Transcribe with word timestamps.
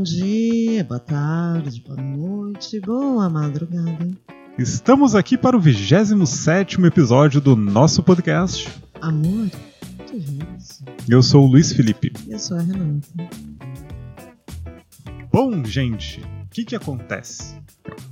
bom 0.00 0.02
dia, 0.02 0.82
boa 0.82 0.98
tarde, 0.98 1.84
boa 1.86 2.00
noite, 2.00 2.80
boa 2.80 3.28
madrugada. 3.28 4.08
Estamos 4.56 5.14
aqui 5.14 5.36
para 5.36 5.54
o 5.54 5.60
27 5.60 6.80
episódio 6.86 7.38
do 7.38 7.54
nosso 7.54 8.02
podcast. 8.02 8.66
Amor, 8.98 9.50
que 10.06 10.16
isso? 10.16 10.82
Eu 11.06 11.22
sou 11.22 11.44
o 11.44 11.46
Luiz 11.46 11.72
Felipe. 11.72 12.14
Eu 12.26 12.38
sou 12.38 12.56
a 12.56 12.62
Renata. 12.62 13.06
Bom, 15.30 15.62
gente, 15.66 16.22
o 16.44 16.48
que, 16.48 16.64
que 16.64 16.74
acontece? 16.74 17.60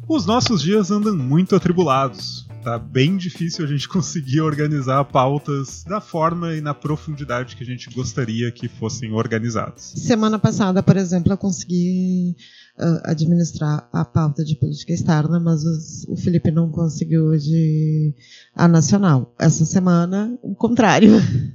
Os 0.07 0.27
nossos 0.27 0.61
dias 0.61 0.91
andam 0.91 1.17
muito 1.17 1.57
atribulados 1.57 2.47
tá 2.63 2.79
bem 2.79 3.17
difícil 3.17 3.65
a 3.65 3.69
gente 3.69 3.89
conseguir 3.89 4.41
organizar 4.41 5.05
pautas 5.05 5.85
da 5.85 6.01
forma 6.01 6.55
e 6.55 6.61
na 6.61 6.75
profundidade 6.75 7.57
que 7.57 7.63
a 7.63 7.67
gente 7.67 7.91
gostaria 7.91 8.51
que 8.51 8.69
fossem 8.69 9.13
organizadas. 9.13 9.93
Semana 9.97 10.39
passada, 10.39 10.83
por 10.83 10.97
exemplo, 10.97 11.33
eu 11.33 11.39
consegui 11.39 12.37
uh, 12.79 13.01
administrar 13.05 13.89
a 13.93 14.05
pauta 14.05 14.45
de 14.45 14.57
política 14.57 14.93
externa, 14.93 15.41
mas 15.41 15.65
os, 15.65 16.05
o 16.09 16.17
Felipe 16.17 16.51
não 16.51 16.71
conseguiu 16.71 17.31
de 17.37 18.15
a 18.55 18.69
nacional. 18.69 19.35
Essa 19.39 19.65
semana, 19.65 20.37
o 20.43 20.55
contrário. 20.55 21.13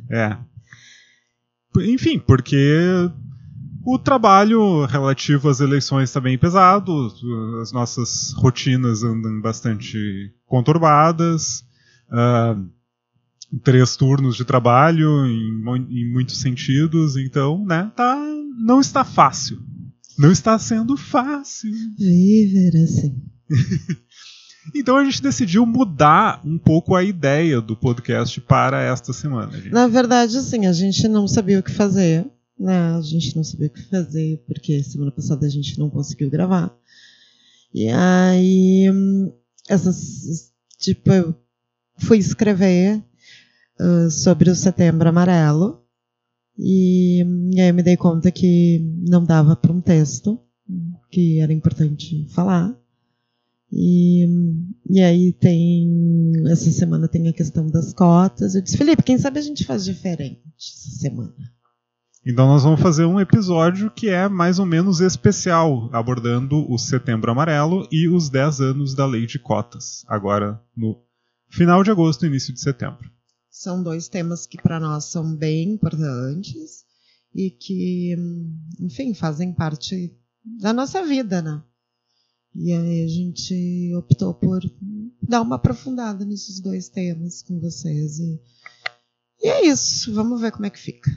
É. 0.09 0.37
Enfim, 1.81 2.19
porque 2.19 3.09
o 3.85 3.99
trabalho 3.99 4.85
relativo 4.85 5.49
às 5.49 5.59
eleições 5.59 6.09
está 6.09 6.19
bem 6.19 6.37
pesado, 6.37 7.11
as 7.61 7.71
nossas 7.71 8.31
rotinas 8.33 9.03
andam 9.03 9.41
bastante 9.41 10.33
conturbadas, 10.45 11.65
uh, 12.09 12.65
três 13.61 13.95
turnos 13.95 14.35
de 14.35 14.45
trabalho 14.45 15.25
em, 15.25 15.63
em, 15.89 16.11
muitos 16.11 16.39
sentidos, 16.39 17.17
então, 17.17 17.65
né, 17.65 17.91
tá, 17.95 18.17
não 18.57 18.79
está 18.79 19.03
fácil. 19.03 19.59
Não 20.17 20.31
está 20.31 20.57
sendo 20.59 20.95
fácil. 20.95 21.71
Viver 21.97 22.83
assim. 22.83 23.15
então 24.75 24.95
a 24.95 25.03
gente 25.03 25.21
decidiu 25.21 25.65
mudar 25.65 26.39
um 26.45 26.57
pouco 26.57 26.95
a 26.95 27.03
ideia 27.03 27.59
do 27.59 27.75
podcast 27.75 28.39
para 28.41 28.81
esta 28.81 29.11
semana. 29.11 29.51
Gente. 29.53 29.71
Na 29.71 29.87
verdade, 29.87 30.37
assim, 30.37 30.67
a 30.67 30.71
gente 30.71 31.07
não 31.07 31.27
sabia 31.27 31.59
o 31.59 31.63
que 31.63 31.71
fazer. 31.71 32.25
Né? 32.63 32.95
A 32.95 33.01
gente 33.01 33.35
não 33.35 33.43
sabia 33.43 33.67
o 33.67 33.69
que 33.69 33.83
fazer, 33.83 34.41
porque 34.47 34.81
semana 34.83 35.11
passada 35.11 35.45
a 35.45 35.49
gente 35.49 35.77
não 35.77 35.89
conseguiu 35.89 36.29
gravar. 36.29 36.73
E 37.73 37.89
aí, 37.89 38.85
essas, 39.67 40.53
tipo, 40.79 41.11
eu 41.11 41.35
fui 41.97 42.19
escrever 42.19 43.03
uh, 43.81 44.09
sobre 44.09 44.49
o 44.49 44.55
Setembro 44.55 45.09
Amarelo. 45.09 45.83
E, 46.57 47.21
e 47.51 47.59
aí 47.59 47.67
eu 47.67 47.73
me 47.73 47.83
dei 47.83 47.97
conta 47.97 48.31
que 48.31 48.79
não 49.09 49.25
dava 49.25 49.57
para 49.57 49.73
um 49.73 49.81
texto, 49.81 50.39
que 51.11 51.41
era 51.41 51.51
importante 51.51 52.25
falar. 52.29 52.79
E, 53.69 54.25
e 54.89 55.01
aí 55.01 55.33
tem. 55.33 56.31
Essa 56.47 56.71
semana 56.71 57.09
tem 57.09 57.27
a 57.27 57.33
questão 57.33 57.67
das 57.67 57.91
cotas. 57.91 58.55
Eu 58.55 58.61
disse, 58.61 58.77
Felipe, 58.77 59.03
quem 59.03 59.17
sabe 59.17 59.39
a 59.39 59.41
gente 59.41 59.65
faz 59.65 59.83
diferente 59.83 60.41
essa 60.57 60.99
semana? 60.99 61.52
Então 62.25 62.47
nós 62.47 62.63
vamos 62.63 62.79
fazer 62.79 63.03
um 63.03 63.19
episódio 63.19 63.91
que 63.91 64.07
é 64.07 64.29
mais 64.29 64.57
ou 64.57 64.65
menos 64.65 65.01
especial, 65.01 65.89
abordando 65.91 66.71
o 66.71 66.77
Setembro 66.77 67.29
Amarelo 67.29 67.85
e 67.91 68.07
os 68.07 68.29
10 68.29 68.61
anos 68.61 68.95
da 68.95 69.05
Lei 69.05 69.25
de 69.25 69.37
Cotas, 69.37 70.05
agora 70.07 70.61
no 70.75 71.03
final 71.49 71.83
de 71.83 71.91
agosto, 71.91 72.25
início 72.25 72.53
de 72.53 72.61
setembro. 72.61 73.11
São 73.49 73.83
dois 73.83 74.07
temas 74.07 74.47
que 74.47 74.55
para 74.55 74.79
nós 74.79 75.05
são 75.05 75.35
bem 75.35 75.73
importantes 75.73 76.85
e 77.35 77.49
que, 77.49 78.15
enfim, 78.79 79.13
fazem 79.13 79.51
parte 79.51 80.15
da 80.45 80.71
nossa 80.71 81.05
vida, 81.05 81.41
né? 81.41 81.61
E 82.55 82.71
aí 82.71 83.03
a 83.03 83.07
gente 83.07 83.93
optou 83.97 84.33
por 84.33 84.61
dar 85.21 85.41
uma 85.41 85.57
aprofundada 85.57 86.23
nesses 86.23 86.61
dois 86.61 86.87
temas 86.87 87.41
com 87.41 87.59
vocês. 87.59 88.19
E, 88.19 88.39
e 89.41 89.49
é 89.49 89.65
isso, 89.67 90.13
vamos 90.13 90.39
ver 90.39 90.51
como 90.51 90.65
é 90.65 90.69
que 90.69 90.79
fica. 90.79 91.11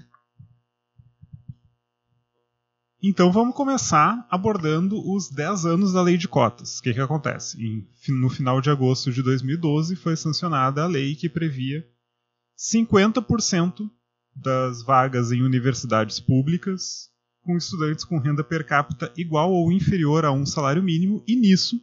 Então 3.09 3.31
vamos 3.31 3.55
começar 3.55 4.27
abordando 4.29 4.99
os 5.09 5.31
10 5.31 5.65
anos 5.65 5.93
da 5.93 6.03
lei 6.03 6.17
de 6.17 6.27
cotas. 6.27 6.79
O 6.79 6.83
que, 6.83 6.93
que 6.93 7.01
acontece? 7.01 7.57
Em, 7.65 7.87
no 8.09 8.29
final 8.29 8.61
de 8.61 8.69
agosto 8.69 9.13
de 9.13 9.23
2012 9.23 9.95
foi 9.95 10.17
sancionada 10.17 10.83
a 10.83 10.89
lei 10.89 11.15
que 11.15 11.29
previa 11.29 11.87
50% 12.59 13.89
das 14.35 14.83
vagas 14.83 15.31
em 15.31 15.41
universidades 15.43 16.19
públicas 16.19 17.09
com 17.43 17.57
estudantes 17.57 18.05
com 18.05 18.19
renda 18.19 18.43
per 18.43 18.67
capita 18.67 19.13
igual 19.17 19.53
ou 19.53 19.71
inferior 19.71 20.25
a 20.25 20.33
um 20.33 20.45
salário 20.45 20.83
mínimo, 20.83 21.23
e 21.29 21.37
nisso, 21.37 21.81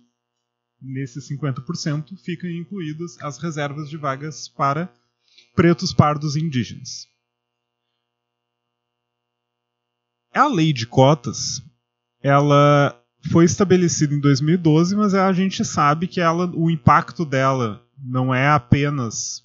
nesses 0.82 1.30
50%, 1.30 2.18
ficam 2.18 2.50
incluídas 2.50 3.18
as 3.22 3.38
reservas 3.38 3.90
de 3.90 3.96
vagas 3.96 4.50
para 4.50 4.94
pretos, 5.56 5.94
pardos 5.94 6.36
e 6.36 6.42
indígenas. 6.42 7.13
A 10.34 10.48
lei 10.48 10.74
de 10.74 10.88
cotas, 10.88 11.62
ela 12.22 13.00
foi 13.32 13.46
estabelecida 13.46 14.14
em 14.14 14.20
2012, 14.20 14.96
mas 14.96 15.14
a 15.14 15.32
gente 15.32 15.64
sabe 15.64 16.08
que 16.08 16.20
ela, 16.20 16.52
o 16.54 16.70
impacto 16.70 17.24
dela 17.26 17.82
não 17.98 18.34
é 18.34 18.50
apenas 18.50 19.44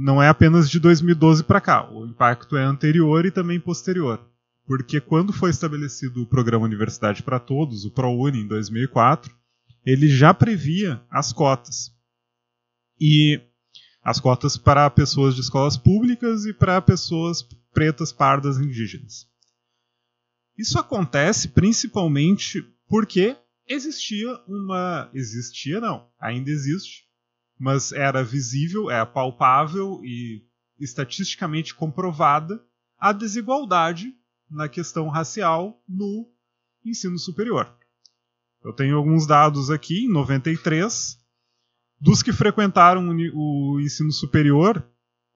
não 0.00 0.22
é 0.22 0.28
apenas 0.28 0.70
de 0.70 0.78
2012 0.78 1.42
para 1.44 1.60
cá. 1.60 1.90
O 1.90 2.06
impacto 2.06 2.56
é 2.56 2.62
anterior 2.62 3.26
e 3.26 3.30
também 3.30 3.58
posterior. 3.58 4.20
Porque 4.64 5.00
quando 5.00 5.32
foi 5.32 5.50
estabelecido 5.50 6.22
o 6.22 6.26
programa 6.26 6.66
Universidade 6.66 7.22
para 7.22 7.40
Todos, 7.40 7.84
o 7.84 7.90
ProUni, 7.90 8.40
em 8.42 8.46
2004, 8.46 9.34
ele 9.84 10.08
já 10.08 10.32
previa 10.32 11.00
as 11.10 11.32
cotas. 11.32 11.92
E 13.00 13.40
as 14.02 14.20
cotas 14.20 14.56
para 14.56 14.88
pessoas 14.90 15.34
de 15.34 15.40
escolas 15.40 15.76
públicas 15.76 16.46
e 16.46 16.52
para 16.52 16.80
pessoas 16.80 17.42
pretas, 17.78 18.12
pardas 18.12 18.58
indígenas. 18.58 19.30
Isso 20.58 20.80
acontece 20.80 21.46
principalmente 21.46 22.60
porque 22.88 23.36
existia 23.68 24.28
uma. 24.48 25.08
Existia 25.14 25.80
não, 25.80 26.10
ainda 26.18 26.50
existe, 26.50 27.04
mas 27.56 27.92
era 27.92 28.24
visível, 28.24 28.90
é 28.90 29.06
palpável 29.06 30.00
e 30.02 30.44
estatisticamente 30.80 31.72
comprovada 31.72 32.60
a 32.98 33.12
desigualdade 33.12 34.12
na 34.50 34.68
questão 34.68 35.06
racial 35.08 35.80
no 35.88 36.28
ensino 36.84 37.16
superior. 37.16 37.72
Eu 38.64 38.72
tenho 38.72 38.96
alguns 38.96 39.24
dados 39.24 39.70
aqui, 39.70 40.06
em 40.06 40.12
93, 40.12 41.16
dos 42.00 42.24
que 42.24 42.32
frequentaram 42.32 43.08
o 43.08 43.80
ensino 43.80 44.10
superior, 44.10 44.84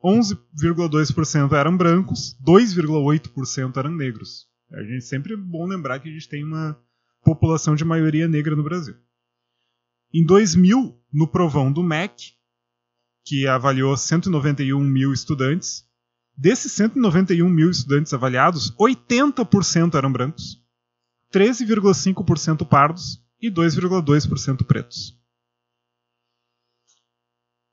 11,2% 0.04 1.52
eram 1.52 1.76
brancos, 1.76 2.36
2,8% 2.44 3.76
eram 3.76 3.92
negros. 3.92 4.48
A 4.72 4.82
gente 4.82 5.04
sempre 5.04 5.34
é 5.34 5.36
bom 5.36 5.66
lembrar 5.66 6.00
que 6.00 6.08
a 6.08 6.12
gente 6.12 6.28
tem 6.28 6.42
uma 6.42 6.78
população 7.24 7.74
de 7.74 7.84
maioria 7.84 8.26
negra 8.26 8.56
no 8.56 8.64
Brasil. 8.64 8.96
Em 10.12 10.24
2000, 10.24 10.98
no 11.12 11.26
provão 11.26 11.72
do 11.72 11.82
MEC, 11.82 12.32
que 13.24 13.46
avaliou 13.46 13.96
191 13.96 14.80
mil 14.80 15.12
estudantes, 15.12 15.84
desses 16.36 16.72
191 16.72 17.48
mil 17.48 17.70
estudantes 17.70 18.12
avaliados, 18.12 18.74
80% 18.76 19.94
eram 19.94 20.12
brancos, 20.12 20.60
13,5% 21.32 22.66
pardos 22.66 23.22
e 23.40 23.50
2,2% 23.50 24.64
pretos. 24.64 25.21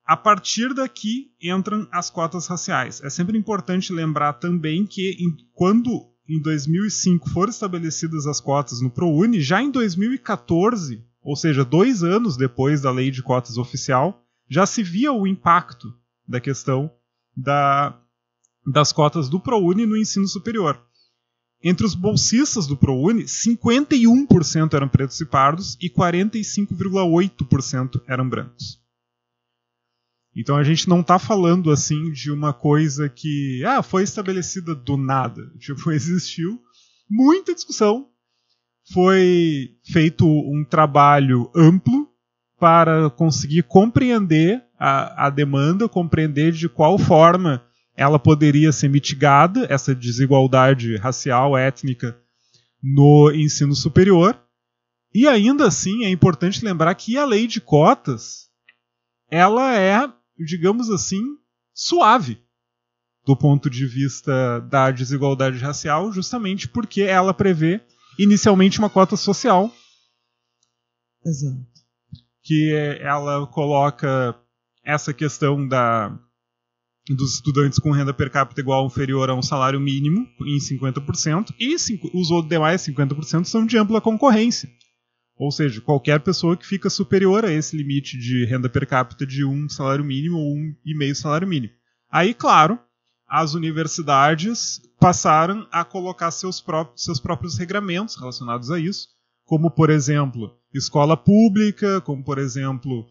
A 0.09 0.17
partir 0.17 0.73
daqui 0.73 1.31
entram 1.39 1.87
as 1.91 2.09
cotas 2.09 2.47
raciais. 2.47 2.99
É 3.03 3.11
sempre 3.11 3.37
importante 3.37 3.93
lembrar 3.93 4.33
também 4.33 4.83
que 4.83 5.15
quando 5.53 6.09
em 6.27 6.41
2005 6.41 7.29
foram 7.29 7.51
estabelecidas 7.51 8.25
as 8.25 8.41
cotas 8.41 8.81
no 8.81 8.89
ProUni, 8.89 9.39
já 9.39 9.61
em 9.61 9.69
2014, 9.69 11.05
ou 11.21 11.35
seja, 11.35 11.63
dois 11.63 12.03
anos 12.03 12.35
depois 12.35 12.81
da 12.81 12.89
lei 12.89 13.11
de 13.11 13.21
cotas 13.21 13.59
oficial, 13.59 14.25
já 14.49 14.65
se 14.65 14.81
via 14.81 15.13
o 15.13 15.27
impacto 15.27 15.93
da 16.27 16.39
questão 16.39 16.91
da, 17.37 17.95
das 18.65 18.91
cotas 18.91 19.29
do 19.29 19.39
ProUni 19.39 19.85
no 19.85 19.95
ensino 19.95 20.27
superior. 20.27 20.81
Entre 21.63 21.85
os 21.85 21.93
bolsistas 21.93 22.65
do 22.65 22.75
ProUni, 22.75 23.25
51% 23.25 24.73
eram 24.73 24.89
pretos 24.89 25.21
e 25.21 25.25
pardos 25.27 25.77
e 25.79 25.87
45,8% 25.87 28.01
eram 28.07 28.27
brancos. 28.27 28.78
Então 30.35 30.55
a 30.55 30.63
gente 30.63 30.87
não 30.87 31.01
está 31.01 31.17
falando 31.17 31.71
assim 31.71 32.11
de 32.11 32.31
uma 32.31 32.53
coisa 32.53 33.09
que 33.09 33.63
ah, 33.65 33.81
foi 33.81 34.03
estabelecida 34.03 34.75
do 34.75 34.95
nada. 34.95 35.41
Tipo, 35.57 35.91
existiu 35.91 36.59
muita 37.09 37.53
discussão. 37.53 38.07
Foi 38.93 39.71
feito 39.91 40.25
um 40.25 40.65
trabalho 40.67 41.51
amplo 41.55 42.07
para 42.59 43.09
conseguir 43.09 43.63
compreender 43.63 44.63
a, 44.79 45.27
a 45.27 45.29
demanda, 45.29 45.87
compreender 45.87 46.51
de 46.51 46.67
qual 46.67 46.97
forma 46.97 47.63
ela 47.95 48.17
poderia 48.17 48.71
ser 48.71 48.89
mitigada, 48.89 49.67
essa 49.69 49.93
desigualdade 49.93 50.95
racial, 50.95 51.57
étnica, 51.57 52.17
no 52.81 53.31
ensino 53.31 53.75
superior. 53.75 54.39
E 55.13 55.27
ainda 55.27 55.67
assim 55.67 56.05
é 56.05 56.09
importante 56.09 56.63
lembrar 56.63 56.95
que 56.95 57.17
a 57.17 57.25
lei 57.25 57.45
de 57.45 57.59
cotas 57.59 58.49
ela 59.29 59.75
é, 59.75 60.09
digamos 60.45 60.89
assim, 60.89 61.21
suave 61.73 62.41
do 63.25 63.35
ponto 63.35 63.69
de 63.69 63.85
vista 63.85 64.59
da 64.61 64.89
desigualdade 64.89 65.59
racial, 65.59 66.11
justamente 66.11 66.67
porque 66.67 67.01
ela 67.01 67.33
prevê 67.33 67.81
inicialmente 68.17 68.79
uma 68.79 68.89
cota 68.89 69.15
social. 69.15 69.71
Exato. 71.23 71.59
Que 72.41 72.73
ela 73.01 73.45
coloca 73.47 74.35
essa 74.83 75.13
questão 75.13 75.67
da 75.67 76.17
dos 77.07 77.35
estudantes 77.35 77.79
com 77.79 77.91
renda 77.91 78.13
per 78.13 78.29
capita 78.29 78.61
igual 78.61 78.81
ou 78.81 78.87
inferior 78.87 79.29
a 79.29 79.35
um 79.35 79.41
salário 79.41 79.79
mínimo 79.79 80.27
em 80.41 80.57
50%, 80.57 81.53
e 81.59 81.75
os 82.13 82.29
outros 82.29 82.49
demais 82.49 82.81
50% 82.81 83.45
são 83.45 83.65
de 83.65 83.77
ampla 83.77 83.99
concorrência. 83.99 84.69
Ou 85.39 85.51
seja, 85.51 85.79
qualquer 85.79 86.19
pessoa 86.19 86.57
que 86.57 86.67
fica 86.67 86.89
superior 86.89 87.45
a 87.45 87.51
esse 87.51 87.75
limite 87.77 88.17
de 88.17 88.43
renda 88.43 88.67
per 88.67 88.85
capita 88.85 89.25
de 89.25 89.45
um 89.45 89.69
salário 89.69 90.03
mínimo 90.03 90.37
ou 90.37 90.53
um 90.53 90.75
e 90.85 90.93
meio 90.93 91.15
salário 91.15 91.47
mínimo. 91.47 91.71
Aí, 92.11 92.33
claro, 92.33 92.77
as 93.25 93.53
universidades 93.53 94.81
passaram 94.99 95.65
a 95.71 95.85
colocar 95.85 96.29
seus 96.31 96.59
próprios, 96.59 97.05
seus 97.05 97.21
próprios 97.21 97.57
regramentos 97.57 98.17
relacionados 98.17 98.69
a 98.69 98.77
isso, 98.77 99.07
como, 99.45 99.71
por 99.71 99.89
exemplo, 99.89 100.53
escola 100.73 101.15
pública, 101.15 102.01
como, 102.01 102.21
por 102.21 102.37
exemplo, 102.37 103.07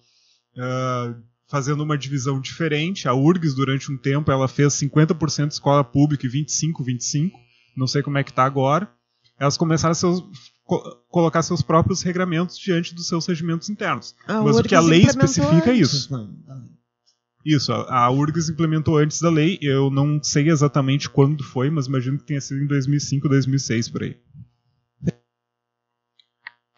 uh, 0.54 1.22
fazendo 1.48 1.82
uma 1.82 1.96
divisão 1.96 2.42
diferente. 2.42 3.08
A 3.08 3.14
URGS, 3.14 3.54
durante 3.54 3.90
um 3.90 3.96
tempo, 3.96 4.30
ela 4.30 4.48
fez 4.48 4.74
50% 4.74 5.52
escola 5.52 5.82
pública 5.82 6.26
e 6.26 6.30
25%, 6.30 6.84
25%. 6.84 7.30
Não 7.74 7.86
sei 7.86 8.02
como 8.02 8.18
é 8.18 8.24
que 8.24 8.30
está 8.30 8.44
agora. 8.44 8.90
Elas 9.38 9.56
começaram 9.56 9.92
a 9.92 9.94
co 10.68 11.02
colocar 11.08 11.42
seus 11.42 11.62
próprios 11.62 12.02
regramentos 12.02 12.58
diante 12.58 12.94
dos 12.94 13.08
seus 13.08 13.26
regimentos 13.26 13.70
internos. 13.70 14.14
A 14.26 14.42
Mas 14.42 14.56
URGS 14.56 14.60
o 14.60 14.68
que 14.68 14.74
a 14.74 14.80
lei 14.80 15.02
especifica 15.02 15.70
é 15.70 15.74
isso. 15.74 16.12
não. 16.12 16.30
Isso, 17.44 17.72
a 17.72 18.04
a 18.04 18.10
URGS 18.10 18.50
implementou 18.50 18.98
antes 18.98 19.22
da 19.22 19.30
lei. 19.30 19.58
Eu 19.62 19.90
não 19.90 20.22
sei 20.22 20.50
exatamente 20.50 21.08
quando 21.08 21.42
foi, 21.42 21.70
mas 21.70 21.86
imagino 21.86 22.18
que 22.18 22.24
tenha 22.24 22.40
sido 22.40 22.62
em 22.62 22.66
2005, 22.66 23.26
2006 23.26 23.88
por 23.88 24.02
aí. 24.02 24.16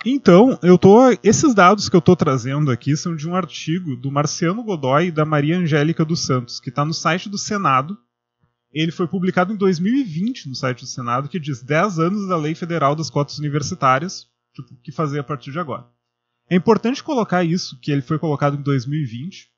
Então, 0.07 0.59
eu 0.63 0.79
tô, 0.79 1.11
esses 1.23 1.53
dados 1.53 1.89
que 1.89 1.97
eu 1.97 1.99
estou 1.99 2.15
trazendo 2.17 2.71
aqui 2.71 2.97
são 2.97 3.15
de 3.15 3.29
um 3.29 3.35
artigo 3.35 3.97
do 3.97 4.11
Marciano 4.11 4.63
Godoy 4.63 5.09
e 5.09 5.11
da 5.11 5.27
Maria 5.27 5.59
Angélica 5.59 6.05
dos 6.05 6.25
Santos, 6.25 6.61
que 6.61 6.71
está 6.71 6.85
no 6.85 6.95
site 6.95 7.29
do 7.29 7.37
Senado. 7.37 7.99
Ele 8.73 8.93
foi 8.93 9.07
publicado 9.09 9.53
em 9.53 9.57
2020 9.57 10.49
no 10.49 10.55
site 10.55 10.81
do 10.81 10.87
Senado, 10.87 11.29
que 11.29 11.41
diz 11.41 11.63
10 11.63 11.99
anos 11.99 12.29
da 12.29 12.37
Lei 12.37 12.55
Federal 12.55 12.95
das 12.95 13.11
Cotas 13.11 13.39
Universitárias, 13.39 14.29
tipo, 14.55 14.73
o 14.75 14.77
que 14.79 14.93
fazer 14.93 15.19
a 15.19 15.25
partir 15.25 15.51
de 15.51 15.59
agora. 15.59 15.87
É 16.49 16.55
importante 16.57 17.03
colocar 17.03 17.45
isso, 17.45 17.79
que 17.81 17.91
ele 17.91 18.03
foi 18.03 18.19
colocado 18.19 18.57
em 18.57 18.63
2020, 18.63 19.49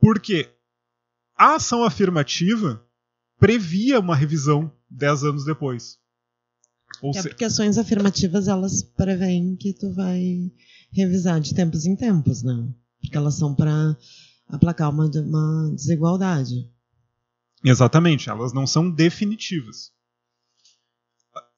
porque 0.00 0.48
a 1.36 1.54
ação 1.56 1.84
afirmativa 1.84 2.84
previa 3.38 3.98
uma 4.00 4.14
revisão 4.16 4.72
10 4.90 5.24
anos 5.24 5.44
depois. 5.44 5.98
Ou 7.02 7.10
É 7.10 7.22
se- 7.22 7.28
porque 7.28 7.44
ações 7.44 7.78
afirmativas 7.78 8.48
elas 8.48 8.82
preveem 8.82 9.56
que 9.56 9.72
tu 9.72 9.92
vai 9.94 10.50
revisar 10.92 11.40
de 11.40 11.54
tempos 11.54 11.86
em 11.86 11.96
tempos, 11.96 12.42
né? 12.42 12.68
Porque 13.00 13.16
elas 13.16 13.36
são 13.36 13.54
para 13.54 13.96
aplacar 14.48 14.90
uma, 14.90 15.06
uma 15.06 15.70
desigualdade. 15.74 16.68
Exatamente, 17.64 18.30
elas 18.30 18.52
não 18.52 18.66
são 18.66 18.90
definitivas. 18.90 19.92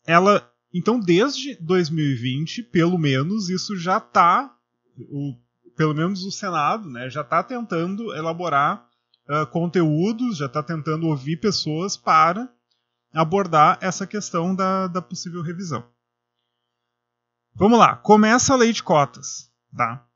Ela, 0.05 0.51
então, 0.73 0.99
desde 0.99 1.55
2020, 1.57 2.65
pelo 2.65 2.99
menos, 2.99 3.49
isso 3.49 3.77
já 3.77 3.99
está, 3.99 4.55
pelo 5.77 5.95
menos 5.95 6.25
o 6.25 6.33
Senado, 6.33 6.89
né, 6.91 7.09
já 7.09 7.21
está 7.21 7.43
tentando 7.43 8.15
elaborar 8.15 8.89
ah, 9.29 9.47
conteúdos, 9.47 10.39
já 10.39 10.47
está 10.47 10.63
tentando 10.63 11.07
ouvir 11.07 11.37
pessoas 11.39 11.97
para 11.97 12.53
abordar 13.13 13.79
essa 13.81 14.07
questão 14.07 14.55
da, 14.55 14.89
da 14.89 15.01
possível 15.01 15.43
revisão. 15.43 15.87
Vamos 17.55 17.79
lá, 17.79 17.95
começa 17.97 18.53
a 18.53 18.57
lei 18.57 18.73
de 18.73 18.83
cotas, 18.83 19.51
tá? 19.77 20.07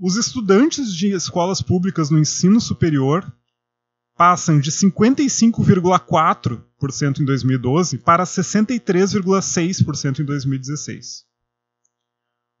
Os 0.00 0.16
estudantes 0.16 0.92
de 0.92 1.12
escolas 1.12 1.62
públicas 1.62 2.10
no 2.10 2.18
ensino 2.18 2.60
superior 2.60 3.30
passam 4.22 4.60
de 4.60 4.70
55,4% 4.70 7.18
em 7.18 7.24
2012 7.24 7.98
para 7.98 8.22
63,6% 8.22 10.20
em 10.20 10.24
2016. 10.24 11.24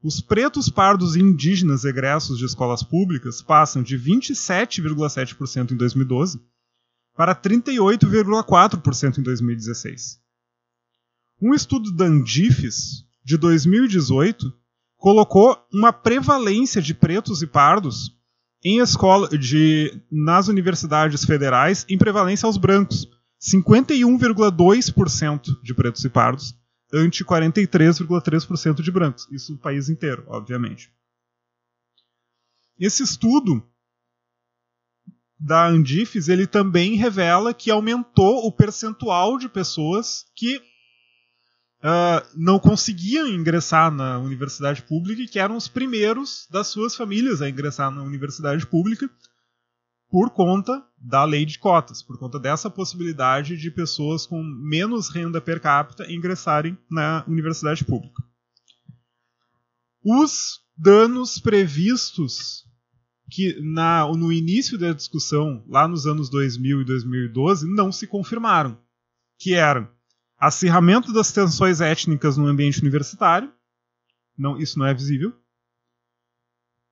Os 0.02 0.20
pretos, 0.20 0.68
pardos 0.68 1.14
e 1.14 1.20
indígenas 1.20 1.84
egressos 1.84 2.36
de 2.36 2.46
escolas 2.46 2.82
públicas 2.82 3.40
passam 3.40 3.80
de 3.80 3.96
27,7% 3.96 5.70
em 5.70 5.76
2012 5.76 6.42
para 7.14 7.32
38,4% 7.32 9.18
em 9.18 9.22
2016. 9.22 10.20
Um 11.40 11.54
estudo 11.54 11.94
da 11.94 12.06
Andifes, 12.06 13.04
de 13.24 13.36
2018, 13.36 14.52
colocou 14.96 15.56
uma 15.72 15.92
prevalência 15.92 16.82
de 16.82 16.92
pretos 16.92 17.40
e 17.40 17.46
pardos 17.46 18.20
em 18.64 18.78
escola 18.78 19.28
de 19.36 20.00
nas 20.10 20.48
universidades 20.48 21.24
federais 21.24 21.84
em 21.88 21.98
prevalência 21.98 22.46
aos 22.46 22.56
brancos, 22.56 23.08
51,2% 23.40 25.60
de 25.62 25.74
pretos 25.74 26.04
e 26.04 26.08
pardos 26.08 26.54
ante 26.92 27.24
43,3% 27.24 28.82
de 28.82 28.90
brancos, 28.90 29.26
isso 29.32 29.52
no 29.52 29.58
país 29.58 29.88
inteiro, 29.88 30.24
obviamente. 30.28 30.92
Esse 32.78 33.02
estudo 33.02 33.66
da 35.38 35.66
Andifes, 35.66 36.28
ele 36.28 36.46
também 36.46 36.94
revela 36.94 37.52
que 37.52 37.70
aumentou 37.70 38.46
o 38.46 38.52
percentual 38.52 39.38
de 39.38 39.48
pessoas 39.48 40.24
que 40.36 40.62
ah, 41.82 42.24
não 42.36 42.60
conseguiam 42.60 43.26
ingressar 43.26 43.90
na 43.90 44.18
universidade 44.18 44.82
pública 44.82 45.22
e 45.22 45.28
que 45.28 45.38
eram 45.38 45.56
os 45.56 45.66
primeiros 45.66 46.46
das 46.50 46.68
suas 46.68 46.94
famílias 46.94 47.42
a 47.42 47.48
ingressar 47.48 47.90
na 47.90 48.02
universidade 48.02 48.64
pública 48.66 49.10
por 50.08 50.30
conta 50.30 50.84
da 50.96 51.24
lei 51.24 51.44
de 51.44 51.58
cotas, 51.58 52.02
por 52.02 52.18
conta 52.18 52.38
dessa 52.38 52.70
possibilidade 52.70 53.56
de 53.56 53.70
pessoas 53.70 54.26
com 54.26 54.42
menos 54.42 55.08
renda 55.08 55.40
per 55.40 55.58
capita 55.60 56.10
ingressarem 56.12 56.78
na 56.90 57.24
universidade 57.26 57.84
pública. 57.84 58.22
Os 60.04 60.60
danos 60.76 61.38
previstos 61.38 62.64
que 63.30 63.58
na, 63.62 64.06
no 64.06 64.30
início 64.30 64.78
da 64.78 64.92
discussão, 64.92 65.64
lá 65.66 65.88
nos 65.88 66.06
anos 66.06 66.28
2000 66.28 66.82
e 66.82 66.84
2012, 66.84 67.66
não 67.66 67.90
se 67.90 68.06
confirmaram, 68.06 68.78
que 69.38 69.54
eram 69.54 69.88
acirramento 70.42 71.12
das 71.12 71.30
tensões 71.30 71.80
étnicas 71.80 72.36
no 72.36 72.48
ambiente 72.48 72.80
universitário, 72.80 73.52
não, 74.36 74.58
isso 74.58 74.76
não 74.76 74.86
é 74.86 74.92
visível, 74.92 75.32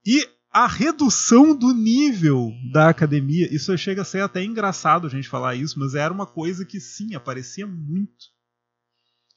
e 0.07 0.25
a 0.53 0.69
redução 0.69 1.57
do 1.57 1.75
nível 1.75 2.53
da 2.73 2.89
academia. 2.89 3.53
Isso 3.53 3.77
chega 3.77 4.03
a 4.03 4.05
ser 4.05 4.23
até 4.23 4.43
engraçado 4.45 5.07
a 5.07 5.11
gente 5.11 5.29
falar 5.29 5.57
isso, 5.57 5.79
mas 5.79 5.95
era 5.95 6.13
uma 6.13 6.27
coisa 6.27 6.65
que 6.65 6.81
sim, 6.81 7.15
aparecia 7.15 7.67
muito 7.67 8.27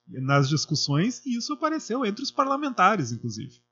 nas 0.08 0.48
discussões, 0.48 1.26
e 1.26 1.36
isso 1.36 1.54
apareceu 1.54 2.06
entre 2.06 2.24
os 2.24 2.30
parlamentares, 2.30 3.12
inclusive. 3.12 3.64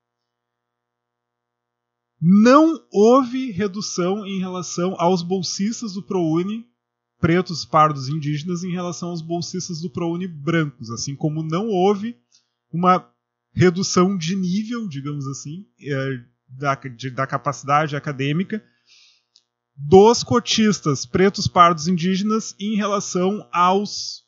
Não 2.20 2.84
houve 2.92 3.52
redução 3.52 4.26
em 4.26 4.40
relação 4.40 4.96
aos 4.98 5.22
bolsistas 5.22 5.94
do 5.94 6.04
ProUni 6.04 6.71
pretos, 7.22 7.64
pardos 7.64 8.08
e 8.08 8.12
indígenas 8.12 8.64
em 8.64 8.72
relação 8.72 9.10
aos 9.10 9.22
bolsistas 9.22 9.80
do 9.80 9.90
ProUni 9.90 10.28
brancos, 10.28 10.90
assim 10.90 11.16
como 11.16 11.44
não 11.44 11.68
houve 11.68 12.18
uma 12.74 13.08
redução 13.54 14.18
de 14.18 14.36
nível, 14.36 14.88
digamos 14.88 15.28
assim, 15.28 15.66
eh, 15.82 16.24
da, 16.50 16.76
de- 16.76 17.12
da 17.12 17.28
capacidade 17.28 17.96
acadêmica 17.96 18.64
dos 19.76 20.24
cotistas 20.24 21.06
pretos, 21.06 21.48
pardos 21.48 21.88
indígenas 21.88 22.56
em 22.60 22.76
relação 22.76 23.48
aos 23.54 24.24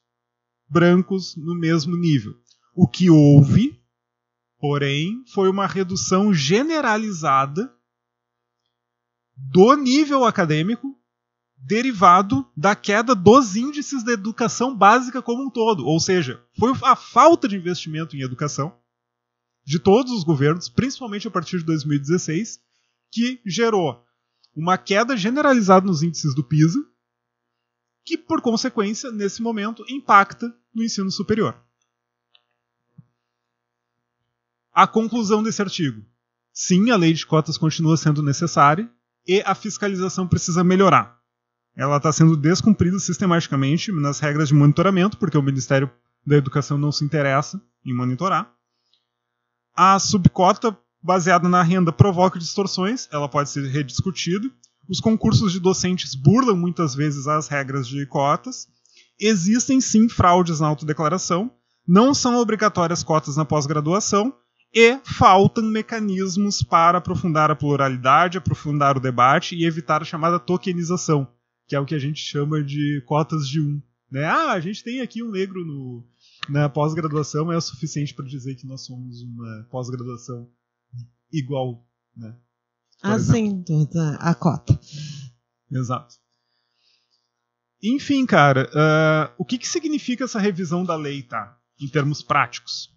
brancos 0.70 1.36
no 1.36 1.54
mesmo 1.58 1.96
nível. 1.98 2.34
O 2.76 2.88
que 2.88 3.10
houve, 3.10 3.80
porém, 4.60 5.24
foi 5.34 5.50
uma 5.50 5.68
redução 5.68 6.34
generalizada 6.34 7.72
do 9.36 9.76
nível 9.76 10.26
acadêmico 10.26 10.96
derivado 11.66 12.46
da 12.58 12.76
queda 12.76 13.16
dos 13.16 13.56
índices 13.56 14.04
da 14.04 14.12
educação 14.12 14.76
básica 14.76 15.22
como 15.22 15.44
um 15.44 15.50
todo. 15.50 15.86
Ou 15.86 16.00
seja, 16.00 16.44
foi 16.60 16.74
a 16.84 16.96
falta 16.96 17.48
de 17.48 17.56
investimento 17.56 18.16
em 18.16 18.22
educação 18.22 18.78
de 19.66 19.80
todos 19.80 20.12
os 20.12 20.26
governos, 20.26 20.68
principalmente 20.68 21.28
a 21.28 21.32
partir 21.32 21.60
de 21.60 21.64
2016, 21.64 22.60
que 23.10 23.42
gerou 23.46 24.04
uma 24.54 24.78
queda 24.78 25.16
generalizada 25.16 25.86
nos 25.86 26.04
índices 26.04 26.36
do 26.36 26.44
PISA, 26.44 26.80
que, 28.06 28.18
por 28.18 28.42
consequência, 28.42 29.10
nesse 29.10 29.42
momento, 29.42 29.86
impacta 29.88 30.54
no 30.76 30.84
ensino 30.84 31.10
superior. 31.10 31.58
A 34.74 34.86
conclusão 34.86 35.42
desse 35.42 35.62
artigo. 35.62 36.06
Sim, 36.52 36.92
a 36.92 36.98
lei 36.98 37.14
de 37.14 37.26
cotas 37.26 37.58
continua 37.58 37.96
sendo 37.96 38.22
necessária 38.22 38.92
e 39.26 39.42
a 39.46 39.56
fiscalização 39.56 40.28
precisa 40.28 40.62
melhorar. 40.64 41.23
Ela 41.76 41.98
está 41.98 42.12
sendo 42.12 42.38
descumprida 42.38 43.00
sistematicamente 43.00 43.92
nas 43.92 44.20
regras 44.20 44.48
de 44.48 44.54
monitoramento, 44.54 45.18
porque 45.18 45.38
o 45.38 45.42
Ministério 45.42 45.90
da 46.26 46.38
Educação 46.38 46.78
não 46.78 46.92
se 46.92 47.04
interessa 47.04 47.62
em 47.86 47.94
monitorar. 47.94 48.52
A 49.76 49.98
subcota 49.98 50.78
baseada 51.02 51.50
na 51.50 51.64
renda 51.64 51.92
provoca 51.92 52.40
distorções, 52.40 53.10
ela 53.12 53.28
pode 53.28 53.50
ser 53.50 53.68
rediscutida. 53.68 54.50
Os 54.88 55.00
concursos 55.00 55.52
de 55.52 55.60
docentes 55.60 56.16
burlam 56.16 56.56
muitas 56.56 56.94
vezes 56.94 57.28
as 57.28 57.48
regras 57.48 57.88
de 57.88 58.06
cotas. 58.06 58.68
Existem 59.20 59.82
sim 59.82 60.08
fraudes 60.08 60.60
na 60.60 60.68
autodeclaração, 60.68 61.52
não 61.88 62.14
são 62.14 62.38
obrigatórias 62.38 63.04
cotas 63.04 63.36
na 63.36 63.46
pós-graduação 63.46 64.34
e 64.74 64.98
faltam 65.04 65.64
mecanismos 65.64 66.64
para 66.64 66.98
aprofundar 66.98 67.52
a 67.52 67.56
pluralidade, 67.56 68.38
aprofundar 68.38 68.98
o 68.98 69.02
debate 69.02 69.56
e 69.56 69.66
evitar 69.66 70.02
a 70.02 70.06
chamada 70.06 70.40
tokenização, 70.40 71.28
que 71.74 71.76
é 71.76 71.80
o 71.80 71.86
que 71.88 71.96
a 71.96 72.00
gente 72.00 72.22
chama 72.22 72.64
de 72.64 73.02
cotas 73.08 73.48
de 73.48 73.60
um. 73.60 73.82
Né? 74.12 74.24
Ah, 74.26 74.52
a 74.52 74.60
gente 74.60 74.84
tem 74.84 75.02
aqui 75.02 75.24
um 75.24 75.32
negro 75.32 75.66
no, 75.66 76.08
na 76.48 76.70
pós-graduação, 76.70 77.52
é 77.52 77.58
o 77.58 77.62
suficiente 77.62 78.14
para 78.14 78.28
dizer 78.28 78.54
que 78.54 78.68
nós 78.68 78.86
somos 78.86 79.24
uma 79.24 79.68
pós-graduação 79.72 80.48
igual. 81.32 81.84
Né? 82.16 82.38
Ah, 83.02 83.18
sim, 83.18 83.66
a 84.20 84.36
cota. 84.36 84.80
Exato. 85.72 86.14
Enfim, 87.82 88.24
cara, 88.28 88.70
uh, 88.70 89.34
o 89.40 89.44
que, 89.44 89.58
que 89.58 89.68
significa 89.68 90.26
essa 90.26 90.40
revisão 90.40 90.86
da 90.86 90.96
lei, 90.96 91.24
tá? 91.24 91.60
Em 91.82 91.88
termos 91.88 92.22
práticos. 92.22 92.94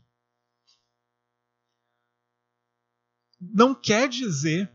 não 3.40 3.74
quer 3.74 4.08
dizer 4.08 4.70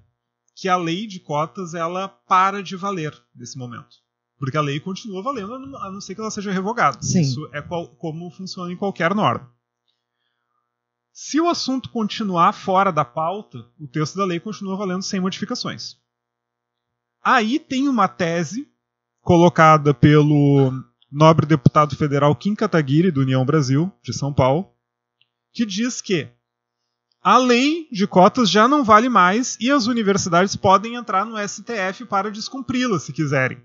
que 0.55 0.67
a 0.67 0.75
lei 0.75 1.07
de 1.07 1.19
cotas 1.19 1.73
ela 1.73 2.07
para 2.07 2.61
de 2.61 2.75
valer 2.75 3.13
nesse 3.35 3.57
momento. 3.57 3.97
Porque 4.37 4.57
a 4.57 4.61
lei 4.61 4.79
continua 4.79 5.21
valendo, 5.21 5.53
a 5.77 5.91
não 5.91 6.01
ser 6.01 6.15
que 6.15 6.21
ela 6.21 6.31
seja 6.31 6.51
revogada. 6.51 7.01
Sim. 7.01 7.21
Isso 7.21 7.47
é 7.53 7.61
qual, 7.61 7.87
como 7.87 8.31
funciona 8.31 8.71
em 8.71 8.77
qualquer 8.77 9.13
norma. 9.13 9.51
Se 11.13 11.39
o 11.39 11.49
assunto 11.49 11.89
continuar 11.89 12.53
fora 12.53 12.91
da 12.91 13.05
pauta, 13.05 13.65
o 13.79 13.87
texto 13.87 14.15
da 14.15 14.25
lei 14.25 14.39
continua 14.39 14.77
valendo 14.77 15.03
sem 15.03 15.19
modificações. 15.19 15.97
Aí 17.23 17.59
tem 17.59 17.87
uma 17.87 18.07
tese 18.07 18.67
colocada 19.21 19.93
pelo 19.93 20.71
nobre 21.11 21.45
deputado 21.45 21.95
federal 21.95 22.35
Kim 22.35 22.55
Kataguiri, 22.55 23.11
do 23.11 23.21
União 23.21 23.45
Brasil, 23.45 23.91
de 24.01 24.13
São 24.13 24.33
Paulo, 24.33 24.73
que 25.53 25.65
diz 25.65 26.01
que 26.01 26.29
a 27.23 27.37
lei 27.37 27.87
de 27.91 28.07
cotas 28.07 28.49
já 28.49 28.67
não 28.67 28.83
vale 28.83 29.07
mais 29.07 29.57
e 29.59 29.71
as 29.71 29.85
universidades 29.85 30.55
podem 30.55 30.95
entrar 30.95 31.25
no 31.25 31.37
STF 31.37 32.05
para 32.05 32.31
descumpri-la 32.31 32.99
se 32.99 33.13
quiserem. 33.13 33.63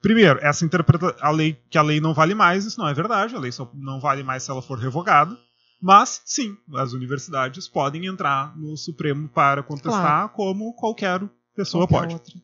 Primeiro, 0.00 0.38
essa 0.42 0.64
interpreta 0.64 1.16
a 1.20 1.30
lei 1.30 1.60
que 1.70 1.78
a 1.78 1.82
lei 1.82 2.00
não 2.00 2.14
vale 2.14 2.34
mais, 2.34 2.64
isso 2.64 2.78
não 2.78 2.88
é 2.88 2.94
verdade, 2.94 3.34
a 3.34 3.38
lei 3.38 3.52
só 3.52 3.70
não 3.74 4.00
vale 4.00 4.22
mais 4.22 4.42
se 4.42 4.50
ela 4.50 4.62
for 4.62 4.78
revogada. 4.78 5.36
Mas 5.80 6.22
sim, 6.24 6.56
as 6.74 6.92
universidades 6.92 7.68
podem 7.68 8.06
entrar 8.06 8.56
no 8.56 8.76
Supremo 8.76 9.28
para 9.28 9.62
contestar 9.62 10.02
claro. 10.02 10.28
como 10.30 10.74
qualquer 10.74 11.20
pessoa 11.54 11.86
qualquer 11.86 12.08
pode. 12.08 12.14
Outra 12.14 12.34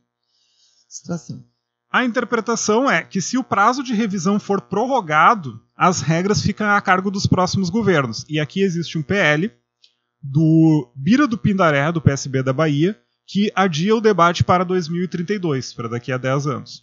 situação. 0.89 1.45
A 1.93 2.05
interpretação 2.05 2.91
é 2.91 3.03
que 3.03 3.21
se 3.21 3.37
o 3.37 3.45
prazo 3.45 3.83
de 3.83 3.93
revisão 3.93 4.39
for 4.39 4.61
prorrogado, 4.61 5.61
as 5.77 6.01
regras 6.01 6.43
ficam 6.43 6.69
a 6.69 6.81
cargo 6.81 7.11
dos 7.11 7.27
próximos 7.27 7.71
governos. 7.71 8.25
E 8.29 8.39
aqui 8.39 8.63
existe 8.63 8.99
um 8.99 9.03
PL 9.03 9.53
do 10.27 10.91
Bira 10.97 11.27
do 11.27 11.37
Pindaré, 11.37 11.93
do 11.93 12.01
PSB 12.01 12.43
da 12.43 12.53
Bahia, 12.53 12.99
que 13.27 13.53
adia 13.55 13.95
o 13.95 14.01
debate 14.01 14.43
para 14.43 14.65
2032, 14.65 15.75
para 15.75 15.89
daqui 15.89 16.11
a 16.11 16.17
10 16.17 16.47
anos. 16.47 16.83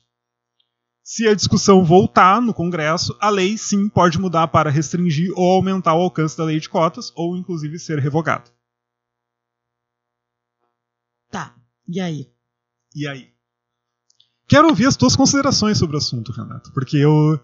Se 1.03 1.27
a 1.27 1.33
discussão 1.33 1.83
voltar 1.83 2.39
no 2.39 2.53
Congresso, 2.53 3.17
a 3.19 3.29
lei 3.31 3.57
sim 3.57 3.89
pode 3.89 4.19
mudar 4.19 4.47
para 4.49 4.69
restringir 4.69 5.31
ou 5.35 5.55
aumentar 5.55 5.95
o 5.95 6.01
alcance 6.01 6.37
da 6.37 6.43
lei 6.43 6.59
de 6.59 6.69
cotas, 6.69 7.11
ou 7.15 7.35
inclusive 7.35 7.79
ser 7.79 7.97
revogada. 7.97 8.51
Tá, 11.31 11.55
e 11.87 11.99
aí? 11.99 12.31
E 12.95 13.07
aí? 13.07 13.31
Quero 14.47 14.67
ouvir 14.67 14.85
as 14.85 14.95
tuas 14.95 15.15
considerações 15.15 15.79
sobre 15.79 15.95
o 15.95 15.97
assunto, 15.97 16.31
Renato, 16.31 16.71
porque 16.73 16.97
eu, 16.97 17.39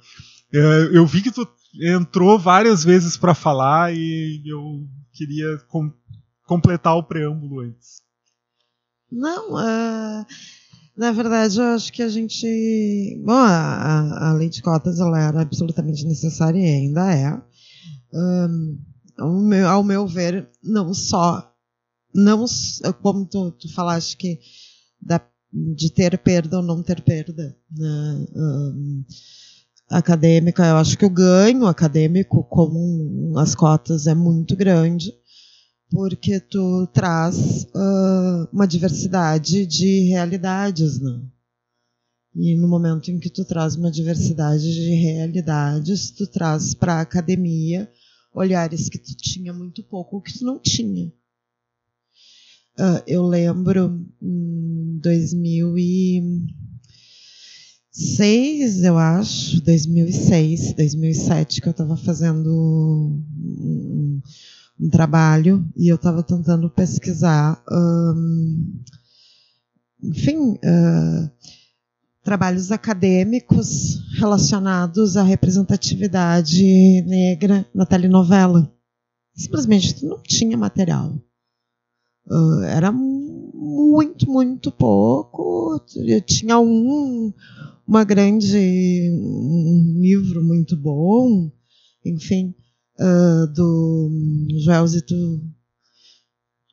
eu, 0.51 0.93
eu 0.93 1.07
vi 1.07 1.23
que 1.23 1.31
tu 1.31 1.47
entrou 1.81 2.37
várias 2.39 2.83
vezes 2.83 3.17
para 3.17 3.33
falar 3.33 3.93
e 3.93 4.41
eu 4.45 4.87
queria 5.13 5.57
com, 5.67 5.91
completar 6.45 6.95
o 6.95 7.03
preâmbulo 7.03 7.61
antes. 7.61 8.01
Não, 9.11 9.53
uh, 9.53 10.25
na 10.97 11.11
verdade, 11.11 11.59
eu 11.59 11.65
acho 11.65 11.93
que 11.93 12.01
a 12.01 12.09
gente. 12.09 13.21
Bom, 13.23 13.33
a, 13.33 14.29
a 14.29 14.33
lei 14.33 14.49
de 14.49 14.61
cotas 14.61 14.99
ela 14.99 15.19
era 15.19 15.41
absolutamente 15.41 16.03
necessária 16.05 16.59
e 16.59 16.65
ainda 16.65 17.13
é. 17.13 17.41
Um, 18.13 18.79
ao, 19.17 19.41
meu, 19.41 19.67
ao 19.67 19.83
meu 19.83 20.07
ver, 20.07 20.49
não 20.63 20.93
só. 20.93 21.53
Não, 22.13 22.45
como 23.01 23.27
tu, 23.27 23.51
tu 23.51 23.71
falaste 23.73 24.17
que 24.17 24.39
da, 24.99 25.21
de 25.53 25.91
ter 25.91 26.17
perda 26.17 26.57
ou 26.57 26.63
não 26.63 26.81
ter 26.81 27.01
perda. 27.01 27.55
Né? 27.71 28.25
Um, 28.35 29.05
acadêmica, 29.89 30.65
eu 30.65 30.77
acho 30.77 30.97
que 30.97 31.05
o 31.05 31.09
ganho 31.09 31.65
acadêmico 31.65 32.43
com 32.43 33.33
as 33.37 33.55
cotas 33.55 34.07
é 34.07 34.13
muito 34.13 34.55
grande, 34.55 35.13
porque 35.89 36.39
tu 36.39 36.87
traz 36.93 37.63
uh, 37.63 38.49
uma 38.51 38.67
diversidade 38.67 39.65
de 39.65 40.09
realidades, 40.09 40.99
né? 40.99 41.21
E 42.35 42.55
no 42.55 42.67
momento 42.67 43.09
em 43.09 43.17
que 43.19 43.29
tu 43.29 43.43
traz 43.45 43.75
uma 43.75 43.89
diversidade 43.89 44.71
de 44.71 44.89
realidades, 44.93 46.11
tu 46.11 46.27
traz 46.27 46.73
para 46.73 46.95
a 46.95 47.01
academia 47.01 47.89
olhares 48.33 48.89
que 48.89 48.99
tu 48.99 49.15
tinha 49.15 49.51
muito 49.51 49.81
pouco, 49.83 50.21
que 50.21 50.37
tu 50.37 50.45
não 50.45 50.59
tinha. 50.59 51.07
Uh, 52.79 53.01
eu 53.07 53.25
lembro 53.25 54.05
em 54.21 54.99
2000 54.99 55.77
e 55.79 56.21
2006, 57.97 58.83
eu 58.83 58.95
acho, 58.95 59.59
2006, 59.63 60.73
2007, 60.73 61.59
que 61.59 61.67
eu 61.67 61.71
estava 61.71 61.97
fazendo 61.97 62.47
um, 62.47 64.21
um, 64.79 64.89
trabalho 64.89 65.67
e 65.75 65.91
eu 65.91 65.95
estava 65.95 66.21
tentando 66.21 66.69
pesquisar, 66.69 67.59
um, 67.71 68.81
enfim, 70.03 70.51
uh, 70.51 71.31
trabalhos 72.23 72.71
acadêmicos 72.71 73.99
relacionados 74.19 75.17
à 75.17 75.23
representatividade 75.23 77.01
negra 77.01 77.65
na 77.73 77.85
telenovela. 77.87 78.71
Simplesmente 79.33 80.05
não 80.05 80.21
tinha 80.21 80.55
material. 80.55 81.15
Uh, 82.27 82.61
era 82.61 82.91
muito, 82.91 84.29
muito 84.29 84.71
pouco. 84.71 85.83
Eu 85.95 86.21
tinha 86.21 86.59
um, 86.59 87.33
uma 87.87 88.03
grande 88.03 89.09
um 89.13 89.99
livro 90.01 90.43
muito 90.43 90.75
bom, 90.75 91.49
enfim, 92.05 92.53
uh, 92.99 93.47
do 93.53 94.09
Joelzito. 94.59 95.15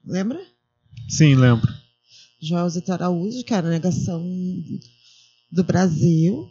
Lembra? 0.04 0.40
Sim, 1.09 1.37
lembro. 1.37 1.73
Joelzito 2.42 2.92
Araújo, 2.92 3.44
que 3.44 3.54
era 3.54 3.66
a 3.66 3.71
negação 3.71 4.23
do 5.50 5.62
Brasil. 5.62 6.50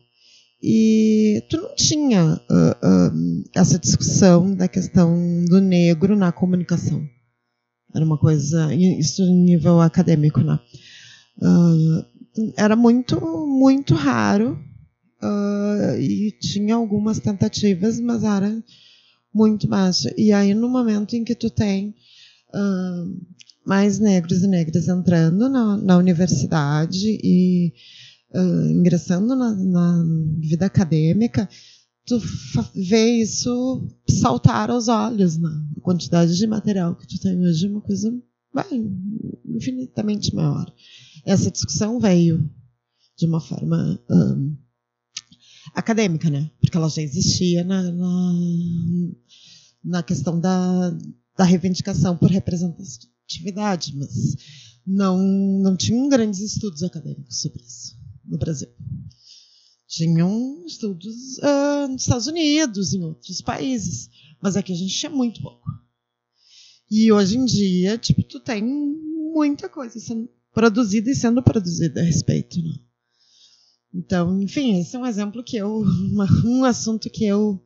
E 0.65 1.45
tu 1.49 1.57
não 1.57 1.75
tinha 1.75 2.23
uh, 2.23 2.71
uh, 2.87 3.43
essa 3.53 3.77
discussão 3.77 4.55
da 4.55 4.67
questão 4.67 5.43
do 5.45 5.59
negro 5.59 6.15
na 6.15 6.31
comunicação. 6.31 7.05
Era 7.93 8.05
uma 8.05 8.17
coisa, 8.17 8.73
isso 8.73 9.21
em 9.21 9.43
nível 9.43 9.81
acadêmico, 9.81 10.39
né? 10.39 10.57
Uh, 11.37 12.05
era 12.57 12.75
muito, 12.75 13.19
muito 13.45 13.93
raro 13.93 14.57
uh, 15.21 15.99
e 15.99 16.31
tinha 16.39 16.75
algumas 16.75 17.19
tentativas, 17.19 17.99
mas 17.99 18.23
era 18.23 18.63
muito 19.33 19.67
baixo. 19.67 20.09
E 20.17 20.31
aí, 20.31 20.53
no 20.53 20.69
momento 20.69 21.15
em 21.15 21.23
que 21.23 21.35
tu 21.35 21.49
tem 21.49 21.95
uh, 22.53 23.21
mais 23.65 23.99
negros 23.99 24.43
e 24.43 24.47
negras 24.47 24.87
entrando 24.87 25.49
na, 25.49 25.77
na 25.77 25.97
universidade 25.97 27.19
e 27.23 27.73
uh, 28.33 28.71
ingressando 28.71 29.35
na, 29.35 29.53
na, 29.55 30.03
vida 30.39 30.65
acadêmica, 30.65 31.47
tu 32.05 32.19
vê 32.75 33.21
isso 33.21 33.87
saltar 34.09 34.69
aos 34.69 34.87
olhos, 34.87 35.37
né? 35.37 35.49
A 35.77 35.81
quantidade 35.81 36.35
de 36.35 36.47
material 36.47 36.95
que 36.95 37.07
tu 37.07 37.19
tem 37.19 37.39
hoje 37.45 37.65
é 37.65 37.69
uma 37.69 37.81
coisa 37.81 38.11
bem, 38.53 38.91
infinitamente 39.45 40.35
maior 40.35 40.71
essa 41.25 41.51
discussão 41.51 41.99
veio 41.99 42.49
de 43.17 43.25
uma 43.25 43.39
forma 43.39 43.99
um, 44.09 44.57
acadêmica, 45.73 46.29
né? 46.29 46.51
Porque 46.59 46.75
ela 46.75 46.89
já 46.89 47.01
existia 47.01 47.63
na, 47.63 47.81
na, 47.91 48.33
na 49.83 50.03
questão 50.03 50.39
da, 50.39 50.89
da 51.37 51.43
reivindicação 51.43 52.17
por 52.17 52.29
representatividade, 52.29 53.95
mas 53.95 54.35
não, 54.85 55.17
não 55.61 55.77
tinham 55.77 56.09
grandes 56.09 56.39
estudos 56.39 56.83
acadêmicos 56.83 57.41
sobre 57.41 57.61
isso 57.61 57.95
no 58.25 58.37
Brasil. 58.37 58.69
Tinham 59.87 60.63
estudos 60.65 61.37
uh, 61.37 61.87
nos 61.87 62.01
Estados 62.01 62.27
Unidos, 62.27 62.93
em 62.93 63.03
outros 63.03 63.41
países, 63.41 64.09
mas 64.41 64.57
aqui 64.57 64.73
a 64.73 64.75
gente 64.75 64.97
tinha 64.97 65.09
muito 65.09 65.41
pouco. 65.41 65.69
E 66.89 67.11
hoje 67.11 67.37
em 67.37 67.45
dia, 67.45 67.97
tipo, 67.97 68.23
tu 68.23 68.39
tem 68.39 68.63
muita 68.63 69.69
coisa 69.69 69.99
sendo 69.99 70.29
produzida 70.53 71.09
e 71.09 71.15
sendo 71.15 71.41
produzida 71.41 72.01
a 72.01 72.03
respeito, 72.03 72.61
né? 72.61 72.75
Então, 73.93 74.41
enfim, 74.41 74.79
esse 74.79 74.95
é 74.95 74.99
um 74.99 75.05
exemplo 75.05 75.43
que 75.43 75.57
eu, 75.57 75.81
uma, 75.81 76.27
um 76.45 76.63
assunto 76.63 77.09
que 77.09 77.25
eu 77.25 77.61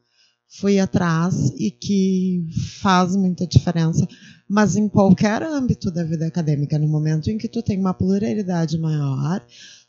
fui 0.50 0.80
atrás 0.80 1.52
e 1.58 1.72
que 1.72 2.48
faz 2.82 3.16
muita 3.16 3.46
diferença, 3.46 4.08
mas 4.48 4.76
em 4.76 4.88
qualquer 4.88 5.44
âmbito 5.44 5.92
da 5.92 6.04
vida 6.04 6.26
acadêmica, 6.26 6.80
no 6.80 6.88
momento 6.88 7.30
em 7.30 7.38
que 7.38 7.48
tu 7.48 7.62
tem 7.62 7.80
uma 7.80 7.94
pluralidade 7.94 8.78
maior, 8.78 9.46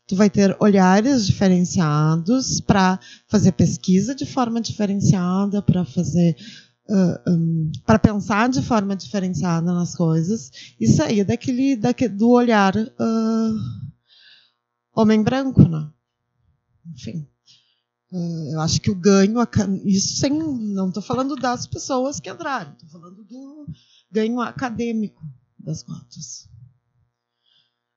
tu 0.07 0.15
vai 0.15 0.29
ter 0.29 0.55
olhares 0.59 1.25
diferenciados 1.25 2.59
para 2.59 2.99
fazer 3.27 3.51
pesquisa 3.53 4.15
de 4.15 4.25
forma 4.25 4.59
diferenciada, 4.59 5.61
para 5.61 5.85
fazer 5.85 6.35
uh, 6.89 7.31
um, 7.31 7.71
para 7.85 7.99
pensar 7.99 8.49
de 8.49 8.61
forma 8.61 8.95
diferenciada 8.95 9.71
nas 9.73 9.95
coisas 9.95 10.51
e 10.79 10.87
sair 10.87 11.23
daquele, 11.23 11.75
daquele 11.75 12.15
do 12.15 12.29
olhar 12.29 12.75
uh, 12.75 13.89
homem 14.93 15.21
branco, 15.23 15.61
né? 15.61 15.89
Enfim. 16.93 17.27
Uh, 18.11 18.53
eu 18.53 18.61
acho 18.61 18.81
que 18.81 18.89
o 18.89 18.95
ganho, 18.95 19.37
isso 19.85 20.17
sem, 20.17 20.31
não 20.31 20.87
estou 20.87 21.03
falando 21.03 21.35
das 21.35 21.67
pessoas 21.67 22.19
que 22.19 22.29
entraram, 22.29 22.73
estou 22.73 22.89
falando 22.89 23.23
do 23.23 23.67
ganho 24.11 24.41
acadêmico 24.41 25.23
das 25.59 25.83
cotas. 25.83 26.49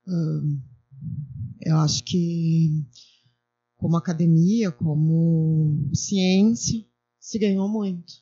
Uh, 0.06 0.60
eu 1.62 1.76
acho 1.78 2.04
que, 2.04 2.84
como 3.76 3.96
academia, 3.96 4.70
como 4.70 5.88
ciência, 5.94 6.84
se 7.18 7.38
ganhou 7.38 7.68
muito. 7.68 8.21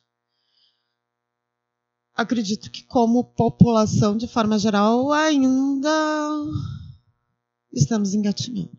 Acredito 2.21 2.71
que, 2.71 2.83
como 2.83 3.25
população, 3.25 4.15
de 4.15 4.29
forma 4.29 4.59
geral, 4.59 5.11
ainda 5.11 5.91
estamos 7.73 8.13
engatinhando. 8.13 8.77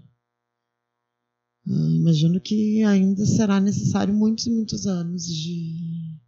Uh, 1.66 1.90
imagino 1.90 2.40
que 2.40 2.84
ainda 2.84 3.26
será 3.26 3.60
necessário 3.60 4.14
muitos 4.14 4.46
e 4.46 4.52
muitos 4.52 4.86
anos 4.86 5.26
de, 5.26 6.20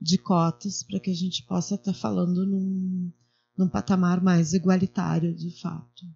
de 0.00 0.18
cotas 0.18 0.84
para 0.84 1.00
que 1.00 1.10
a 1.10 1.14
gente 1.14 1.44
possa 1.46 1.74
estar 1.74 1.94
falando 1.94 2.46
num, 2.46 3.12
num 3.58 3.68
patamar 3.68 4.22
mais 4.22 4.52
igualitário, 4.52 5.34
de 5.34 5.50
fato 5.60 6.06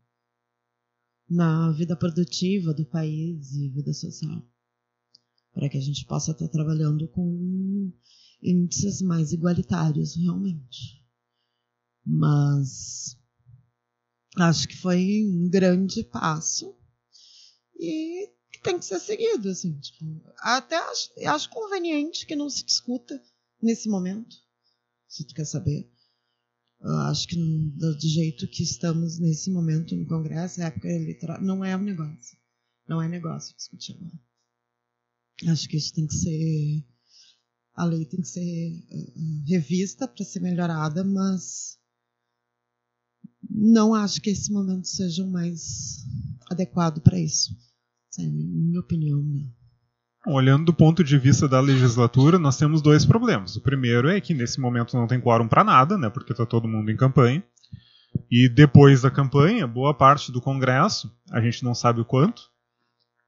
na 1.28 1.72
vida 1.72 1.96
produtiva 1.96 2.72
do 2.72 2.86
país 2.86 3.52
e 3.54 3.68
vida 3.68 3.92
social, 3.92 4.48
para 5.54 5.68
que 5.68 5.78
a 5.78 5.80
gente 5.80 6.04
possa 6.04 6.32
estar 6.32 6.48
trabalhando 6.48 7.08
com 7.08 7.92
índices 8.42 9.00
mais 9.00 9.32
igualitários 9.32 10.16
realmente. 10.16 11.02
Mas 12.04 13.16
acho 14.36 14.68
que 14.68 14.76
foi 14.76 15.22
um 15.24 15.48
grande 15.48 16.04
passo 16.04 16.76
e 17.78 18.30
que 18.52 18.60
tem 18.62 18.78
que 18.78 18.84
ser 18.84 18.98
seguido, 18.98 19.48
assim, 19.48 19.78
tipo, 19.78 20.04
até 20.38 20.76
acho, 20.76 21.10
acho 21.26 21.50
conveniente 21.50 22.26
que 22.26 22.36
não 22.36 22.50
se 22.50 22.64
discuta 22.64 23.20
nesse 23.62 23.88
momento, 23.88 24.36
se 25.08 25.24
tu 25.24 25.34
quer 25.34 25.46
saber. 25.46 25.90
Eu 26.80 26.96
acho 27.06 27.26
que 27.26 27.36
do 27.36 27.98
jeito 28.00 28.46
que 28.48 28.62
estamos 28.62 29.18
nesse 29.18 29.50
momento 29.50 29.96
no 29.96 30.06
Congresso, 30.06 30.60
época 30.60 30.88
eleitoral, 30.88 31.40
não 31.40 31.64
é 31.64 31.74
um 31.74 31.82
negócio. 31.82 32.36
Não 32.86 33.00
é 33.00 33.08
negócio 33.08 33.56
discutir 33.56 33.94
agora. 33.94 34.12
Acho 35.48 35.68
que 35.68 35.76
isso 35.76 35.92
tem 35.92 36.06
que 36.06 36.14
ser. 36.14 36.84
A 37.74 37.84
lei 37.84 38.04
tem 38.06 38.20
que 38.20 38.28
ser 38.28 38.40
uh, 38.40 39.44
revista 39.48 40.06
para 40.06 40.24
ser 40.24 40.40
melhorada, 40.40 41.02
mas 41.02 41.76
não 43.50 43.94
acho 43.94 44.20
que 44.20 44.30
esse 44.30 44.52
momento 44.52 44.86
seja 44.86 45.24
o 45.24 45.30
mais 45.30 46.04
adequado 46.50 47.00
para 47.00 47.18
isso. 47.18 47.52
Sabe? 48.10 48.30
Minha 48.30 48.80
opinião, 48.80 49.22
né? 49.22 49.50
Olhando 50.26 50.64
do 50.64 50.72
ponto 50.72 51.04
de 51.04 51.18
vista 51.18 51.46
da 51.46 51.60
legislatura, 51.60 52.38
nós 52.38 52.56
temos 52.56 52.80
dois 52.80 53.04
problemas. 53.04 53.56
O 53.56 53.60
primeiro 53.60 54.08
é 54.08 54.20
que 54.20 54.32
nesse 54.32 54.58
momento 54.58 54.96
não 54.96 55.06
tem 55.06 55.20
quórum 55.20 55.46
para 55.46 55.62
nada, 55.62 55.98
né, 55.98 56.08
porque 56.08 56.32
está 56.32 56.46
todo 56.46 56.68
mundo 56.68 56.90
em 56.90 56.96
campanha. 56.96 57.44
E 58.30 58.48
depois 58.48 59.02
da 59.02 59.10
campanha, 59.10 59.66
boa 59.66 59.92
parte 59.92 60.32
do 60.32 60.40
Congresso, 60.40 61.14
a 61.30 61.42
gente 61.42 61.62
não 61.62 61.74
sabe 61.74 62.00
o 62.00 62.06
quanto, 62.06 62.42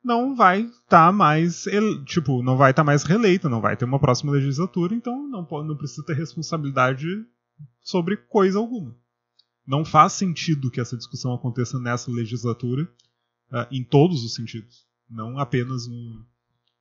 não 0.07 0.37
vai 0.37 0.61
estar 0.61 1.09
tá 1.09 1.13
mais, 1.13 1.65
tipo, 2.05 2.41
não 2.41 2.57
vai 2.57 2.71
estar 2.71 2.83
tá 2.83 2.87
mais 2.87 3.03
reeleita, 3.03 3.49
não 3.49 3.61
vai 3.61 3.77
ter 3.77 3.85
uma 3.85 3.99
próxima 3.99 4.31
legislatura, 4.31 4.95
então 4.95 5.27
não, 5.27 5.45
não 5.65 5.77
precisa 5.77 6.07
ter 6.07 6.15
responsabilidade 6.15 7.09
sobre 7.83 8.17
coisa 8.17 8.57
alguma. 8.57 8.97
Não 9.67 9.85
faz 9.85 10.13
sentido 10.13 10.71
que 10.71 10.81
essa 10.81 10.97
discussão 10.97 11.35
aconteça 11.35 11.81
nessa 11.81 12.09
legislatura, 12.09 12.85
uh, 13.51 13.67
em 13.69 13.83
todos 13.83 14.23
os 14.23 14.35
sentidos, 14.35 14.87
não 15.11 15.41
apenas 15.41 15.89
no, 15.89 16.25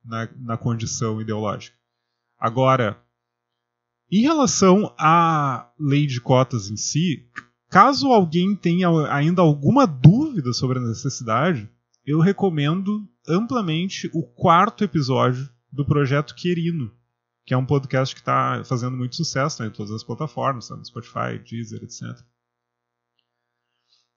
na, 0.04 0.28
na 0.36 0.56
condição 0.56 1.20
ideológica. 1.20 1.76
Agora, 2.38 3.02
em 4.08 4.20
relação 4.20 4.94
à 4.96 5.68
lei 5.80 6.06
de 6.06 6.20
cotas 6.20 6.70
em 6.70 6.76
si, 6.76 7.28
caso 7.68 8.12
alguém 8.12 8.54
tenha 8.54 8.88
ainda 9.10 9.42
alguma 9.42 9.84
dúvida 9.84 10.52
sobre 10.52 10.78
a 10.78 10.82
necessidade, 10.82 11.68
eu 12.04 12.20
recomendo 12.20 13.04
amplamente 13.28 14.10
o 14.12 14.22
quarto 14.22 14.84
episódio 14.84 15.48
do 15.70 15.84
Projeto 15.84 16.34
Querino, 16.34 16.92
que 17.44 17.54
é 17.54 17.56
um 17.56 17.66
podcast 17.66 18.14
que 18.14 18.20
está 18.20 18.62
fazendo 18.64 18.96
muito 18.96 19.16
sucesso 19.16 19.62
né, 19.62 19.68
em 19.68 19.72
todas 19.72 19.92
as 19.92 20.02
plataformas, 20.02 20.68
tá, 20.68 20.76
no 20.76 20.84
Spotify, 20.84 21.38
Deezer, 21.44 21.82
etc. 21.82 22.02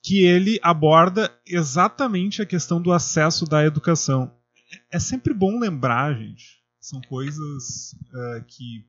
Que 0.02 0.24
ele 0.24 0.60
aborda 0.64 1.32
exatamente 1.46 2.42
a 2.42 2.46
questão 2.46 2.82
do 2.82 2.92
acesso 2.92 3.46
da 3.46 3.66
educação 3.66 4.34
é 4.92 5.00
sempre 5.00 5.34
bom 5.34 5.60
lembrar, 5.60 6.14
gente. 6.16 6.60
São 6.80 7.02
coisas 7.02 7.94
uh, 8.14 8.44
que 8.48 8.88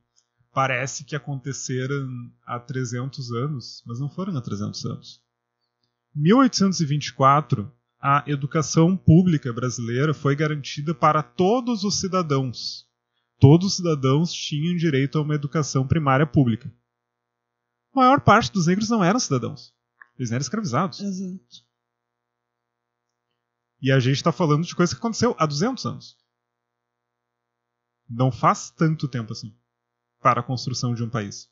parece 0.53 1.05
que 1.05 1.17
aconteceram 1.17 2.09
há 2.47 2.59
300 2.59 3.33
anos, 3.33 3.83
mas 3.87 4.01
não 4.01 4.09
foram 4.09 4.37
há 4.37 4.41
300 4.41 4.85
anos. 4.85 5.23
Em 6.17 6.23
1824, 6.23 7.73
a 8.01 8.25
educação 8.27 8.97
pública 8.97 9.53
brasileira 9.53 10.15
foi 10.15 10.35
garantida 10.35 10.95
para 10.95 11.23
todos 11.23 11.85
os 11.85 12.01
cidadãos. 12.01 12.89
Todos 13.39 13.69
os 13.69 13.77
cidadãos 13.77 14.33
tinham 14.33 14.75
direito 14.77 15.19
a 15.19 15.23
uma 15.23 15.35
educação 15.35 15.87
primária 15.87 16.27
pública. 16.27 16.73
A 17.93 18.01
maior 18.01 18.21
parte 18.21 18.51
dos 18.53 18.67
negros 18.67 18.89
não 18.89 19.05
eram 19.05 19.21
cidadãos. 19.21 19.75
Eles 20.19 20.31
eram 20.31 20.41
escravizados. 20.41 21.01
Exato. 21.01 21.71
E 23.83 23.91
a 23.91 23.99
gente 23.99 24.17
está 24.17 24.33
falando 24.33 24.65
de 24.65 24.75
coisa 24.75 24.95
que 24.95 24.99
aconteceu 24.99 25.35
há 25.39 25.47
200 25.47 25.85
anos. 25.87 26.17
Não 28.09 28.31
faz 28.31 28.71
tanto 28.71 29.09
tempo 29.09 29.33
assim 29.33 29.57
para 30.21 30.41
a 30.41 30.45
construção 30.45 30.95
de 30.95 31.03
um 31.03 31.09
país. 31.09 31.51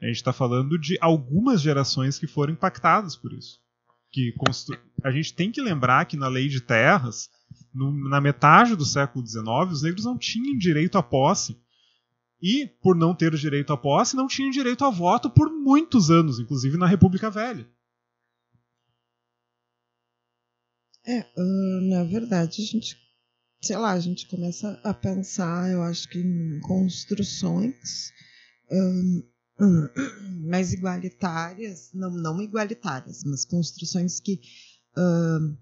A 0.00 0.06
gente 0.06 0.16
está 0.16 0.32
falando 0.32 0.78
de 0.78 0.96
algumas 1.00 1.60
gerações 1.60 2.18
que 2.18 2.26
foram 2.26 2.52
impactadas 2.52 3.16
por 3.16 3.32
isso. 3.32 3.60
Que 4.10 4.32
constru... 4.32 4.78
A 5.02 5.10
gente 5.10 5.34
tem 5.34 5.50
que 5.50 5.62
lembrar 5.62 6.04
que 6.04 6.16
na 6.16 6.28
lei 6.28 6.48
de 6.48 6.60
terras, 6.60 7.28
no, 7.72 7.92
na 8.08 8.20
metade 8.20 8.76
do 8.76 8.84
século 8.84 9.26
XIX, 9.26 9.44
os 9.70 9.82
negros 9.82 10.04
não 10.04 10.18
tinham 10.18 10.58
direito 10.58 10.98
à 10.98 11.02
posse. 11.02 11.56
E, 12.42 12.66
por 12.82 12.96
não 12.96 13.14
ter 13.14 13.34
direito 13.34 13.72
à 13.72 13.76
posse, 13.76 14.16
não 14.16 14.26
tinham 14.26 14.50
direito 14.50 14.84
a 14.84 14.90
voto 14.90 15.28
por 15.28 15.50
muitos 15.50 16.10
anos, 16.10 16.38
inclusive 16.38 16.78
na 16.78 16.86
República 16.86 17.30
Velha. 17.30 17.68
É, 21.06 21.20
uh, 21.36 21.80
na 21.90 22.04
verdade, 22.04 22.62
a 22.62 22.64
gente, 22.64 22.96
sei 23.60 23.76
lá, 23.76 23.92
a 23.92 24.00
gente 24.00 24.26
começa 24.28 24.80
a 24.84 24.94
pensar, 24.94 25.70
eu 25.70 25.82
acho 25.82 26.08
que 26.08 26.18
em 26.18 26.60
construções 26.60 28.12
um, 28.70 29.22
mais 30.48 30.72
igualitárias, 30.72 31.90
não, 31.92 32.10
não 32.10 32.40
igualitárias, 32.40 33.22
mas 33.24 33.44
construções 33.44 34.20
que 34.20 34.40
uh, 34.96 35.56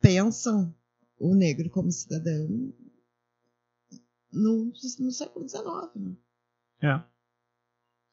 pensam 0.00 0.74
o 1.18 1.34
negro 1.34 1.70
como 1.70 1.90
cidadão 1.90 2.72
no, 4.32 4.72
no 5.00 5.10
século 5.10 5.48
XIX. 5.48 5.64
Né? 5.96 6.16
É. 6.82 7.02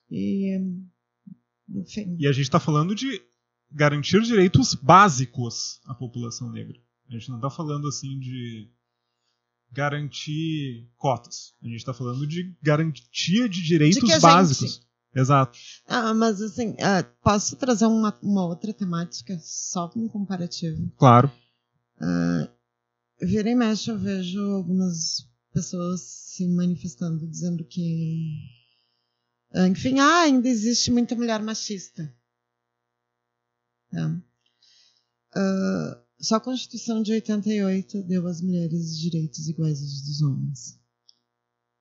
E, 0.10 0.58
enfim. 1.70 2.16
E 2.20 2.28
a 2.28 2.32
gente 2.32 2.46
está 2.46 2.60
falando 2.60 2.96
de 2.96 3.22
garantir 3.72 4.22
direitos 4.22 4.76
básicos 4.76 5.82
à 5.86 5.94
população 5.94 6.52
negra. 6.52 6.80
A 7.10 7.14
gente 7.14 7.30
não 7.30 7.38
está 7.38 7.50
falando 7.50 7.88
assim 7.88 8.20
de 8.20 8.72
garantir 9.72 10.90
cotas. 10.96 11.56
A 11.62 11.68
gente 11.68 11.78
está 11.78 11.94
falando 11.94 12.26
de 12.28 12.56
garantia 12.62 13.50
de 13.50 13.62
direitos 13.62 14.08
de 14.08 14.20
básicos. 14.20 14.76
Gente, 14.76 14.93
Exato. 15.16 15.58
Ah, 15.88 16.14
mas 16.14 16.42
assim, 16.42 16.76
ah, 16.82 17.04
posso 17.22 17.56
trazer 17.56 17.86
uma, 17.86 18.18
uma 18.22 18.46
outra 18.46 18.74
temática 18.74 19.38
só 19.42 19.88
com 19.88 20.02
um 20.02 20.08
comparativo? 20.08 20.92
Claro. 20.98 21.32
Ah, 22.00 22.50
vira 23.22 23.50
e 23.50 23.56
mexe 23.56 23.92
eu 23.92 23.98
vejo 23.98 24.42
algumas 24.52 25.28
pessoas 25.54 26.02
se 26.02 26.48
manifestando 26.48 27.28
dizendo 27.28 27.64
que 27.64 28.64
ah, 29.54 29.68
enfim, 29.68 30.00
ah, 30.00 30.22
ainda 30.22 30.50
existe 30.50 30.90
muita 30.90 31.16
mulher 31.16 31.42
machista. 31.42 32.12
Tá? 33.92 34.20
Ah, 35.36 36.02
só 36.20 36.36
a 36.36 36.40
Constituição 36.40 37.04
de 37.04 37.12
88 37.12 38.02
deu 38.04 38.26
às 38.28 38.42
mulheres 38.42 38.98
direitos 38.98 39.48
iguais 39.48 39.80
aos 39.80 40.02
dos 40.02 40.22
homens. 40.24 40.80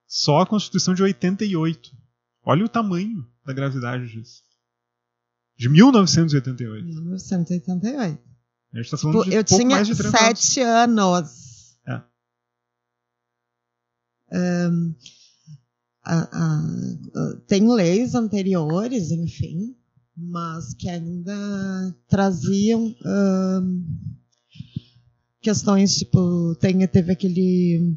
Só 0.07 0.41
a 0.41 0.47
Constituição 0.47 0.93
de 0.93 1.03
88. 1.03 2.02
Olha 2.45 2.65
o 2.65 2.69
tamanho 2.69 3.27
da 3.45 3.53
gravidade 3.53 4.07
disso. 4.09 4.43
De 5.57 5.69
1988. 5.69 6.85
1988. 6.85 8.19
A 8.73 8.77
gente 8.77 8.85
está 8.87 8.97
falando 8.97 9.19
Tipo, 9.19 9.31
de 9.31 9.37
eu 9.37 9.45
pouco 9.45 9.63
tinha 9.65 9.77
mais 9.77 9.87
de 9.87 9.95
30 9.95 10.09
anos. 10.27 10.41
sete 10.41 10.61
anos. 10.61 11.77
É. 11.87 12.03
Ahn, 14.33 14.95
a- 16.05 16.29
a- 16.33 17.21
a- 17.21 17.37
tem 17.47 17.71
leis 17.71 18.15
anteriores, 18.15 19.11
enfim, 19.11 19.77
mas 20.17 20.73
que 20.75 20.89
ainda 20.89 21.95
traziam 22.09 22.95
ahn, 23.05 23.85
questões 25.41 25.95
tipo 25.97 26.55
tem, 26.57 26.87
teve 26.89 27.13
aquele 27.13 27.95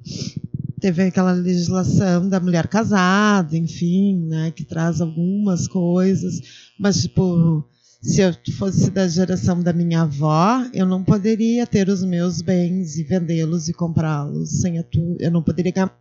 teve 0.86 1.02
aquela 1.02 1.32
legislação 1.32 2.30
da 2.30 2.40
mulher 2.40 2.68
casada, 2.68 3.58
enfim, 3.58 4.28
né, 4.28 4.52
que 4.52 4.64
traz 4.64 5.02
algumas 5.02 5.68
coisas, 5.68 6.40
mas 6.80 7.02
tipo 7.02 7.68
se 8.04 8.22
eu 8.22 8.32
fosse 8.56 8.92
da 8.92 9.08
geração 9.08 9.64
da 9.64 9.74
minha 9.74 10.04
avó, 10.04 10.64
eu 10.76 10.86
não 10.86 11.04
poderia 11.04 11.66
ter 11.66 11.90
os 11.90 12.04
meus 12.04 12.40
bens 12.40 12.98
e 12.98 13.04
vendê-los 13.04 13.68
e 13.68 13.74
comprá-los 13.74 14.62
sem 14.62 14.78
a 14.78 14.84
tu, 14.84 15.18
eu 15.20 15.32
não 15.32 15.42
poderia 15.42 15.72
ganhar. 15.72 15.98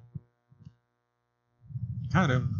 Caramba. 2.12 2.50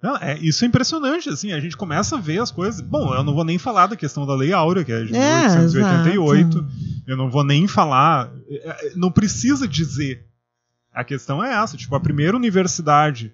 Não, 0.00 0.16
é, 0.18 0.38
isso 0.38 0.64
é 0.64 0.68
impressionante, 0.68 1.28
assim, 1.28 1.50
a 1.50 1.58
gente 1.58 1.76
começa 1.76 2.16
a 2.16 2.20
ver 2.20 2.40
as 2.40 2.52
coisas. 2.52 2.80
Bom, 2.80 3.12
eu 3.14 3.24
não 3.24 3.34
vou 3.34 3.44
nem 3.44 3.58
falar 3.58 3.88
da 3.88 3.96
questão 3.96 4.24
da 4.24 4.34
Lei 4.36 4.52
Áurea, 4.52 4.84
que 4.84 4.92
é 4.92 5.04
de 5.04 5.14
É, 5.14 5.48
1888. 5.48 6.58
exato. 6.58 6.68
Eu 7.04 7.16
não 7.16 7.28
vou 7.28 7.42
nem 7.42 7.66
falar. 7.66 8.32
é, 8.48 8.68
é, 8.68 8.92
Não 8.94 9.10
precisa 9.10 9.66
dizer. 9.66 10.24
A 10.92 11.04
questão 11.04 11.42
é 11.42 11.52
essa. 11.54 11.76
Tipo, 11.76 11.94
a 11.94 12.00
primeira 12.00 12.36
universidade 12.36 13.32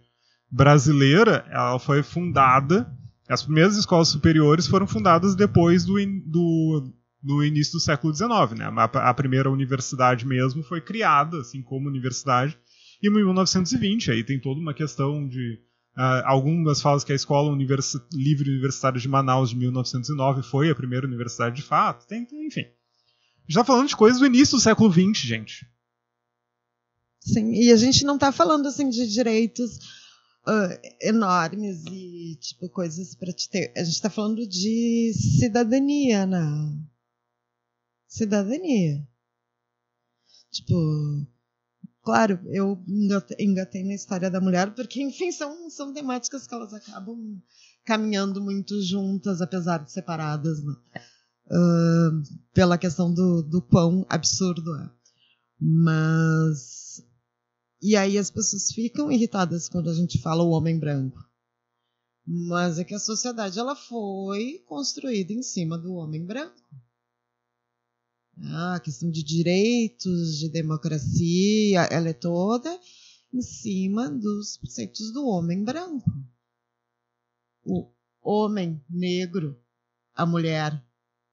brasileira, 0.51 1.45
ela 1.51 1.79
foi 1.79 2.03
fundada. 2.03 2.91
As 3.29 3.43
primeiras 3.43 3.77
escolas 3.77 4.09
superiores 4.09 4.67
foram 4.67 4.87
fundadas 4.87 5.35
depois 5.35 5.85
do, 5.85 5.95
do, 6.27 6.93
do 7.23 7.45
início 7.45 7.75
do 7.75 7.81
século 7.81 8.15
XIX. 8.15 8.59
Né? 8.59 8.65
A, 8.65 8.85
a 9.11 9.15
primeira 9.15 9.51
universidade 9.51 10.27
mesmo 10.27 10.63
foi 10.63 10.81
criada, 10.81 11.39
assim 11.41 11.63
como 11.63 11.89
universidade, 11.89 12.59
em 13.03 13.11
1920. 13.11 14.11
Aí 14.11 14.25
tem 14.25 14.41
toda 14.41 14.61
uma 14.61 14.73
questão 14.73 15.29
de. 15.29 15.59
ah, 15.97 16.23
algumas 16.27 16.81
falam 16.81 16.99
que 17.05 17.13
a 17.13 17.17
Escola 17.17 17.55
Livre 18.13 18.51
Universitária 18.51 18.99
de 19.01 19.09
Manaus 19.09 19.51
de 19.51 19.57
1909 19.57 20.43
foi 20.43 20.71
a 20.71 20.75
primeira 20.75 21.07
universidade 21.07 21.57
de 21.57 21.63
fato. 21.63 22.07
Tem, 22.07 22.25
tem- 22.25 22.47
enfim. 22.47 22.65
Gente 23.47 23.55
tá 23.57 23.65
falando 23.65 23.89
de 23.89 23.97
coisas 23.97 24.21
do 24.21 24.27
início 24.27 24.57
do 24.57 24.63
século 24.63 24.91
XX, 24.93 25.19
gente. 25.27 25.67
Sim, 27.33 27.53
e 27.53 27.71
a 27.73 27.77
gente 27.77 28.05
não 28.05 28.15
está 28.15 28.33
falando 28.33 28.67
assim 28.69 28.89
de 28.89 29.07
direitos 29.07 29.79
ah, 30.47 30.81
enormes 31.03 31.85
e 31.87 32.37
tipo 32.41 32.69
coisas 32.71 33.15
para 33.15 33.33
te 33.33 33.49
ter. 33.51 33.73
A 33.77 33.83
gente 33.85 33.95
está 33.95 34.09
falando 34.11 34.47
de 34.47 35.13
cidadania, 35.39 36.27
né? 36.27 36.39
Cidadania. 38.07 39.07
Tipo, 40.51 40.75
claro, 42.03 42.41
eu 42.47 42.83
engate- 42.89 43.37
engatei 43.39 43.85
na 43.85 43.95
história 43.95 44.31
da 44.31 44.41
mulher 44.41 44.75
porque, 44.75 45.03
enfim, 45.03 45.31
são, 45.31 45.69
são 45.71 45.93
temáticas 45.93 46.47
que 46.47 46.55
elas 46.55 46.73
acabam 46.73 47.41
caminhando 47.85 48.43
muito 48.43 48.81
juntas, 48.83 49.41
apesar 49.43 49.79
de 49.85 49.93
separadas, 49.93 50.63
né? 50.65 50.75
Ah, 51.51 52.11
pela 52.55 52.79
questão 52.79 53.13
do, 53.13 53.43
do 53.43 53.61
quão 53.63 54.07
absurdo 54.09 54.75
é. 54.77 54.91
Mas. 55.61 57.03
E 57.81 57.97
aí 57.97 58.19
as 58.19 58.31
pessoas 58.31 58.73
ficam 58.73 59.11
irritadas 59.11 59.69
quando 59.69 59.89
a 59.89 59.95
gente 59.95 60.21
fala 60.21 60.43
o 60.43 60.51
homem 60.51 60.79
branco. 60.79 61.19
Mas 62.27 62.79
é 62.79 62.85
que 62.85 62.95
a 62.95 62.99
sociedade 62.99 63.59
ela 63.59 63.75
foi 63.75 64.63
construída 64.67 65.33
em 65.33 65.43
cima 65.43 65.79
do 65.79 65.95
homem 65.95 66.27
branco. 66.27 66.61
Ah, 68.41 68.77
a 68.77 68.81
questão 68.81 69.11
de 69.11 69.23
direitos, 69.23 70.39
de 70.39 70.49
democracia, 70.49 71.83
ela 71.91 72.09
é 72.09 72.13
toda 72.13 72.79
em 73.33 73.43
cima 73.43 74.11
dos 74.11 74.57
preceitos 74.59 75.13
do 75.13 75.27
homem 75.27 75.65
branco. 75.65 76.11
O 77.65 77.91
homem 78.23 78.83
negro, 78.89 79.61
a 80.15 80.27
mulher 80.27 80.85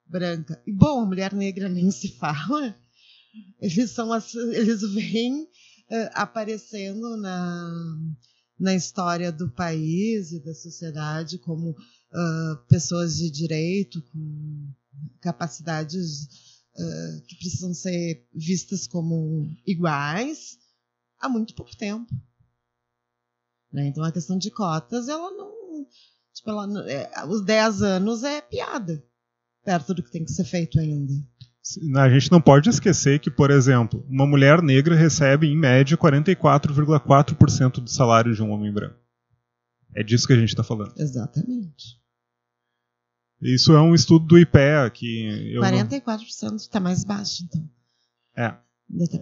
branca. 0.05 0.61
E 0.65 0.71
bom, 0.71 1.01
a 1.01 1.05
mulher 1.05 1.33
negra 1.33 1.67
nem 1.67 1.91
se 1.91 2.09
fala. 2.17 2.77
Eles 3.59 3.91
são 3.91 4.09
eles 4.53 4.81
vêm 4.93 5.47
aparecendo 6.13 7.17
na, 7.17 7.97
na 8.59 8.75
história 8.75 9.31
do 9.31 9.49
país 9.51 10.31
e 10.31 10.43
da 10.43 10.53
sociedade 10.53 11.37
como 11.39 11.75
ah, 12.11 12.63
pessoas 12.69 13.17
de 13.17 13.29
direito 13.29 14.01
com 14.01 14.73
capacidades 15.21 16.27
ah, 16.77 17.21
que 17.27 17.35
precisam 17.35 17.73
ser 17.73 18.27
vistas 18.33 18.87
como 18.87 19.47
iguais 19.65 20.57
há 21.19 21.29
muito 21.29 21.53
pouco 21.53 21.75
tempo. 21.75 22.13
Né? 23.71 23.87
Então 23.87 24.03
a 24.03 24.11
questão 24.11 24.37
de 24.37 24.49
cotas, 24.49 25.07
ela 25.07 25.31
não. 25.31 25.55
Tipo, 26.33 26.49
ela, 26.49 26.91
é, 26.91 27.25
os 27.27 27.43
10 27.43 27.81
anos 27.81 28.23
é 28.23 28.41
piada 28.41 29.03
perto 29.63 29.93
do 29.93 30.03
que 30.03 30.11
tem 30.11 30.23
que 30.23 30.31
ser 30.31 30.45
feito 30.45 30.79
ainda. 30.79 31.13
A 31.97 32.09
gente 32.09 32.31
não 32.31 32.39
pode 32.39 32.69
esquecer 32.69 33.19
que, 33.19 33.31
por 33.31 33.49
exemplo, 33.49 34.05
uma 34.07 34.25
mulher 34.27 34.61
negra 34.61 34.95
recebe, 34.95 35.47
em 35.47 35.57
média, 35.57 35.97
44,4% 35.97 37.81
do 37.81 37.89
salário 37.89 38.35
de 38.35 38.43
um 38.43 38.51
homem 38.51 38.71
branco. 38.71 38.95
É 39.95 40.03
disso 40.03 40.27
que 40.27 40.33
a 40.33 40.37
gente 40.37 40.49
está 40.49 40.63
falando. 40.63 40.93
Exatamente. 40.97 41.99
Isso 43.41 43.73
é 43.73 43.81
um 43.81 43.95
estudo 43.95 44.25
do 44.27 44.37
IPEA 44.39 44.89
que 44.91 45.51
eu 45.53 45.61
não- 45.61 45.69
44% 45.69 46.55
está 46.55 46.79
mais 46.79 47.03
baixo, 47.03 47.43
então. 47.45 47.67
É. 48.35 48.49
Tá. 48.49 48.61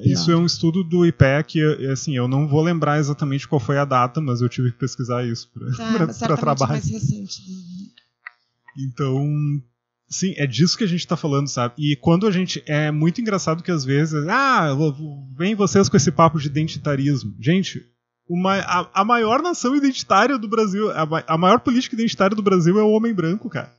Isso 0.04 0.30
é 0.30 0.36
um 0.36 0.46
estudo 0.46 0.84
do 0.84 1.06
IPEA 1.06 1.42
que, 1.44 1.62
assim, 1.88 2.16
eu 2.18 2.28
não 2.28 2.48
vou 2.48 2.62
lembrar 2.62 3.00
exatamente 3.00 3.48
qual 3.48 3.60
foi 3.62 3.78
a 3.78 3.86
data, 3.86 4.20
mas 4.20 4.42
eu 4.42 4.50
tive 4.50 4.72
que 4.72 4.78
pesquisar 4.78 5.26
isso 5.26 5.50
Tá, 5.78 5.94
para 5.98 6.14
certamente 6.14 6.40
trabalho. 6.42 6.72
mais 6.74 6.90
recente. 6.90 7.42
né? 7.50 7.56
Então, 8.80 9.26
sim, 10.10 10.34
é 10.38 10.46
disso 10.46 10.78
que 10.78 10.84
a 10.84 10.88
gente 10.88 11.08
tá 11.08 11.18
falando, 11.18 11.48
sabe? 11.48 11.76
E 11.78 11.96
quando 11.96 12.28
a 12.28 12.32
gente. 12.32 12.64
É 12.66 12.92
muito 12.92 13.22
engraçado 13.22 13.64
que 13.64 13.72
às 13.72 13.84
vezes. 13.84 14.28
Ah, 14.28 14.70
vem 15.38 15.56
vocês 15.56 15.90
com 15.90 15.98
esse 15.98 16.12
papo 16.12 16.40
de 16.40 16.48
identitarismo. 16.48 17.36
Gente, 17.40 17.82
uma, 18.28 18.60
a, 18.60 19.02
a 19.02 19.06
maior 19.06 19.42
nação 19.42 19.76
identitária 19.76 20.38
do 20.38 20.48
Brasil, 20.48 20.92
a, 20.92 21.08
a 21.28 21.38
maior 21.38 21.60
política 21.60 21.96
identitária 21.96 22.36
do 22.36 22.44
Brasil 22.44 22.80
é 22.80 22.84
o 22.84 22.92
homem 22.92 23.14
branco, 23.14 23.50
cara. 23.50 23.74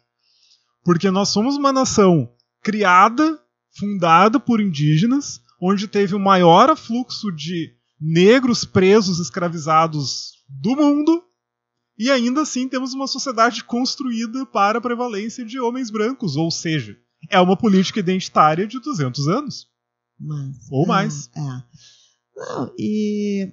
Porque 0.85 1.11
nós 1.11 1.31
somos 1.31 1.57
uma 1.57 1.73
nação 1.73 2.31
criada, 2.63 3.39
fundada 3.79 4.39
por 4.39 4.61
indígenas, 4.61 5.41
onde 5.61 5.89
teve 5.89 6.15
o 6.15 6.21
maior 6.21 6.69
afluxo 6.71 7.33
de 7.33 7.73
negros 8.01 8.65
presos, 8.65 9.19
escravizados 9.19 10.35
do 10.49 10.77
mundo, 10.77 11.23
e 11.99 12.11
ainda 12.11 12.43
assim 12.43 12.69
temos 12.69 12.93
uma 12.93 13.07
sociedade 13.07 13.65
construída 13.65 14.45
para 14.47 14.79
a 14.79 14.83
prevalência 14.83 15.45
de 15.45 15.59
homens 15.61 15.91
brancos, 15.91 16.37
ou 16.37 16.51
seja, 16.51 16.97
é 17.31 17.41
uma 17.41 17.57
política 17.57 18.01
identitária 18.01 18.67
de 18.67 18.81
200 18.81 19.29
anos. 19.29 19.69
Mas, 20.19 20.71
Ou 20.71 20.85
é, 20.85 20.89
mais. 20.89 21.31
É. 21.37 21.63
Não, 22.37 22.75
e. 22.79 23.53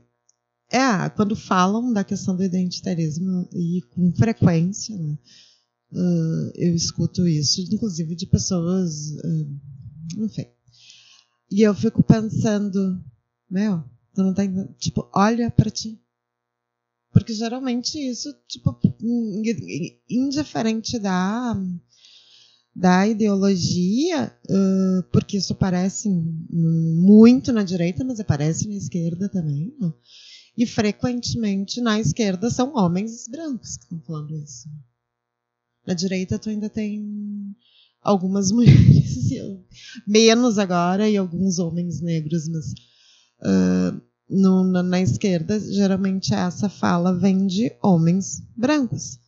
É, 0.72 1.10
quando 1.10 1.36
falam 1.36 1.92
da 1.92 2.04
questão 2.04 2.36
do 2.36 2.44
identitarismo, 2.44 3.48
e 3.52 3.82
com 3.90 4.14
frequência, 4.14 4.98
né, 4.98 5.18
ah, 5.94 6.52
eu 6.56 6.74
escuto 6.74 7.28
isso, 7.28 7.62
inclusive 7.62 8.16
de 8.16 8.26
pessoas. 8.26 9.18
ah, 9.24 10.24
enfim. 10.24 10.46
E 11.50 11.62
eu 11.62 11.76
fico 11.76 12.02
pensando, 12.02 13.04
meu, 13.50 13.84
tu 14.14 14.24
não 14.24 14.34
tá 14.34 14.46
entendendo? 14.46 14.74
Tipo, 14.78 15.10
olha 15.14 15.52
pra 15.52 15.70
ti. 15.70 16.02
Porque 17.12 17.34
geralmente 17.34 17.98
isso, 18.00 18.34
tipo, 18.48 18.78
in- 19.02 19.42
in- 19.50 19.98
indiferente 20.10 20.98
da, 20.98 21.54
da 22.76 23.06
ideologia, 23.08 24.34
ãh, 24.50 25.04
porque 25.12 25.38
isso 25.38 25.52
aparece 25.54 26.10
muito 26.10 27.52
na 27.52 27.64
direita, 27.64 28.04
mas 28.04 28.20
aparece 28.20 28.68
na 28.68 28.76
esquerda 28.76 29.28
também. 29.30 29.74
né? 29.80 29.92
E 30.58 30.66
frequentemente 30.66 31.82
na 31.82 32.00
esquerda 32.00 32.50
são 32.50 32.74
homens 32.76 33.28
brancos 33.30 33.78
que 33.78 33.84
estão 33.84 34.02
falando 34.02 34.36
isso. 34.36 34.70
Na 35.86 35.94
direita 35.94 36.38
tu 36.40 36.50
ainda 36.50 36.70
tem 36.70 37.56
algumas 38.02 38.52
mulheres, 38.54 39.30
menos 40.08 40.58
agora, 40.58 41.10
e 41.10 41.18
alguns 41.18 41.60
homens 41.60 42.02
negros, 42.02 42.48
mas 42.48 42.66
uh, 43.42 44.02
no, 44.32 44.64
na, 44.64 44.82
na, 44.82 45.02
esquerda, 45.02 45.60
geralmente 45.60 46.34
essa 46.34 46.70
fala 46.70 47.14
vem 47.14 47.46
de 47.46 47.76
homens 47.84 48.42
brancos, 48.56 49.20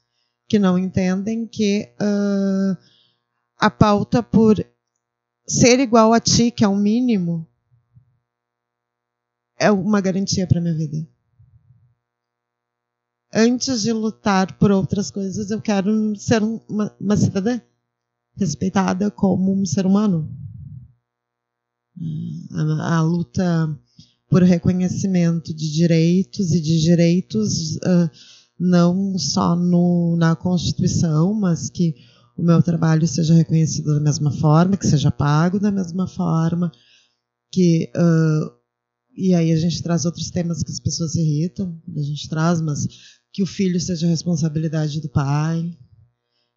que 0.48 0.58
não 0.58 0.80
entendem 0.80 1.46
que 1.46 1.94
uh, 2.02 2.78
a 3.58 3.70
pauta 3.70 4.24
por 4.24 4.66
ser 5.46 5.80
igual 5.80 6.14
a 6.14 6.20
ti, 6.22 6.50
que 6.50 6.64
é 6.64 6.68
o 6.68 6.76
mínimo, 6.76 7.46
é 9.60 9.70
uma 9.70 10.00
garantia 10.00 10.48
para 10.48 10.62
minha 10.62 10.76
vida. 10.76 11.08
Antes 13.34 13.82
de 13.82 13.92
lutar 13.92 14.58
por 14.58 14.72
outras 14.72 15.10
coisas, 15.10 15.50
eu 15.50 15.60
quero 15.60 16.16
ser 16.16 16.42
uma, 16.44 16.96
uma 17.00 17.18
cidadã 17.18 17.60
respeitada 18.36 19.10
como 19.10 19.52
um 19.52 19.66
ser 19.66 19.86
humano. 19.86 20.30
A, 22.52 22.98
a, 22.98 23.02
luta 23.02 23.80
por 24.34 24.42
reconhecimento 24.42 25.54
de 25.54 25.72
direitos 25.72 26.52
e 26.54 26.60
de 26.60 26.82
direitos 26.82 27.76
uh, 27.76 28.10
não 28.60 29.16
só 29.20 29.56
no, 29.56 30.16
na 30.18 30.36
Constituição, 30.36 31.36
mas 31.36 31.70
que 31.70 31.94
o 32.36 32.42
meu 32.42 32.60
trabalho 32.64 33.08
seja 33.08 33.36
reconhecido 33.36 33.94
da 33.94 34.00
mesma 34.00 34.32
forma, 34.32 34.76
que 34.76 34.88
seja 34.88 35.12
pago 35.12 35.60
da 35.60 35.72
mesma 35.72 36.08
forma, 36.08 36.72
que 37.52 37.92
uh, 37.96 38.52
e 39.16 39.36
aí 39.36 39.52
a 39.52 39.56
gente 39.56 39.84
traz 39.84 40.04
outros 40.04 40.32
temas 40.32 40.64
que 40.64 40.72
as 40.72 40.80
pessoas 40.80 41.12
se 41.12 41.22
irritam, 41.22 41.80
a 41.96 42.02
gente 42.02 42.28
traz, 42.28 42.60
mas 42.60 42.88
que 43.32 43.44
o 43.44 43.46
filho 43.46 43.80
seja 43.80 44.08
responsabilidade 44.08 45.00
do 45.00 45.10
pai, 45.10 45.78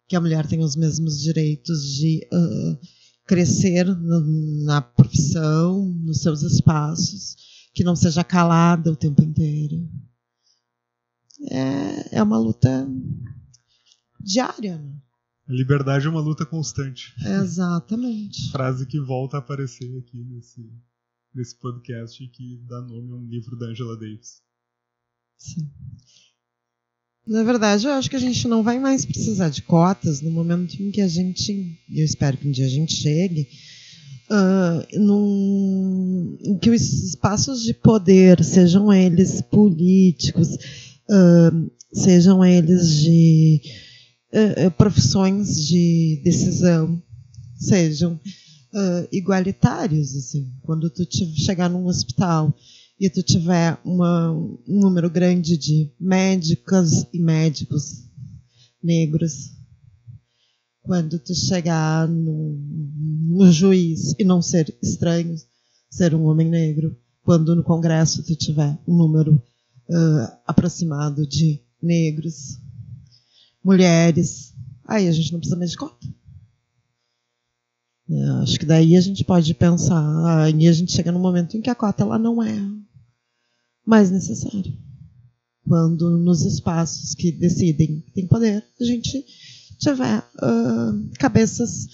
que 0.09 0.15
a 0.15 0.21
mulher 0.21 0.47
tenha 0.47 0.65
os 0.65 0.75
mesmos 0.75 1.21
direitos 1.21 1.93
de 1.93 2.27
uh, 2.33 2.79
crescer 3.27 3.85
no, 3.85 4.63
na 4.63 4.81
profissão, 4.81 5.93
nos 6.03 6.21
seus 6.21 6.41
espaços, 6.41 7.35
que 7.77 7.83
não 7.83 7.95
seja 7.95 8.23
calada 8.23 8.91
o 8.91 8.95
tempo 8.95 9.21
inteiro. 9.21 9.87
É, 11.51 12.17
é 12.17 12.23
uma 12.23 12.39
luta 12.39 12.89
diária. 14.19 14.79
Né? 14.79 14.99
A 15.47 15.53
liberdade 15.53 16.07
é 16.07 16.09
uma 16.09 16.19
luta 16.19 16.43
constante. 16.43 17.13
Exatamente. 17.23 18.49
Frase 18.49 18.87
que 18.87 18.99
volta 18.99 19.37
a 19.37 19.39
aparecer 19.41 19.95
aqui 19.99 20.23
nesse, 20.23 20.67
nesse 21.35 21.55
podcast 21.59 22.23
e 22.23 22.27
que 22.27 22.57
dá 22.67 22.81
nome 22.81 23.11
a 23.11 23.15
um 23.15 23.27
livro 23.27 23.55
da 23.55 23.67
Angela 23.67 23.95
Davis. 23.95 24.41
Sim. 25.37 25.69
Na 27.27 27.43
verdade, 27.43 27.85
eu 27.85 27.91
acho 27.91 28.09
que 28.09 28.15
a 28.15 28.19
gente 28.19 28.47
não 28.47 28.63
vai 28.63 28.79
mais 28.79 29.05
precisar 29.05 29.49
de 29.49 29.61
cotas 29.61 30.19
no 30.19 30.31
momento 30.31 30.81
em 30.81 30.89
que 30.89 31.01
a 31.01 31.07
gente, 31.07 31.79
eu 31.91 32.03
espero 32.03 32.37
que 32.37 32.47
um 32.47 32.51
dia 32.51 32.65
a 32.65 32.69
gente 32.69 32.93
chegue, 32.93 33.47
uh, 34.29 34.99
num, 34.99 36.57
que 36.61 36.69
os 36.69 36.81
espaços 36.81 37.63
de 37.63 37.73
poder, 37.73 38.43
sejam 38.43 38.91
eles 38.93 39.41
políticos, 39.41 40.55
uh, 41.09 41.71
sejam 41.93 42.43
eles 42.43 42.89
de 42.95 43.61
uh, 44.33 44.71
profissões 44.71 45.65
de 45.67 46.21
decisão 46.23 47.01
sejam 47.57 48.13
uh, 48.13 49.07
igualitários, 49.11 50.15
assim. 50.15 50.51
Quando 50.61 50.89
tu 50.89 51.03
chegar 51.35 51.69
num 51.69 51.85
hospital 51.85 52.55
e 52.99 53.09
tu 53.09 53.21
tiver 53.23 53.77
uma, 53.83 54.31
um 54.31 54.59
número 54.67 55.09
grande 55.09 55.57
de 55.57 55.91
médicas 55.99 57.05
e 57.13 57.19
médicos 57.19 58.05
negros, 58.81 59.56
quando 60.87 61.19
tu 61.19 61.35
chegar 61.35 62.07
no, 62.07 62.57
no 63.37 63.51
juiz 63.51 64.15
e 64.17 64.23
não 64.23 64.41
ser 64.41 64.73
estranho, 64.81 65.35
ser 65.91 66.15
um 66.15 66.23
homem 66.23 66.49
negro, 66.49 66.97
quando 67.23 67.53
no 67.53 67.63
Congresso 67.63 68.23
tu 68.23 68.33
tiver 68.37 68.79
um 68.87 68.95
número 68.95 69.35
uh, 69.35 70.37
aproximado 70.47 71.27
de 71.27 71.61
negros, 71.83 72.57
mulheres. 73.61 74.53
Aí 74.87 75.09
a 75.09 75.11
gente 75.11 75.33
não 75.33 75.39
precisa 75.39 75.57
mais 75.57 75.71
de 75.71 75.77
cota. 75.77 76.07
É, 78.09 78.29
acho 78.41 78.57
que 78.57 78.65
daí 78.65 78.95
a 78.95 79.01
gente 79.01 79.25
pode 79.25 79.53
pensar, 79.53 80.49
e 80.55 80.67
a 80.69 80.71
gente 80.71 80.93
chega 80.93 81.11
num 81.11 81.19
momento 81.19 81.57
em 81.57 81.61
que 81.61 81.69
a 81.69 81.75
cota 81.75 82.03
ela 82.03 82.17
não 82.17 82.41
é 82.41 82.57
mais 83.85 84.09
necessária. 84.09 84.73
Quando 85.67 86.17
nos 86.17 86.45
espaços 86.45 87.13
que 87.13 87.29
decidem 87.29 87.99
tem 88.15 88.25
poder, 88.25 88.63
a 88.79 88.83
gente 88.85 89.25
tiver 89.77 90.19
uh, 90.19 91.09
cabeças 91.19 91.87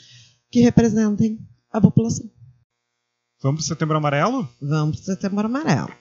que 0.52 0.62
representem 0.62 1.40
a 1.72 1.82
população. 1.82 2.30
Vamos 3.42 3.62
para 3.62 3.66
o 3.66 3.76
Setembro 3.76 3.98
Amarelo? 3.98 4.50
Vamos 4.62 5.02
para 5.02 5.02
o 5.02 5.16
Setembro 5.16 5.46
Amarelo. 5.46 5.92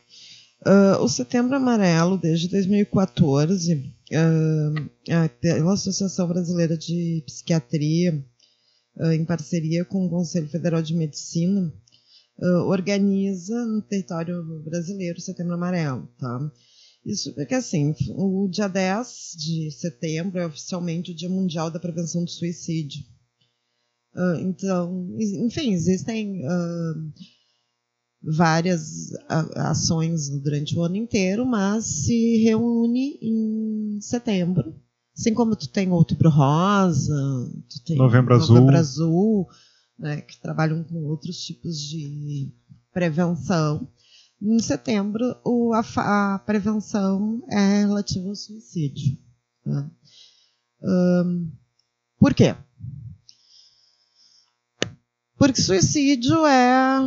Uh, 0.64 1.02
o 1.02 1.08
Setembro 1.08 1.56
Amarelo, 1.56 2.16
desde 2.16 2.48
2014, 2.48 3.74
uh, 3.74 5.28
pela 5.40 5.72
Associação 5.72 6.28
Brasileira 6.28 6.78
de 6.78 7.20
Psiquiatria, 7.26 8.24
uh, 8.96 9.10
em 9.10 9.24
parceria 9.24 9.84
com 9.84 10.06
o 10.06 10.10
Conselho 10.10 10.48
Federal 10.48 10.80
de 10.80 10.94
Medicina, 10.94 11.72
organiza 12.66 13.64
no 13.66 13.82
território 13.82 14.42
brasileiro 14.64 15.18
o 15.18 15.20
Setembro 15.20 15.54
Amarelo. 15.54 16.08
Tá? 16.18 16.50
Isso 17.04 17.34
porque, 17.34 17.54
assim, 17.54 17.94
o 18.10 18.48
dia 18.48 18.68
10 18.68 19.36
de 19.36 19.70
setembro 19.72 20.38
é 20.38 20.46
oficialmente 20.46 21.10
o 21.10 21.14
Dia 21.14 21.28
Mundial 21.28 21.70
da 21.70 21.80
Prevenção 21.80 22.24
do 22.24 22.30
Suicídio. 22.30 23.02
Uh, 24.14 24.38
então, 24.40 25.08
enfim, 25.18 25.72
existem 25.72 26.44
uh, 26.46 27.12
várias 28.22 29.10
ações 29.56 30.28
durante 30.28 30.76
o 30.76 30.82
ano 30.82 30.96
inteiro, 30.96 31.44
mas 31.44 31.84
se 31.84 32.36
reúne 32.44 33.18
em 33.20 34.00
setembro. 34.00 34.74
Assim 35.16 35.34
como 35.34 35.56
tu 35.56 35.68
tem 35.68 35.90
Outubro 35.90 36.30
Rosa, 36.30 37.14
tu 37.68 37.84
tem 37.84 37.96
Novembro, 37.96 38.38
Novembro 38.38 38.76
Azul, 38.76 39.46
Azul 39.46 39.48
né, 39.98 40.20
que 40.20 40.40
trabalham 40.40 40.82
com 40.84 41.04
outros 41.04 41.38
tipos 41.38 41.78
de 41.78 42.52
prevenção. 42.92 43.88
Em 44.44 44.58
setembro, 44.58 45.36
o, 45.44 45.72
a, 45.72 46.34
a, 46.34 46.38
prevenção 46.40 47.40
é 47.48 47.82
relativa 47.82 48.28
ao 48.28 48.34
suicídio. 48.34 49.16
Né? 49.64 49.88
Um, 50.82 51.52
por 52.18 52.34
quê? 52.34 52.56
Porque 55.36 55.62
suicídio 55.62 56.44
é, 56.44 56.98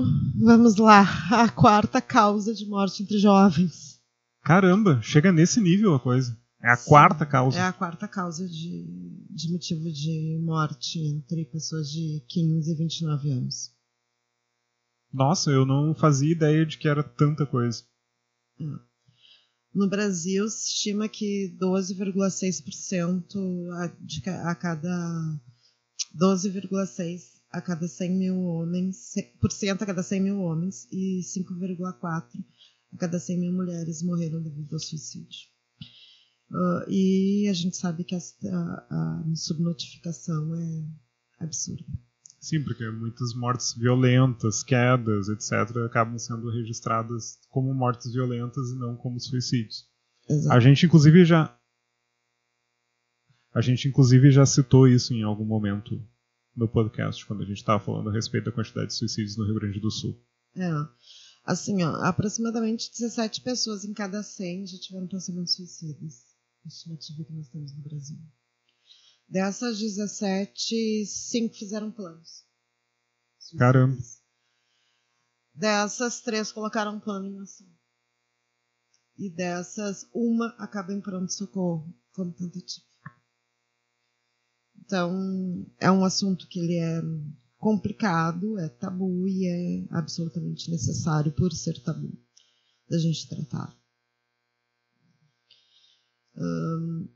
vamos 0.41 0.77
lá, 0.77 1.01
a 1.31 1.49
quarta 1.49 2.01
causa 2.01 2.53
de 2.53 2.65
morte 2.67 3.03
entre 3.03 3.17
jovens. 3.19 3.99
Caramba, 4.41 5.01
chega 5.01 5.29
nesse 5.31 5.59
nível 5.59 5.93
a 5.93 5.99
coisa. 5.99 6.37
É 6.63 6.71
a 6.71 6.77
Sim, 6.77 6.89
quarta 6.89 7.25
causa. 7.25 7.59
É 7.59 7.63
a 7.63 7.73
quarta 7.73 8.07
causa 8.07 8.47
de, 8.47 8.85
de 9.29 9.51
motivo 9.51 9.91
de 9.91 10.39
morte 10.41 10.99
entre 10.99 11.45
pessoas 11.45 11.89
de 11.89 12.23
15 12.29 12.71
e 12.71 12.75
29 12.75 13.31
anos. 13.31 13.74
Nossa, 15.15 15.49
eu 15.49 15.65
não 15.65 15.95
fazia 15.95 16.33
ideia 16.33 16.65
de 16.65 16.77
que 16.77 16.89
era 16.89 17.01
tanta 17.01 17.45
coisa. 17.45 17.85
No 19.73 19.87
Brasil, 19.87 20.49
se 20.49 20.73
estima 20.73 21.07
que 21.07 21.55
12,6% 21.57 23.69
a, 23.71 23.85
a 24.51 24.55
cada 24.55 25.39
12,6 26.19 27.35
a 27.49 27.61
cada 27.61 27.87
100 27.87 28.11
mil 28.11 28.41
homens, 28.41 29.13
por 29.39 29.53
cento 29.53 29.83
a 29.83 29.85
cada 29.85 30.03
100 30.03 30.19
mil 30.19 30.41
homens 30.41 30.85
e 30.91 31.21
5,4 31.21 32.43
a 32.93 32.97
cada 32.97 33.17
100 33.17 33.39
mil 33.39 33.53
mulheres 33.53 34.03
morreram 34.03 34.43
devido 34.43 34.73
ao 34.73 34.79
suicídio. 34.79 35.47
Uh, 36.51 36.83
e 36.89 37.47
a 37.47 37.53
gente 37.53 37.77
sabe 37.77 38.03
que 38.03 38.15
a, 38.15 38.19
a, 38.19 38.87
a 38.89 39.23
subnotificação 39.35 40.53
é 40.55 40.83
absurda. 41.39 41.85
Sim, 42.45 42.63
porque 42.63 42.87
muitas 42.91 43.33
mortes 43.33 43.73
violentas, 43.73 44.61
quedas, 44.61 45.29
etc., 45.29 45.77
acabam 45.83 46.15
sendo 46.19 46.51
registradas 46.51 47.39
como 47.49 47.73
mortes 47.73 48.13
violentas 48.13 48.69
e 48.69 48.75
não 48.75 48.95
como 48.95 49.19
suicídios. 49.19 49.89
Exato. 50.29 50.55
A 50.55 50.59
gente, 50.59 50.85
inclusive, 50.85 51.25
já. 51.25 51.59
A 53.51 53.61
gente, 53.61 53.87
inclusive, 53.87 54.29
já 54.29 54.45
citou 54.45 54.87
isso 54.87 55.11
em 55.11 55.23
algum 55.23 55.43
momento 55.43 55.99
no 56.55 56.67
podcast, 56.67 57.25
quando 57.25 57.41
a 57.41 57.45
gente 57.47 57.57
estava 57.57 57.83
falando 57.83 58.11
a 58.11 58.13
respeito 58.13 58.45
da 58.45 58.51
quantidade 58.51 58.89
de 58.89 58.93
suicídios 58.93 59.35
no 59.37 59.45
Rio 59.45 59.55
Grande 59.55 59.79
do 59.79 59.89
Sul. 59.89 60.15
É. 60.55 60.69
Assim, 61.43 61.81
ó, 61.81 61.95
aproximadamente 62.03 62.91
17 62.91 63.41
pessoas 63.41 63.83
em 63.83 63.91
cada 63.91 64.21
100 64.21 64.67
já 64.67 64.77
tiveram 64.77 65.07
pensamentos 65.07 65.55
suicidas. 65.55 66.21
Estimativa 66.63 67.23
que 67.23 67.33
nós 67.33 67.49
temos 67.49 67.75
no 67.75 67.81
Brasil. 67.81 68.19
Dessas 69.27 69.79
17, 69.79 71.05
5 71.05 71.55
fizeram 71.55 71.91
planos. 71.91 72.45
Caramba. 73.57 73.97
Dessas, 75.53 76.21
três 76.21 76.51
colocaram 76.51 76.95
um 76.95 76.99
plano 76.99 77.27
em 77.27 77.39
ação. 77.39 77.67
E 79.17 79.29
dessas, 79.29 80.07
uma 80.13 80.47
acaba 80.59 80.93
em 80.93 81.01
pronto-socorro, 81.01 81.93
como 82.11 82.33
tentativa. 82.33 82.85
Então, 84.77 85.65
é 85.79 85.89
um 85.89 86.03
assunto 86.03 86.47
que 86.47 86.59
ele 86.59 86.77
é 86.77 87.01
complicado, 87.57 88.59
é 88.59 88.69
tabu 88.69 89.27
e 89.27 89.47
é 89.47 89.87
absolutamente 89.97 90.69
necessário, 90.69 91.31
por 91.31 91.51
ser 91.51 91.81
tabu, 91.81 92.11
da 92.87 92.99
gente 92.99 93.27
tratar. 93.27 93.75
Um, 96.35 97.09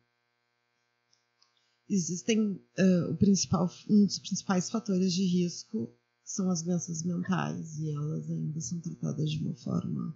existem 1.90 2.40
uh, 2.52 3.12
o 3.12 3.18
principal, 3.18 3.70
um 3.90 4.06
dos 4.06 4.20
principais 4.20 4.70
fatores 4.70 5.14
de 5.14 5.26
risco 5.26 5.94
são 6.24 6.50
as 6.52 6.62
doenças 6.62 7.04
mentais 7.04 7.80
e 7.80 7.92
elas 7.92 8.30
ainda 8.30 8.62
são 8.62 8.80
tratadas 8.80 9.32
de 9.32 9.44
uma 9.44 9.56
forma 9.56 10.16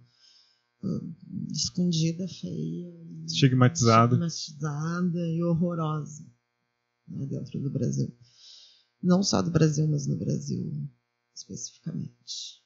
uh, 0.82 1.14
escondida, 1.52 2.28
feia, 2.28 2.94
estigmatizada, 3.26 4.14
estigmatizada 4.24 5.28
e 5.28 5.42
horrorosa 5.42 6.24
né, 7.08 7.26
dentro 7.26 7.60
do 7.60 7.70
Brasil. 7.70 8.16
Não 9.02 9.22
só 9.22 9.42
do 9.42 9.50
Brasil, 9.50 9.86
mas 9.88 10.06
no 10.06 10.16
Brasil 10.16 10.88
especificamente. 11.34 12.62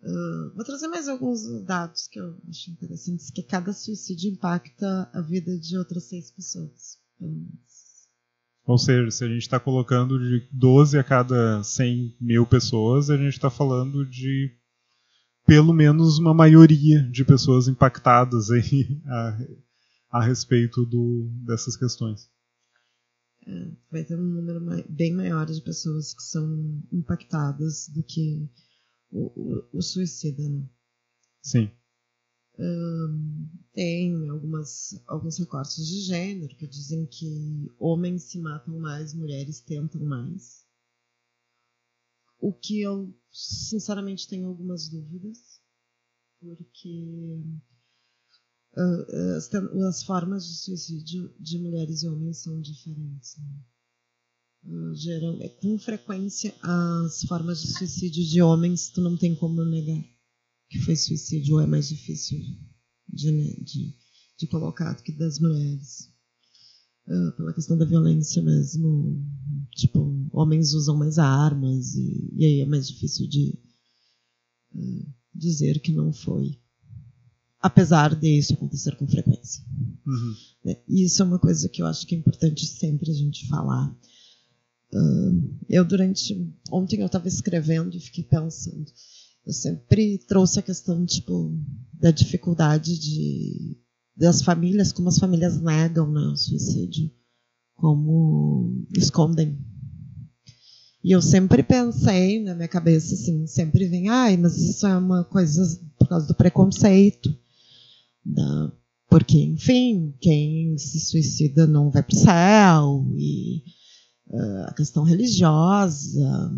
Uh, 0.00 0.54
vou 0.54 0.64
trazer 0.64 0.88
mais 0.88 1.06
alguns 1.06 1.42
dados 1.64 2.08
que 2.08 2.18
eu 2.18 2.40
acho 2.48 2.70
interessantes, 2.70 3.30
que 3.30 3.42
cada 3.42 3.72
suicídio 3.72 4.32
impacta 4.32 5.10
a 5.12 5.20
vida 5.20 5.56
de 5.58 5.76
outras 5.76 6.04
seis 6.04 6.30
pessoas. 6.30 7.01
Ou 8.64 8.78
seja, 8.78 9.10
se 9.10 9.24
a 9.24 9.28
gente 9.28 9.42
está 9.42 9.58
colocando 9.58 10.18
de 10.18 10.48
12 10.52 10.98
a 10.98 11.04
cada 11.04 11.62
100 11.62 12.16
mil 12.20 12.46
pessoas, 12.46 13.10
a 13.10 13.16
gente 13.16 13.32
está 13.32 13.50
falando 13.50 14.08
de 14.08 14.50
pelo 15.44 15.72
menos 15.72 16.18
uma 16.18 16.32
maioria 16.32 17.02
de 17.10 17.24
pessoas 17.24 17.66
impactadas 17.66 18.50
aí 18.50 19.02
a, 19.06 19.38
a 20.12 20.24
respeito 20.24 20.86
do, 20.86 21.28
dessas 21.44 21.76
questões. 21.76 22.30
É, 23.44 23.72
vai 23.90 24.04
ter 24.04 24.14
um 24.14 24.22
número 24.22 24.60
bem 24.88 25.12
maior 25.12 25.46
de 25.46 25.60
pessoas 25.62 26.14
que 26.14 26.22
são 26.22 26.80
impactadas 26.92 27.88
do 27.88 28.04
que 28.04 28.48
o, 29.10 29.26
o, 29.34 29.78
o 29.78 29.82
suicida, 29.82 30.48
né? 30.48 30.64
Sim. 31.42 31.70
Tem 33.72 34.28
algumas, 34.28 35.02
alguns 35.06 35.38
recortes 35.38 35.86
de 35.86 36.00
gênero 36.02 36.54
que 36.56 36.66
dizem 36.66 37.06
que 37.06 37.70
homens 37.78 38.24
se 38.24 38.38
matam 38.38 38.78
mais, 38.78 39.14
mulheres 39.14 39.60
tentam 39.60 40.02
mais. 40.02 40.66
O 42.38 42.52
que 42.52 42.80
eu, 42.82 43.14
sinceramente, 43.30 44.28
tenho 44.28 44.48
algumas 44.48 44.88
dúvidas, 44.88 45.60
porque 46.40 47.40
uh, 48.76 49.36
as, 49.36 49.48
as, 49.54 50.02
formas 50.02 50.46
de 50.46 50.56
suicídio 50.56 51.32
de 51.38 51.58
mulheres 51.58 52.02
e 52.02 52.08
homens 52.08 52.38
são 52.38 52.60
diferentes. 52.60 53.38
Né? 53.38 53.64
Uh, 54.64 54.94
geral, 54.94 55.40
é, 55.40 55.48
com 55.48 55.78
frequência, 55.78 56.54
as 56.62 57.22
formas 57.22 57.62
de 57.62 57.68
suicídio 57.72 58.24
de 58.24 58.42
homens, 58.42 58.90
tu 58.90 59.00
não 59.00 59.16
tem 59.16 59.34
como 59.34 59.64
negar 59.64 60.11
que 60.72 60.80
foi 60.80 60.96
suicídio, 60.96 61.60
é 61.60 61.66
mais 61.66 61.88
difícil 61.88 62.40
de, 63.06 63.30
né, 63.30 63.54
de, 63.60 63.94
de 64.38 64.46
colocar 64.46 64.94
do 64.94 65.02
que 65.02 65.12
das 65.12 65.38
mulheres. 65.38 66.10
Uh, 67.06 67.32
pela 67.36 67.52
questão 67.52 67.76
da 67.76 67.84
violência 67.84 68.40
mesmo, 68.40 69.22
tipo, 69.72 70.28
homens 70.32 70.72
usam 70.72 70.96
mais 70.96 71.18
armas 71.18 71.94
e, 71.94 72.30
e 72.32 72.44
aí 72.44 72.60
é 72.60 72.66
mais 72.66 72.88
difícil 72.88 73.28
de 73.28 73.58
uh, 74.74 75.12
dizer 75.34 75.80
que 75.80 75.92
não 75.92 76.12
foi 76.12 76.58
apesar 77.60 78.14
de 78.14 78.38
isso 78.38 78.54
acontecer 78.54 78.96
com 78.96 79.06
frequência. 79.06 79.64
Uhum. 80.06 80.34
Né? 80.64 80.76
E 80.88 81.04
isso 81.04 81.22
é 81.22 81.24
uma 81.24 81.38
coisa 81.38 81.68
que 81.68 81.82
eu 81.82 81.86
acho 81.86 82.06
que 82.06 82.14
é 82.14 82.18
importante 82.18 82.66
sempre 82.66 83.10
a 83.10 83.14
gente 83.14 83.46
falar. 83.46 83.94
Uh, 84.92 85.58
eu 85.68 85.84
durante 85.84 86.34
ontem 86.70 87.00
eu 87.00 87.06
estava 87.06 87.28
escrevendo 87.28 87.96
e 87.96 88.00
fiquei 88.00 88.24
pensando. 88.24 88.90
Eu 89.44 89.52
sempre 89.52 90.18
trouxe 90.18 90.58
a 90.58 90.62
questão 90.62 91.04
tipo 91.04 91.52
da 91.92 92.10
dificuldade 92.10 92.98
de 92.98 93.76
das 94.16 94.42
famílias, 94.42 94.92
como 94.92 95.08
as 95.08 95.18
famílias 95.18 95.60
negam 95.60 96.10
né, 96.10 96.20
o 96.20 96.36
suicídio, 96.36 97.10
como 97.74 98.84
escondem. 98.96 99.58
E 101.02 101.10
eu 101.10 101.20
sempre 101.20 101.62
pensei 101.62 102.42
na 102.42 102.54
minha 102.54 102.68
cabeça 102.68 103.14
assim, 103.14 103.46
sempre 103.46 103.88
vem, 103.88 104.08
ai, 104.08 104.36
mas 104.36 104.56
isso 104.58 104.86
é 104.86 104.96
uma 104.96 105.24
coisa 105.24 105.80
por 105.98 106.08
causa 106.08 106.26
do 106.26 106.34
preconceito. 106.34 107.36
Da, 108.24 108.72
porque, 109.08 109.38
enfim, 109.38 110.14
quem 110.20 110.78
se 110.78 111.00
suicida 111.00 111.66
não 111.66 111.90
vai 111.90 112.02
para 112.02 112.14
o 112.14 112.18
céu, 112.18 113.12
e 113.16 113.62
uh, 114.28 114.68
a 114.68 114.74
questão 114.74 115.02
religiosa, 115.02 116.54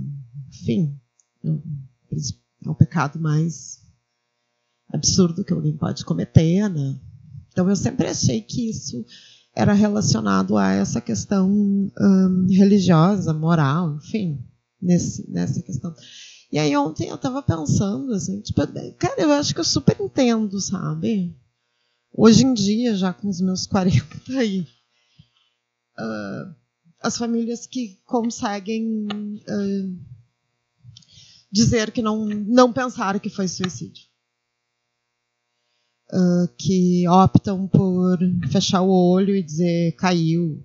enfim, 0.48 1.00
é 2.64 2.70
o 2.70 2.74
pecado 2.74 3.20
mais 3.20 3.82
absurdo 4.92 5.44
que 5.44 5.52
alguém 5.52 5.76
pode 5.76 6.04
cometer, 6.04 6.68
né? 6.68 6.98
Então 7.48 7.68
eu 7.68 7.76
sempre 7.76 8.06
achei 8.06 8.40
que 8.40 8.70
isso 8.70 9.04
era 9.54 9.72
relacionado 9.72 10.56
a 10.56 10.72
essa 10.72 11.00
questão 11.00 11.48
um, 11.50 12.46
religiosa, 12.50 13.32
moral, 13.32 13.96
enfim, 13.96 14.44
nesse, 14.80 15.30
nessa 15.30 15.62
questão. 15.62 15.94
E 16.50 16.58
aí 16.58 16.76
ontem 16.76 17.08
eu 17.08 17.14
estava 17.14 17.42
pensando, 17.42 18.12
assim, 18.12 18.40
tipo, 18.40 18.60
cara, 18.98 19.20
eu 19.20 19.32
acho 19.32 19.54
que 19.54 19.60
eu 19.60 19.64
super 19.64 19.96
entendo, 20.00 20.60
sabe? 20.60 21.36
Hoje 22.12 22.44
em 22.44 22.54
dia, 22.54 22.94
já 22.94 23.12
com 23.12 23.28
os 23.28 23.40
meus 23.40 23.66
40 23.66 24.04
aí, 24.38 24.66
uh, 25.98 26.54
as 27.00 27.16
famílias 27.16 27.66
que 27.66 28.00
conseguem 28.04 29.06
uh, 29.06 30.13
dizer 31.54 31.92
que 31.92 32.02
não, 32.02 32.26
não 32.26 32.72
pensaram 32.72 33.20
que 33.20 33.30
foi 33.30 33.46
suicídio. 33.46 34.04
Uh, 36.12 36.48
que 36.58 37.08
optam 37.08 37.66
por 37.66 38.18
fechar 38.50 38.82
o 38.82 38.90
olho 38.90 39.34
e 39.34 39.42
dizer 39.42 39.92
caiu, 39.96 40.62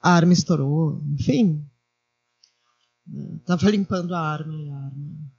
a 0.00 0.12
arma 0.12 0.32
estourou, 0.32 1.02
enfim. 1.14 1.64
Estava 3.38 3.70
limpando 3.70 4.14
a 4.14 4.20
arma 4.20 4.54
e 4.54 4.68
a 4.68 4.76
arma 4.76 5.30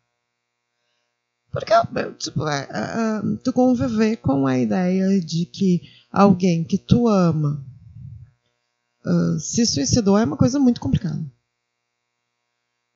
porque, 1.52 1.74
tipo, 2.18 2.48
é, 2.48 2.62
é, 2.62 2.80
é, 2.80 3.38
tu 3.44 3.52
conviver 3.52 4.16
com 4.18 4.48
a 4.48 4.58
ideia 4.58 5.20
de 5.20 5.46
que 5.46 5.82
alguém 6.10 6.64
que 6.64 6.78
tu 6.78 7.10
ama 7.10 7.64
uh, 9.06 9.38
se 9.38 9.66
suicidou 9.66 10.18
é 10.18 10.24
uma 10.24 10.38
coisa 10.38 10.58
muito 10.58 10.80
complicada. 10.80 11.22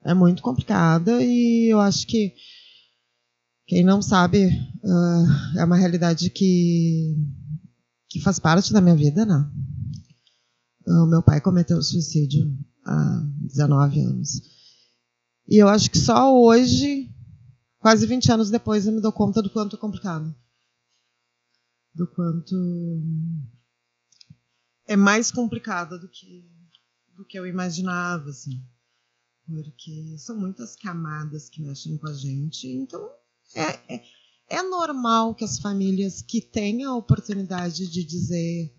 É 0.06 0.14
muito 0.14 0.42
complicada 0.42 1.22
e 1.22 1.72
eu 1.72 1.80
acho 1.80 2.06
que 2.06 2.34
quem 3.68 3.84
não 3.84 4.02
sabe 4.02 4.46
uh, 4.46 5.60
é 5.60 5.66
uma 5.66 5.76
realidade 5.76 6.30
que, 6.30 7.16
que 8.10 8.22
faz 8.22 8.40
parte 8.40 8.72
da 8.72 8.80
minha 8.80 8.96
vida, 8.96 9.26
né? 9.26 9.50
O 10.88 11.08
meu 11.08 11.24
pai 11.24 11.42
cometeu 11.42 11.82
suicídio 11.82 12.56
há 12.86 13.24
19 13.42 14.00
anos. 14.02 14.42
E 15.50 15.58
eu 15.58 15.68
acho 15.68 15.90
que 15.90 15.98
só 15.98 16.32
hoje 16.34 17.10
Quase 17.86 18.08
20 18.08 18.32
anos 18.32 18.50
depois 18.50 18.88
eu 18.88 18.94
me 18.94 19.00
dou 19.00 19.12
conta 19.12 19.44
do 19.44 19.50
quanto 19.52 19.76
é 19.76 19.80
complicado. 19.80 20.36
Do 21.94 22.08
quanto 22.08 22.56
é 24.88 24.96
mais 24.96 25.32
complicado 25.32 26.00
do 26.00 26.10
que, 26.10 26.50
do 27.16 27.24
que 27.24 27.38
eu 27.38 27.46
imaginava, 27.46 28.28
assim. 28.28 28.68
Porque 29.48 30.18
são 30.18 30.40
muitas 30.40 30.76
camadas 30.76 31.50
que 31.50 31.62
mexem 31.62 31.98
com 31.98 32.08
a 32.08 32.14
gente. 32.14 32.68
Então, 32.68 33.08
é, 33.54 33.96
é, 33.96 34.04
é 34.50 34.62
normal 34.64 35.36
que 35.36 35.44
as 35.44 35.60
famílias 35.60 36.22
que 36.22 36.42
têm 36.42 36.84
a 36.84 36.96
oportunidade 36.96 37.88
de 37.88 38.04
dizer 38.04 38.74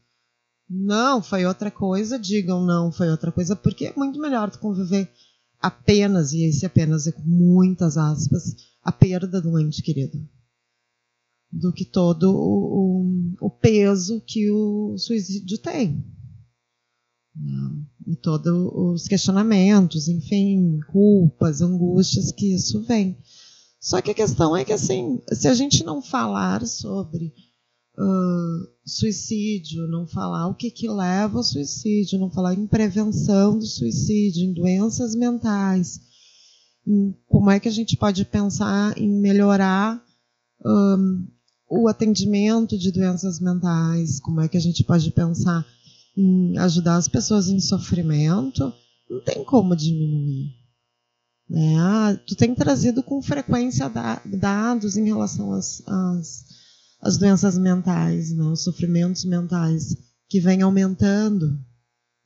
não, 0.68 1.22
foi 1.22 1.46
outra 1.46 1.70
coisa, 1.70 2.18
digam 2.18 2.64
não, 2.64 2.90
foi 2.90 3.08
outra 3.08 3.30
coisa, 3.30 3.54
porque 3.54 3.86
é 3.86 3.94
muito 3.96 4.20
melhor 4.20 4.50
tu 4.50 4.58
conviver 4.58 5.08
apenas, 5.60 6.32
e 6.32 6.44
esse 6.44 6.66
apenas 6.66 7.06
é 7.06 7.12
com 7.12 7.22
muitas 7.22 7.96
aspas, 7.96 8.56
a 8.82 8.90
perda 8.90 9.40
do 9.40 9.58
ente 9.60 9.82
querido, 9.82 10.28
do 11.52 11.72
que 11.72 11.84
todo 11.84 12.34
o, 12.34 13.36
o, 13.40 13.46
o 13.46 13.50
peso 13.50 14.20
que 14.26 14.50
o 14.50 14.98
suicídio 14.98 15.58
tem. 15.58 16.04
Né? 17.34 17.85
E 18.06 18.14
todos 18.14 18.70
os 18.72 19.08
questionamentos, 19.08 20.08
enfim, 20.08 20.78
culpas, 20.92 21.60
angústias 21.60 22.30
que 22.30 22.54
isso 22.54 22.82
vem. 22.82 23.18
Só 23.80 24.00
que 24.00 24.10
a 24.10 24.14
questão 24.14 24.56
é 24.56 24.64
que, 24.64 24.72
assim, 24.72 25.20
se 25.32 25.48
a 25.48 25.54
gente 25.54 25.84
não 25.84 26.00
falar 26.00 26.64
sobre 26.66 27.32
uh, 27.98 28.68
suicídio, 28.84 29.88
não 29.88 30.06
falar 30.06 30.46
o 30.48 30.54
que, 30.54 30.70
que 30.70 30.88
leva 30.88 31.38
ao 31.38 31.44
suicídio, 31.44 32.18
não 32.18 32.30
falar 32.30 32.54
em 32.54 32.66
prevenção 32.66 33.58
do 33.58 33.66
suicídio, 33.66 34.44
em 34.44 34.52
doenças 34.52 35.14
mentais, 35.14 36.00
como 37.26 37.50
é 37.50 37.58
que 37.58 37.68
a 37.68 37.72
gente 37.72 37.96
pode 37.96 38.24
pensar 38.24 38.96
em 38.96 39.10
melhorar 39.10 40.00
um, 40.64 41.26
o 41.68 41.88
atendimento 41.88 42.78
de 42.78 42.92
doenças 42.92 43.40
mentais, 43.40 44.20
como 44.20 44.40
é 44.40 44.48
que 44.48 44.56
a 44.56 44.60
gente 44.60 44.84
pode 44.84 45.10
pensar 45.10 45.66
em 46.16 46.56
ajudar 46.58 46.96
as 46.96 47.08
pessoas 47.08 47.48
em 47.48 47.60
sofrimento, 47.60 48.72
não 49.08 49.20
tem 49.22 49.44
como 49.44 49.76
diminuir. 49.76 50.54
Né? 51.48 51.76
Ah, 51.78 52.18
tu 52.26 52.34
tem 52.34 52.54
trazido 52.54 53.02
com 53.02 53.22
frequência 53.22 53.90
dados 54.24 54.96
em 54.96 55.04
relação 55.04 55.52
às, 55.52 55.86
às, 55.86 56.44
às 57.00 57.18
doenças 57.18 57.58
mentais, 57.58 58.34
né? 58.34 58.44
os 58.44 58.64
sofrimentos 58.64 59.24
mentais, 59.24 59.96
que 60.28 60.40
vem 60.40 60.62
aumentando 60.62 61.58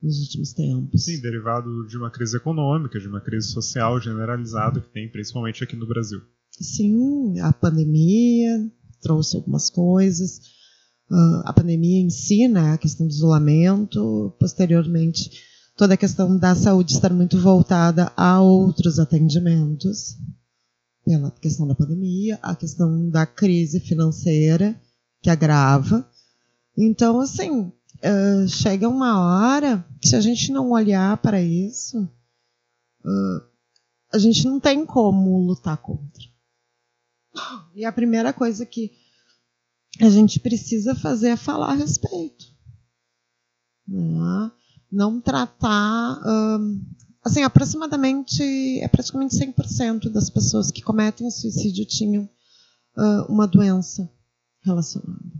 nos 0.03 0.20
últimos 0.20 0.53
tempos. 0.55 1.05
Sim, 1.05 1.20
derivado 1.20 1.86
de 1.86 1.97
uma 1.97 2.11
crise 2.11 2.36
econômica, 2.36 2.99
de 2.99 3.07
uma 3.07 3.20
crise 3.20 3.49
social 3.49 4.01
generalizada 4.01 4.80
que 4.80 4.88
tem 4.93 5.11
principalmente 5.11 5.62
aqui 5.62 5.76
no 5.76 5.86
Brasil. 5.86 6.20
Sim, 6.51 7.38
a 7.41 7.53
pandemia 7.53 8.70
trouxe 9.03 9.36
algumas 9.36 9.68
coisas. 9.68 10.41
Uh, 11.11 11.43
a 11.45 11.53
pandemia 11.53 12.01
em 12.01 12.09
si, 12.09 12.47
né, 12.47 12.73
a 12.73 12.79
questão 12.79 13.07
do 13.07 13.13
isolamento, 13.13 14.33
posteriormente 14.39 15.31
toda 15.77 15.95
a 15.95 15.97
questão 15.97 16.37
da 16.37 16.55
saúde 16.55 16.93
estar 16.93 17.13
muito 17.13 17.41
voltada 17.41 18.13
a 18.17 18.41
outros 18.41 18.99
atendimentos, 18.99 20.17
pela 21.05 21.31
questão 21.31 21.67
da 21.67 21.75
pandemia, 21.75 22.39
a 22.43 22.55
questão 22.55 23.09
da 23.09 23.27
crise 23.27 23.81
financeira 23.81 24.81
que 25.23 25.31
agrava. 25.31 26.09
Então, 26.77 27.19
assim, 27.19 27.51
uh, 27.61 28.47
chega 28.47 28.89
uma 28.89 29.21
hora 29.21 29.85
se 30.05 30.15
a 30.15 30.21
gente 30.21 30.53
não 30.53 30.71
olhar 30.71 31.17
para 31.17 31.43
isso, 31.43 32.03
uh, 33.05 33.43
a 34.13 34.19
gente 34.19 34.45
não 34.47 34.61
tem 34.61 34.85
como 34.85 35.39
lutar 35.39 35.79
contra. 35.79 36.23
E 37.75 37.85
a 37.85 37.93
primeira 37.93 38.33
coisa 38.33 38.67
que 38.67 38.93
a 39.99 40.09
gente 40.09 40.38
precisa 40.38 40.95
fazer 40.95 41.30
é 41.30 41.36
falar 41.36 41.72
a 41.72 41.74
respeito. 41.74 42.47
Né? 43.88 44.53
não 44.91 45.20
tratar. 45.20 46.20
Um, 46.26 46.84
assim, 47.22 47.43
aproximadamente, 47.43 48.43
é 48.80 48.88
praticamente 48.88 49.36
100% 49.36 50.11
das 50.11 50.28
pessoas 50.28 50.70
que 50.70 50.82
cometem 50.82 51.30
suicídio 51.30 51.86
tinham 51.86 52.24
uh, 52.97 53.32
uma 53.32 53.47
doença 53.47 54.11
relacionada, 54.62 55.32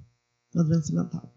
uma 0.55 0.65
doença 0.65 0.93
mental. 0.95 1.35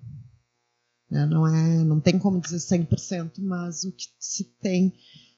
É, 1.11 1.25
não, 1.25 1.47
é, 1.47 1.83
não 1.83 1.99
tem 1.99 2.17
como 2.17 2.41
dizer 2.41 2.57
100%, 2.57 3.39
mas 3.39 3.83
o 3.83 3.91
que 3.91 4.05
se 4.19 4.45
tem 4.59 4.93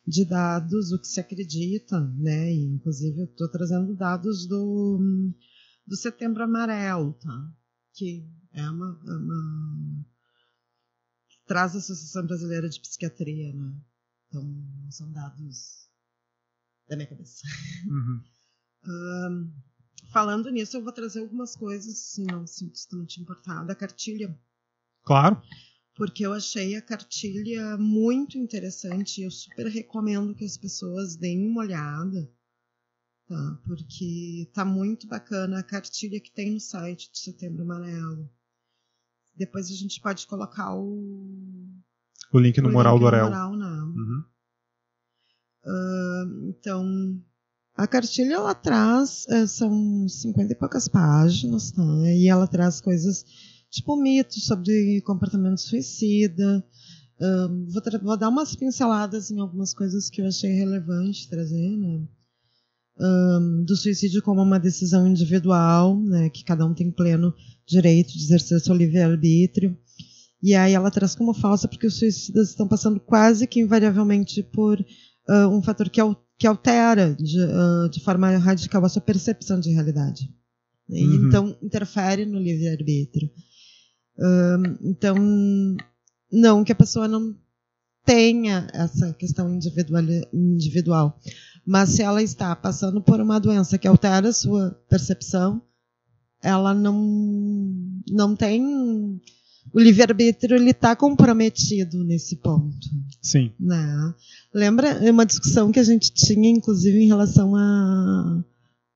de 0.08 0.24
dados, 0.24 0.92
o 0.92 1.00
que 1.00 1.08
se 1.08 1.20
acredita, 1.20 2.00
né? 2.00 2.54
E, 2.54 2.76
inclusive, 2.76 3.20
eu 3.20 3.26
estou 3.26 3.50
trazendo 3.50 3.96
dados 3.96 4.48
do, 4.48 5.00
do 5.86 5.96
Setembro 5.98 6.44
Amarelo, 6.44 7.14
tá? 7.14 7.52
Que 7.96 8.28
é 8.54 8.70
uma, 8.70 9.00
é 9.08 9.12
uma 9.12 10.06
traz 11.46 11.76
a 11.76 11.80
Associação 11.80 12.26
Brasileira 12.26 12.70
de 12.70 12.80
Psiquiatria, 12.80 13.54
né? 13.54 13.74
Então, 14.28 14.44
são 14.90 15.12
dados 15.12 15.90
da 16.88 16.96
minha 16.96 17.08
cabeça. 17.08 17.44
Uhum. 17.88 18.24
um, 18.86 19.54
falando 20.12 20.50
nisso, 20.50 20.78
eu 20.78 20.84
vou 20.84 20.92
trazer 20.92 21.20
algumas 21.20 21.56
coisas, 21.56 21.98
se 21.98 22.24
não, 22.24 22.46
se, 22.46 22.70
se 22.74 22.96
não 22.96 23.06
te 23.06 23.22
importar, 23.22 23.64
da 23.64 23.76
cartilha. 23.76 24.38
Claro. 25.04 25.42
Porque 25.96 26.26
eu 26.26 26.34
achei 26.34 26.76
a 26.76 26.82
cartilha 26.82 27.78
muito 27.78 28.38
interessante 28.38 29.22
e 29.22 29.24
eu 29.24 29.32
super 29.32 29.68
recomendo 29.68 30.36
que 30.36 30.44
as 30.44 30.58
pessoas 30.58 31.16
deem 31.16 31.48
uma 31.48 31.62
olhada. 31.62 32.30
Tá? 33.28 33.60
Porque 33.66 34.50
tá 34.54 34.64
muito 34.64 35.08
bacana 35.08 35.60
a 35.60 35.64
cartilha 35.64 36.20
que 36.20 36.32
tem 36.32 36.52
no 36.54 36.60
site 36.60 37.12
de 37.12 37.20
Setembro 37.20 37.64
Amarelo. 37.64 38.30
Depois 39.36 39.70
a 39.70 39.74
gente 39.74 40.00
pode 40.00 40.28
colocar 40.28 40.76
o. 40.76 41.68
O 42.32 42.40
link 42.40 42.60
no 42.62 42.70
o 42.70 42.72
Moral 42.72 42.94
link 42.94 43.02
do 43.02 43.06
Orel. 43.08 43.26
Moral, 43.26 43.58
não. 43.58 43.88
Uhum. 43.88 44.24
Uh, 45.66 46.50
então, 46.50 47.24
a 47.76 47.88
cartilha 47.88 48.36
ela 48.36 48.54
traz, 48.54 49.26
uh, 49.28 49.48
são 49.48 50.08
50 50.08 50.54
e 50.54 50.56
poucas 50.56 50.88
páginas, 50.88 51.72
tá? 51.72 51.84
E 52.12 52.28
ela 52.28 52.48
traz 52.48 52.80
coisas 52.80 53.26
tipo 53.72 53.98
mitos 53.98 54.46
sobre 54.46 55.02
comportamento 55.02 55.60
suicida. 55.60 56.64
Uh, 57.20 57.66
vou, 57.72 57.82
vou, 58.04 58.18
dar 58.18 58.30
umas 58.30 58.56
pinceladas 58.56 59.32
em 59.32 59.40
algumas 59.40 59.74
coisas 59.74 60.10
que 60.10 60.22
eu 60.22 60.28
achei 60.28 60.52
relevante 60.52 61.28
trazer, 61.28 61.76
né? 61.78 62.08
Do 63.66 63.76
suicídio 63.76 64.22
como 64.22 64.42
uma 64.42 64.60
decisão 64.60 65.08
individual, 65.08 66.00
né, 66.00 66.30
que 66.30 66.44
cada 66.46 66.66
um 66.66 66.74
tem 66.74 66.90
pleno 66.90 67.34
direito 67.68 68.14
de 68.14 68.24
exercer 68.24 68.60
seu 68.60 68.74
livre-arbítrio. 68.74 69.78
E 70.42 70.54
aí 70.54 70.74
ela 70.74 70.92
traz 70.92 71.16
como 71.16 71.34
falsa 71.34 71.68
porque 71.68 71.88
os 71.88 71.98
suicidas 71.98 72.50
estão 72.50 72.68
passando 72.68 73.00
quase 73.00 73.48
que 73.48 73.60
invariavelmente 73.60 74.44
por 74.44 74.80
uh, 74.80 75.48
um 75.50 75.62
fator 75.62 75.90
que, 75.90 76.00
al 76.00 76.16
que 76.38 76.46
altera 76.46 77.16
de, 77.16 77.40
uh, 77.40 77.90
de, 77.90 78.00
forma 78.02 78.30
radical 78.38 78.84
a 78.86 78.90
sua 78.90 79.02
percepção 79.02 79.60
de 79.60 79.72
realidade. 79.72 80.30
E, 80.90 81.04
uhum. 81.04 81.28
Então, 81.28 81.58
interfere 81.64 82.26
no 82.26 82.38
livre-arbítrio. 82.38 83.30
Uh, 84.18 84.78
então, 84.82 85.16
não 86.32 86.64
que 86.64 86.72
a 86.72 86.76
pessoa 86.76 87.08
não 87.08 87.36
tenha 88.06 88.68
essa 88.74 89.14
questão 89.14 89.52
individual, 89.54 90.04
individual, 90.32 91.20
mas 91.66 91.90
se 91.90 92.04
ela 92.04 92.22
está 92.22 92.56
passando 92.56 93.02
por 93.02 93.20
uma 93.20 93.40
doença 93.40 93.78
que 93.78 93.88
altera 93.88 94.30
a 94.30 94.34
sua 94.34 94.72
percepção, 94.88 95.62
ela 96.44 96.74
não, 96.74 98.04
não 98.08 98.36
tem. 98.36 98.64
O 99.74 99.80
livre-arbítrio 99.80 100.58
está 100.70 100.96
comprometido 100.96 102.04
nesse 102.04 102.36
ponto. 102.36 102.88
Sim. 103.20 103.52
Né? 103.60 104.14
Lembra 104.54 105.00
uma 105.12 105.26
discussão 105.26 105.72
que 105.72 105.80
a 105.80 105.84
gente 105.84 106.14
tinha, 106.14 106.50
inclusive, 106.50 107.00
em 107.00 107.08
relação 107.08 107.56
a, 107.56 108.44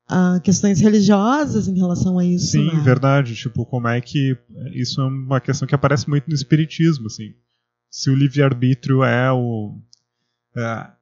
a 0.08 0.40
questões 0.42 0.80
religiosas 0.80 1.68
em 1.68 1.76
relação 1.76 2.20
a 2.20 2.26
isso. 2.26 2.52
Sim, 2.52 2.68
né? 2.68 2.82
verdade. 2.84 3.34
Tipo, 3.34 3.66
como 3.66 3.88
é 3.88 4.00
que. 4.00 4.38
Isso 4.76 5.02
é 5.02 5.06
uma 5.06 5.42
questão 5.42 5.68
que 5.68 5.74
aparece 5.74 6.08
muito 6.08 6.28
no 6.28 6.36
Espiritismo, 6.36 7.08
assim. 7.08 7.34
Se 7.90 8.12
o 8.12 8.16
livre-arbítrio 8.16 9.04
é 9.04 9.32
o. 9.32 9.76
É, 10.56 10.99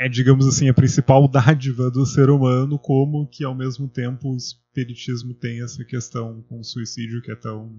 é, 0.00 0.08
digamos 0.08 0.46
assim, 0.46 0.66
a 0.66 0.72
principal 0.72 1.28
dádiva 1.28 1.90
do 1.90 2.06
ser 2.06 2.30
humano, 2.30 2.78
como 2.78 3.28
que 3.28 3.44
ao 3.44 3.54
mesmo 3.54 3.86
tempo 3.86 4.32
o 4.32 4.36
espiritismo 4.36 5.34
tem 5.34 5.62
essa 5.62 5.84
questão 5.84 6.42
com 6.48 6.58
o 6.58 6.64
suicídio 6.64 7.20
que 7.20 7.30
é 7.30 7.36
tão. 7.36 7.78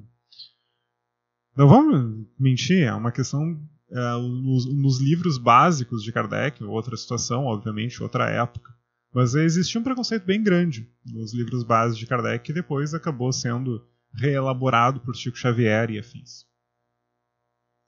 Não 1.57 1.67
vamos 1.67 2.27
mentir, 2.39 2.83
é 2.83 2.93
uma 2.93 3.11
questão. 3.11 3.59
É, 3.89 4.21
nos, 4.21 4.71
nos, 4.73 5.01
livros 5.01 5.37
básicos 5.37 6.01
de 6.01 6.13
Kardec, 6.13 6.63
outra 6.63 6.95
situação, 6.95 7.45
obviamente, 7.45 8.01
outra 8.01 8.29
época. 8.29 8.71
Mas 9.13 9.33
existia 9.33 9.81
um 9.81 9.83
preconceito 9.83 10.23
bem 10.23 10.41
grande 10.41 10.87
nos 11.03 11.33
livros 11.33 11.63
básicos 11.63 11.99
de 11.99 12.05
Kardec 12.05 12.45
que 12.45 12.53
depois 12.53 12.93
acabou 12.93 13.33
sendo 13.33 13.83
reelaborado 14.13 15.01
por 15.01 15.15
Chico 15.15 15.37
Xavier 15.37 15.89
e 15.89 15.99
afins. 15.99 16.45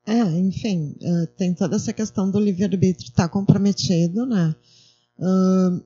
É, 0.06 0.20
enfim, 0.38 0.96
uh, 1.02 1.28
tem 1.38 1.54
toda 1.54 1.78
essa 1.78 1.94
questão 1.94 2.30
do 2.30 2.40
livre-arbítrio 2.40 3.08
estar 3.08 3.24
tá 3.24 3.30
comprometido, 3.30 4.26
né? 4.26 4.54
Uh, 5.18 5.82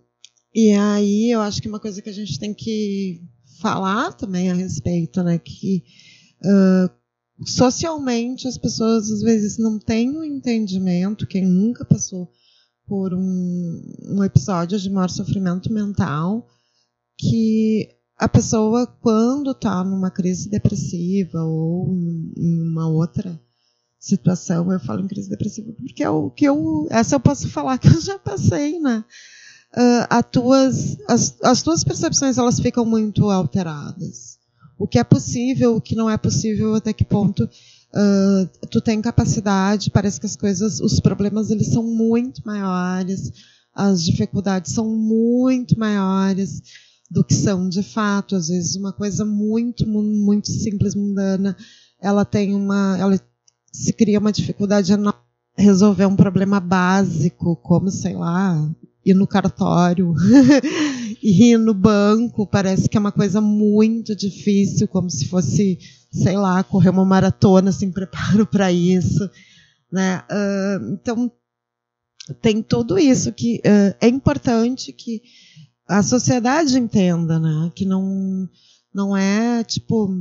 e 0.54 0.72
aí 0.72 1.32
eu 1.32 1.40
acho 1.42 1.62
que 1.62 1.70
uma 1.70 1.80
coisa 1.80 2.02
que 2.02 2.10
a 2.10 2.14
gente 2.14 2.40
tem 2.40 2.52
que 2.52 3.22
falar 3.62 4.14
também 4.14 4.50
a 4.50 4.56
respeito, 4.56 5.22
né? 5.22 5.38
Que 5.38 5.84
uh, 6.44 7.46
socialmente 7.46 8.48
as 8.48 8.58
pessoas 8.58 9.12
às 9.12 9.22
vezes 9.22 9.60
não 9.60 9.78
têm 9.78 10.18
o 10.18 10.22
um 10.22 10.24
entendimento, 10.24 11.28
quem 11.28 11.46
nunca 11.46 11.86
passou 11.86 12.32
por 12.88 13.14
um, 13.14 13.82
um 14.04 14.24
episódio 14.24 14.80
de 14.80 14.90
maior 14.90 15.10
sofrimento 15.10 15.72
mental, 15.72 16.48
que 17.18 17.90
a 18.18 18.28
pessoa, 18.28 18.88
quando 18.88 19.52
está 19.52 19.84
numa 19.84 20.10
crise 20.10 20.50
depressiva 20.50 21.44
ou 21.44 21.94
em 22.36 22.62
uma 22.64 22.90
outra 22.90 23.40
situação, 24.00 24.72
eu 24.72 24.80
falo 24.80 25.02
em 25.02 25.08
crise 25.08 25.30
depressiva, 25.30 25.74
porque 25.78 26.04
é 26.04 26.10
o 26.10 26.30
que 26.30 26.46
eu, 26.46 26.88
essa 26.90 27.16
eu 27.16 27.20
posso 27.20 27.50
falar 27.50 27.78
que 27.78 27.88
eu 27.88 28.02
já 28.02 28.18
passei, 28.20 28.80
né? 28.80 29.04
Uh, 29.74 30.24
tuas, 30.32 30.98
as, 31.08 31.36
as 31.44 31.62
tuas 31.62 31.84
percepções 31.84 32.38
elas 32.38 32.60
ficam 32.60 32.86
muito 32.86 33.30
alteradas. 33.30 34.38
O 34.78 34.88
que 34.88 35.00
é 35.00 35.04
possível, 35.04 35.76
o 35.76 35.82
que 35.82 35.96
não 35.96 36.10
é 36.10 36.18
possível, 36.18 36.76
até 36.76 36.94
que 36.94 37.04
ponto 37.04 37.44
uh, 37.44 38.68
tu 38.70 38.80
tem 38.80 39.02
capacidade, 39.02 39.92
parece 39.92 40.20
que 40.20 40.26
as 40.26 40.36
coisas, 40.36 40.80
os 40.80 41.00
problemas 41.00 41.50
eles 41.50 41.68
são 41.68 41.84
muito 41.84 42.42
maiores, 42.46 43.32
as 43.74 44.04
dificuldades 44.04 44.72
são 44.72 44.88
muito 44.88 45.78
maiores 45.78 46.62
do 47.10 47.24
que 47.24 47.34
são 47.34 47.68
de 47.68 47.84
fato. 47.84 48.36
Às 48.36 48.48
vezes 48.48 48.76
uma 48.76 48.94
coisa 48.94 49.26
muito, 49.26 49.88
muito 49.88 50.48
simples, 50.48 50.96
mundana, 50.96 51.58
ela 52.00 52.24
tem 52.24 52.56
uma, 52.56 52.98
ela 53.00 53.20
se 53.78 53.94
cria 53.94 54.20
uma 54.20 54.32
dificuldade 54.32 54.92
enorme 54.92 55.28
resolver 55.58 56.06
um 56.06 56.16
problema 56.16 56.60
básico, 56.60 57.56
como, 57.56 57.90
sei 57.90 58.16
lá, 58.16 58.70
ir 59.04 59.16
no 59.16 59.26
cartório 59.26 60.14
ir 61.24 61.58
no 61.58 61.74
banco 61.74 62.46
parece 62.46 62.88
que 62.88 62.96
é 62.96 63.00
uma 63.00 63.12
coisa 63.12 63.42
muito 63.42 64.16
difícil, 64.16 64.88
como 64.88 65.10
se 65.10 65.28
fosse, 65.28 65.80
sei 66.12 66.38
lá, 66.38 66.64
correr 66.64 66.90
uma 66.90 67.06
maratona 67.06 67.72
sem 67.72 67.90
preparo 67.92 68.46
para 68.46 68.72
isso. 68.72 69.30
Né? 69.92 70.22
Uh, 70.30 70.94
então, 70.94 71.32
tem 72.42 72.62
tudo 72.62 73.00
isso 73.00 73.32
que 73.32 73.62
uh, 73.66 73.96
é 74.00 74.08
importante 74.08 74.92
que 74.92 75.22
a 75.88 76.04
sociedade 76.04 76.78
entenda, 76.78 77.40
né? 77.40 77.72
que 77.74 77.86
não, 77.86 78.48
não 78.94 79.16
é 79.16 79.64
tipo 79.64 80.14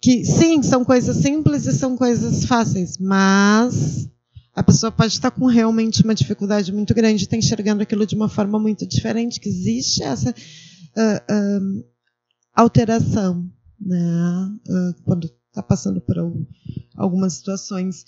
que 0.00 0.24
sim, 0.24 0.62
são 0.62 0.84
coisas 0.84 1.16
simples 1.16 1.66
e 1.66 1.72
são 1.72 1.96
coisas 1.96 2.44
fáceis, 2.44 2.98
mas 2.98 4.08
a 4.54 4.62
pessoa 4.62 4.90
pode 4.90 5.12
estar 5.12 5.30
com 5.30 5.46
realmente 5.46 6.02
uma 6.02 6.14
dificuldade 6.14 6.72
muito 6.72 6.94
grande, 6.94 7.24
está 7.24 7.36
enxergando 7.36 7.82
aquilo 7.82 8.06
de 8.06 8.14
uma 8.14 8.28
forma 8.28 8.58
muito 8.58 8.86
diferente, 8.86 9.40
que 9.40 9.48
existe 9.48 10.02
essa 10.02 10.30
uh, 10.30 11.34
uh, 11.34 11.84
alteração, 12.54 13.48
né? 13.80 14.50
Uh, 14.68 15.02
quando 15.04 15.30
está 15.48 15.62
passando 15.62 16.00
por 16.00 16.16
algumas 16.96 17.34
situações. 17.34 18.04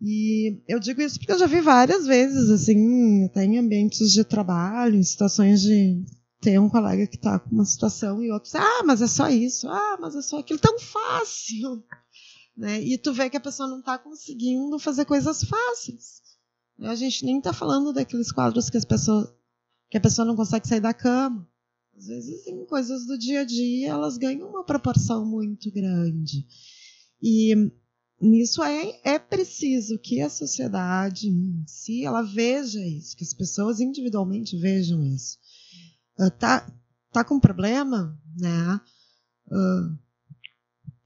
E 0.00 0.62
eu 0.68 0.78
digo 0.78 1.00
isso 1.00 1.18
porque 1.18 1.32
eu 1.32 1.38
já 1.38 1.46
vi 1.46 1.60
várias 1.60 2.06
vezes, 2.06 2.50
assim, 2.50 3.24
até 3.24 3.44
em 3.44 3.58
ambientes 3.58 4.12
de 4.12 4.24
trabalho, 4.24 4.96
em 4.96 5.02
situações 5.02 5.60
de 5.62 6.04
ter 6.40 6.58
um 6.58 6.68
colega 6.68 7.06
que 7.06 7.16
está 7.16 7.38
com 7.38 7.50
uma 7.50 7.64
situação 7.64 8.22
e 8.22 8.30
outros, 8.30 8.54
ah, 8.54 8.82
mas 8.84 9.02
é 9.02 9.06
só 9.06 9.28
isso, 9.28 9.68
ah, 9.68 9.98
mas 10.00 10.14
é 10.14 10.22
só 10.22 10.38
aquilo, 10.38 10.58
tão 10.58 10.78
fácil. 10.78 11.84
Né? 12.56 12.82
E 12.82 12.98
tu 12.98 13.12
vê 13.12 13.28
que 13.30 13.36
a 13.36 13.40
pessoa 13.40 13.68
não 13.68 13.80
está 13.80 13.98
conseguindo 13.98 14.78
fazer 14.78 15.04
coisas 15.04 15.42
fáceis. 15.44 16.22
A 16.80 16.94
gente 16.94 17.24
nem 17.24 17.38
está 17.38 17.52
falando 17.52 17.92
daqueles 17.92 18.30
quadros 18.30 18.70
que, 18.70 18.76
as 18.76 18.84
pessoas, 18.84 19.28
que 19.90 19.96
a 19.96 20.00
pessoa 20.00 20.24
não 20.24 20.36
consegue 20.36 20.66
sair 20.66 20.80
da 20.80 20.94
cama. 20.94 21.48
Às 21.96 22.06
vezes, 22.06 22.46
em 22.46 22.64
coisas 22.66 23.06
do 23.06 23.18
dia 23.18 23.40
a 23.40 23.44
dia, 23.44 23.88
elas 23.88 24.16
ganham 24.16 24.48
uma 24.48 24.64
proporção 24.64 25.26
muito 25.26 25.72
grande. 25.72 26.46
E 27.20 27.54
nisso 28.20 28.62
é, 28.62 29.00
é 29.02 29.18
preciso 29.18 29.98
que 29.98 30.20
a 30.20 30.30
sociedade 30.30 31.28
em 31.28 31.64
si 31.66 32.04
ela 32.04 32.22
veja 32.22 32.84
isso, 32.86 33.16
que 33.16 33.24
as 33.24 33.34
pessoas 33.34 33.80
individualmente 33.80 34.56
vejam 34.56 35.04
isso. 35.04 35.38
Uh, 36.18 36.30
tá, 36.32 36.66
tá 37.12 37.22
com 37.22 37.38
problema, 37.38 38.18
né? 38.36 38.80
Uh, 39.46 39.96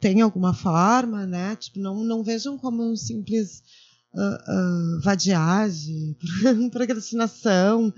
tem 0.01 0.21
alguma 0.23 0.55
forma, 0.55 1.27
né? 1.27 1.55
Tipo, 1.57 1.79
não, 1.79 2.03
não 2.03 2.25
vejam 2.25 2.57
como 2.57 2.83
um 2.83 2.97
simples 2.97 3.63
uh, 4.15 5.01
vadiagem, 5.03 6.17
procrastinação, 6.73 7.93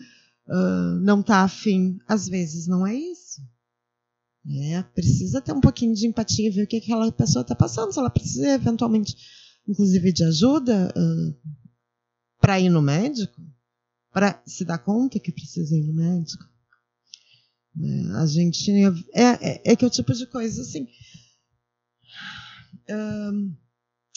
não 1.00 1.22
tá 1.22 1.42
afim. 1.42 1.98
Às 2.06 2.28
vezes 2.28 2.66
não 2.66 2.86
é 2.86 2.94
isso. 2.94 3.40
É, 4.46 4.82
precisa 4.82 5.40
ter 5.40 5.52
um 5.52 5.60
pouquinho 5.60 5.94
de 5.94 6.06
empatia, 6.06 6.52
ver 6.52 6.64
o 6.64 6.66
que 6.66 6.76
aquela 6.76 7.10
pessoa 7.10 7.40
está 7.40 7.54
passando, 7.54 7.92
se 7.92 7.98
ela 7.98 8.10
precisa 8.10 8.46
eventualmente, 8.48 9.16
inclusive, 9.66 10.12
de 10.12 10.22
ajuda 10.22 10.92
para 12.38 12.60
ir 12.60 12.68
no 12.68 12.82
médico, 12.82 13.40
para 14.12 14.42
se 14.46 14.66
dar 14.66 14.76
conta 14.76 15.18
que 15.18 15.32
precisa 15.32 15.74
ir 15.74 15.86
no 15.86 15.94
médico. 15.94 16.44
Né? 17.74 18.16
A 18.16 18.26
gente. 18.26 18.70
É, 19.12 19.22
é, 19.22 19.72
é, 19.72 19.76
que 19.76 19.84
é 19.84 19.88
o 19.88 19.90
tipo 19.90 20.12
de 20.12 20.26
coisa 20.26 20.62
assim. 20.62 20.86
Um, 22.88 23.56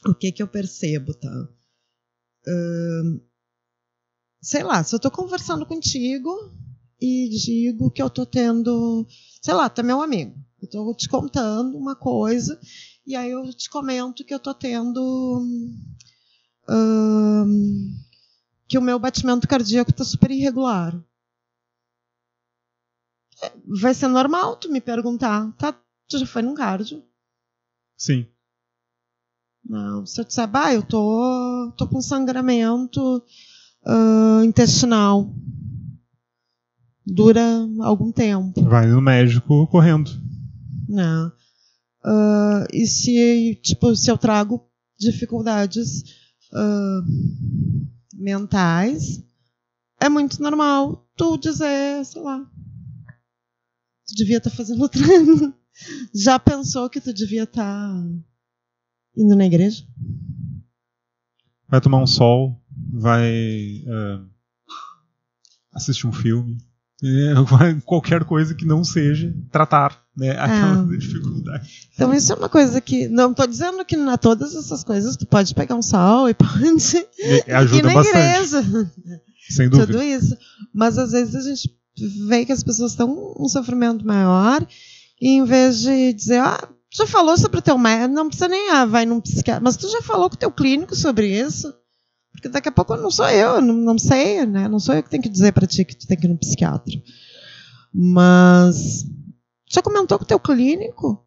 o 0.06 0.14
que 0.14 0.32
que 0.32 0.44
eu 0.44 0.48
percebo, 0.48 1.14
tá? 1.14 1.50
Um, 2.48 3.20
sei 4.42 4.64
lá, 4.64 4.84
se 4.84 4.94
eu 4.94 4.98
estou 4.98 5.12
conversando 5.12 5.66
contigo 5.66 6.30
e 7.02 7.30
digo 7.30 7.92
que 7.92 8.02
eu 8.02 8.08
estou 8.08 8.26
tendo. 8.26 9.08
Sei 9.42 9.54
lá, 9.54 9.74
é 9.76 9.84
meu 9.84 10.02
amigo. 10.02 10.36
Eu 10.62 10.66
estou 10.66 10.96
te 10.96 11.08
contando 11.08 11.78
uma 11.78 11.96
coisa 11.96 12.60
e 13.06 13.16
aí 13.16 13.32
eu 13.32 13.54
te 13.54 13.70
comento 13.70 14.24
que 14.26 14.34
eu 14.34 14.38
estou 14.38 14.54
tendo. 14.54 15.42
Um, 16.70 17.96
que 18.68 18.78
o 18.78 18.82
meu 18.82 19.00
batimento 19.00 19.48
cardíaco 19.48 19.92
está 19.92 20.04
super 20.04 20.30
irregular 20.30 21.02
vai 23.82 23.94
ser 23.94 24.08
normal 24.08 24.58
tu 24.58 24.72
me 24.72 24.82
perguntar, 24.82 25.52
tá? 25.58 25.74
Tu 26.08 26.20
já 26.20 26.26
foi 26.26 26.42
num 26.42 26.56
cardio? 26.56 27.04
Sim. 27.98 28.26
Não, 29.66 30.06
se 30.06 30.22
eu 30.22 30.26
disser, 30.26 30.48
bah, 30.48 30.74
eu 30.74 30.82
tô, 30.82 31.74
tô 31.78 31.88
com 31.88 32.02
sangramento 32.02 33.18
uh, 33.86 34.44
intestinal. 34.44 35.30
Dura 37.06 37.42
algum 37.82 38.12
tempo. 38.12 38.62
Vai 38.64 38.88
no 38.88 39.02
médico 39.02 39.68
correndo. 39.68 40.10
Não. 40.88 41.28
Uh, 42.06 42.66
e 42.72 42.86
se, 42.86 43.60
tipo, 43.62 43.94
se 43.96 44.10
eu 44.10 44.18
trago 44.18 44.66
dificuldades 44.98 46.04
uh, 46.54 47.04
mentais, 48.14 49.22
é 50.00 50.08
muito 50.08 50.42
normal 50.42 51.06
tu 51.18 51.38
dizer, 51.38 52.06
sei 52.06 52.22
lá, 52.22 52.46
tu 54.08 54.16
devia 54.16 54.38
estar 54.38 54.50
tá 54.50 54.56
fazendo 54.56 54.88
treino. 54.90 55.54
Já 56.14 56.40
pensou 56.40 56.90
que 56.90 57.02
tu 57.02 57.14
devia 57.14 57.44
estar 57.44 57.64
tá 57.64 58.04
indo 59.16 59.36
na 59.36 59.46
igreja? 59.46 59.86
Vai 61.70 61.82
tomar 61.82 62.02
um 62.02 62.08
sol, 62.08 62.60
vai 62.94 63.84
uh, 63.86 64.26
assistir 65.74 66.08
um 66.08 66.14
filme, 66.14 66.58
é, 67.04 67.82
qualquer 67.86 68.24
coisa 68.24 68.56
que 68.56 68.66
não 68.66 68.84
seja 68.84 69.34
tratar 69.52 70.04
né, 70.16 70.32
aquela 70.32 70.94
é. 70.94 70.98
dificuldade. 70.98 71.90
Então 71.94 72.14
isso 72.14 72.34
é 72.34 72.36
uma 72.36 72.50
coisa 72.50 72.82
que 72.82 73.08
não 73.08 73.32
estou 73.32 73.46
dizendo 73.46 73.86
que 73.86 73.96
na 73.96 74.18
todas 74.18 74.56
essas 74.56 74.84
coisas 74.84 75.16
tu 75.16 75.28
pode 75.28 75.54
pegar 75.54 75.76
um 75.76 75.82
sol 75.82 76.28
e 76.28 76.34
pode 76.36 77.08
e, 77.20 77.52
ajuda 77.52 77.78
ir 77.78 77.84
na 77.84 77.94
bastante. 77.94 78.18
igreja. 78.18 78.92
Sem 79.50 79.70
dúvida. 79.70 79.94
Tudo 79.94 80.04
isso, 80.04 80.36
mas 80.74 80.98
às 80.98 81.12
vezes 81.12 81.36
a 81.36 81.42
gente 81.42 81.77
vê 82.28 82.46
que 82.46 82.52
as 82.52 82.64
pessoas 82.64 82.92
estão 82.92 83.34
um 83.40 83.48
sofrimento 83.48 84.06
maior, 84.06 84.66
e 85.20 85.30
em 85.30 85.44
vez 85.44 85.80
de 85.80 86.14
dizer, 86.14 86.40
ah, 86.40 86.70
já 86.92 87.06
falou 87.06 87.38
sobre 87.38 87.60
o 87.60 87.62
teu 87.62 87.78
médico, 87.78 88.14
não 88.14 88.28
precisa 88.28 88.48
nem, 88.48 88.70
ah, 88.72 88.86
vai 88.86 89.06
num 89.06 89.22
psiquiatra, 89.22 89.64
mas 89.64 89.78
tu 89.78 89.90
já 89.90 90.02
falou 90.02 90.30
com 90.30 90.36
o 90.36 90.40
teu 90.40 90.52
clínico 90.52 90.96
sobre 90.96 91.28
isso? 91.28 91.74
Porque 92.32 92.50
daqui 92.50 92.70
a 92.70 92.72
pouco 92.72 92.96
não 92.96 93.10
sou 93.10 93.28
eu, 93.30 93.62
não, 93.62 93.74
não 93.74 93.98
sei, 93.98 94.46
né? 94.46 94.68
Não 94.68 94.80
sou 94.80 94.94
eu 94.94 95.02
que 95.02 95.10
tenho 95.10 95.24
que 95.24 95.30
dizer 95.30 95.52
para 95.54 95.66
ti 95.66 95.84
que 95.84 95.96
tu 95.96 96.06
tem 96.06 96.16
que 96.16 96.28
ir 96.28 96.30
no 96.30 96.38
psiquiatra. 96.38 96.94
Mas 97.92 99.06
já 99.68 99.82
comentou 99.82 100.20
com 100.20 100.24
o 100.24 100.28
teu 100.28 100.40
clínico? 100.40 101.26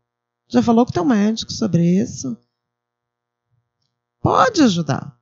Já 0.49 0.63
falou 0.63 0.85
com 0.85 0.91
o 0.91 0.95
teu 0.95 1.05
médico 1.05 1.53
sobre 1.53 1.85
isso? 2.01 2.39
Pode 4.21 4.63
ajudar. 4.63 5.19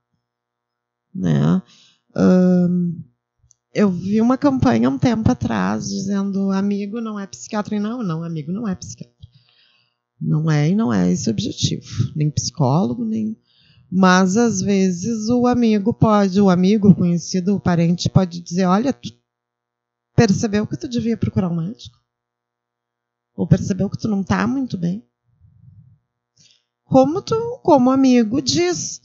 Né? 1.15 1.63
Um, 2.15 3.03
eu 3.79 3.93
vi 3.93 4.21
uma 4.21 4.37
campanha 4.37 4.91
um 4.91 4.99
tempo 4.99 5.31
atrás 5.31 5.89
dizendo 5.89 6.51
amigo 6.51 7.01
não 7.01 7.19
é 7.19 7.29
psiquiatra 7.29 7.77
e 7.77 7.79
não, 7.79 8.03
não, 8.03 8.25
amigo 8.25 8.51
não 8.51 8.67
é 8.67 8.75
psiquiatra. 8.75 9.15
Não 10.21 10.51
é 10.51 10.71
e 10.71 10.75
não 10.75 10.93
é 10.93 11.13
esse 11.13 11.29
o 11.29 11.33
objetivo, 11.33 11.87
nem 12.17 12.29
psicólogo, 12.29 13.05
nem 13.05 13.39
mas 13.91 14.37
às 14.37 14.61
vezes 14.61 15.29
o 15.29 15.47
amigo 15.47 15.95
pode, 15.95 16.41
o 16.41 16.51
amigo, 16.51 16.89
o 16.89 16.95
conhecido, 16.95 17.55
o 17.55 17.61
parente 17.61 18.11
pode 18.11 18.41
dizer, 18.41 18.67
olha, 18.67 18.93
tu 18.93 19.11
percebeu 20.15 20.67
que 20.67 20.77
tu 20.77 20.89
devia 20.89 21.17
procurar 21.17 21.49
um 21.49 21.57
médico? 21.57 21.97
Ou 23.35 23.47
percebeu 23.47 23.89
que 23.89 23.97
tu 23.97 24.09
não 24.09 24.21
está 24.23 24.47
muito 24.47 24.77
bem? 24.77 25.09
Como 26.85 27.23
tu, 27.23 27.61
como 27.63 27.91
amigo, 27.91 28.43
diz, 28.43 29.01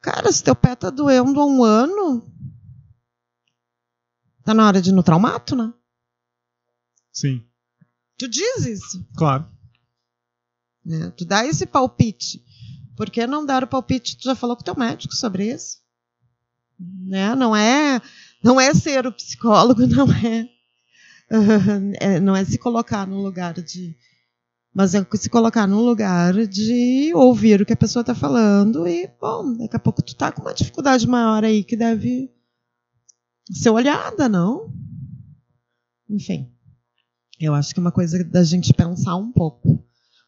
cara, 0.00 0.30
se 0.32 0.44
teu 0.44 0.54
pé 0.54 0.72
está 0.74 0.88
doendo 0.88 1.40
há 1.40 1.44
um 1.44 1.62
ano, 1.62 2.33
Tá 4.44 4.52
na 4.52 4.66
hora 4.66 4.80
de 4.80 4.90
ir 4.90 4.92
no 4.92 5.02
traumato, 5.02 5.56
né? 5.56 5.72
Sim. 7.12 7.42
Tu 8.18 8.28
diz 8.28 8.66
isso. 8.66 9.06
Claro. 9.16 9.48
É, 10.86 11.10
tu 11.10 11.24
dá 11.24 11.46
esse 11.46 11.64
palpite. 11.64 12.44
Por 12.96 13.10
que 13.10 13.26
não 13.26 13.44
dar 13.44 13.64
o 13.64 13.66
palpite? 13.66 14.16
Tu 14.16 14.24
já 14.24 14.34
falou 14.34 14.56
com 14.56 14.62
o 14.62 14.64
teu 14.64 14.76
médico 14.76 15.14
sobre 15.14 15.52
isso. 15.52 15.78
Né? 16.78 17.34
Não 17.34 17.56
é 17.56 18.00
não 18.42 18.60
é 18.60 18.74
ser 18.74 19.06
o 19.06 19.12
psicólogo, 19.12 19.86
não 19.88 20.06
é, 20.12 20.48
é 22.00 22.20
não 22.20 22.36
é 22.36 22.44
se 22.44 22.58
colocar 22.58 23.06
no 23.06 23.22
lugar 23.22 23.54
de 23.54 23.96
mas 24.74 24.92
é 24.92 25.06
se 25.14 25.30
colocar 25.30 25.68
no 25.68 25.80
lugar 25.80 26.34
de 26.48 27.12
ouvir 27.14 27.62
o 27.62 27.66
que 27.66 27.72
a 27.72 27.76
pessoa 27.76 28.00
está 28.00 28.12
falando 28.12 28.88
e, 28.88 29.08
bom, 29.20 29.56
daqui 29.56 29.76
a 29.76 29.78
pouco 29.78 30.02
tu 30.02 30.16
tá 30.16 30.32
com 30.32 30.42
uma 30.42 30.52
dificuldade 30.52 31.06
maior 31.06 31.44
aí 31.44 31.62
que 31.62 31.76
deve 31.76 32.28
ser 33.50 33.70
olhada, 33.70 34.28
não? 34.28 34.72
Enfim, 36.08 36.50
eu 37.40 37.54
acho 37.54 37.74
que 37.74 37.80
é 37.80 37.82
uma 37.82 37.92
coisa 37.92 38.22
da 38.24 38.42
gente 38.42 38.72
pensar 38.72 39.16
um 39.16 39.32
pouco. 39.32 39.84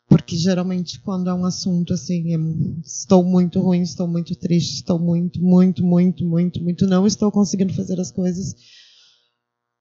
Porque 0.09 0.37
geralmente 0.37 1.01
quando 1.01 1.29
é 1.29 1.35
um 1.35 1.45
assunto 1.45 1.93
assim, 1.93 2.33
é, 2.33 2.39
estou 2.85 3.25
muito 3.25 3.61
ruim, 3.61 3.83
estou 3.83 4.07
muito 4.07 4.37
triste, 4.37 4.77
estou 4.77 5.01
muito, 5.01 5.43
muito, 5.43 5.85
muito, 5.85 6.25
muito, 6.25 6.63
muito, 6.63 6.87
não 6.87 7.07
estou 7.07 7.31
conseguindo 7.33 7.75
fazer 7.75 7.99
as 8.01 8.13
coisas. 8.13 8.55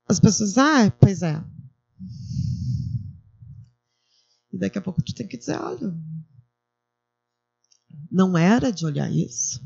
as 0.08 0.20
pessoas, 0.20 0.58
ah, 0.58 0.90
pois 1.00 1.22
é. 1.22 1.44
E 4.52 4.58
daqui 4.58 4.80
a 4.80 4.82
pouco 4.82 5.04
tu 5.04 5.14
tem 5.14 5.28
que 5.28 5.38
dizer, 5.38 5.60
olha, 5.60 5.94
não 8.12 8.36
era 8.36 8.72
de 8.72 8.86
olhar 8.86 9.12
isso. 9.12 9.62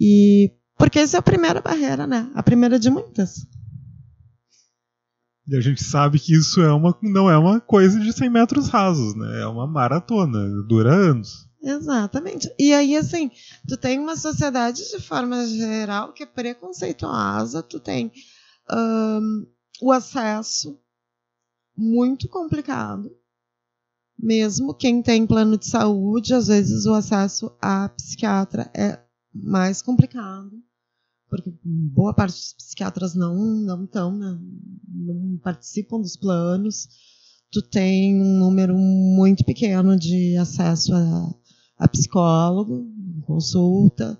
E 0.00 0.52
porque 0.82 0.98
essa 0.98 1.16
é 1.16 1.20
a 1.20 1.22
primeira 1.22 1.60
barreira, 1.60 2.08
né? 2.08 2.28
A 2.34 2.42
primeira 2.42 2.76
de 2.76 2.90
muitas. 2.90 3.46
E 5.46 5.56
a 5.56 5.60
gente 5.60 5.84
sabe 5.84 6.18
que 6.18 6.34
isso 6.34 6.60
é 6.60 6.72
uma, 6.72 6.98
não 7.00 7.30
é 7.30 7.38
uma 7.38 7.60
coisa 7.60 8.00
de 8.00 8.12
100 8.12 8.28
metros 8.28 8.68
rasos, 8.68 9.14
né? 9.14 9.42
É 9.42 9.46
uma 9.46 9.64
maratona, 9.64 10.40
dura 10.66 10.92
anos. 10.92 11.48
Exatamente. 11.62 12.52
E 12.58 12.74
aí, 12.74 12.96
assim, 12.96 13.30
tu 13.68 13.76
tem 13.76 13.96
uma 13.96 14.16
sociedade 14.16 14.82
de 14.90 15.00
forma 15.00 15.46
geral 15.46 16.12
que 16.12 16.24
é 16.24 16.26
preconceituosa, 16.26 17.62
tu 17.62 17.78
tem 17.78 18.10
um, 18.68 19.46
o 19.80 19.92
acesso 19.92 20.76
muito 21.76 22.28
complicado. 22.28 23.08
Mesmo 24.18 24.74
quem 24.74 25.00
tem 25.00 25.28
plano 25.28 25.56
de 25.56 25.68
saúde, 25.68 26.34
às 26.34 26.48
vezes 26.48 26.86
o 26.86 26.92
acesso 26.92 27.56
a 27.62 27.88
psiquiatra 27.90 28.68
é 28.74 28.98
mais 29.32 29.80
complicado, 29.80 30.60
porque 31.32 31.50
boa 31.64 32.12
parte 32.12 32.34
dos 32.34 32.52
psiquiatras 32.52 33.14
não 33.14 33.34
não 33.34 33.84
estão, 33.84 34.14
né, 34.14 34.38
não 34.86 35.38
participam 35.42 35.98
dos 35.98 36.14
planos. 36.14 36.86
Tu 37.50 37.62
tem 37.62 38.20
um 38.20 38.38
número 38.38 38.76
muito 38.76 39.42
pequeno 39.42 39.98
de 39.98 40.36
acesso 40.36 40.94
a, 40.94 41.34
a 41.78 41.88
psicólogo, 41.88 42.86
consulta. 43.22 44.18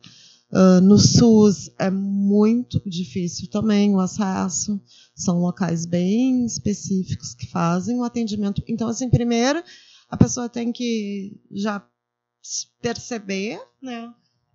Uh, 0.51 0.81
no 0.83 0.99
SUS 0.99 1.71
é 1.79 1.91
muito 1.91 2.81
difícil 2.87 3.49
também 3.51 3.95
o 3.95 4.01
acesso, 4.01 4.79
são 5.15 5.39
locais 5.39 5.87
bem 5.87 6.45
específicos 6.45 7.35
que 7.35 7.47
fazem 7.47 7.99
o 7.99 8.05
atendimento. 8.05 8.63
Então, 8.67 8.89
assim, 8.89 9.09
primeiro 9.09 9.63
a 10.11 10.17
pessoa 10.17 10.49
tem 10.49 10.73
que 10.73 11.41
já 11.51 11.83
perceber 12.83 13.59
né, 13.83 14.13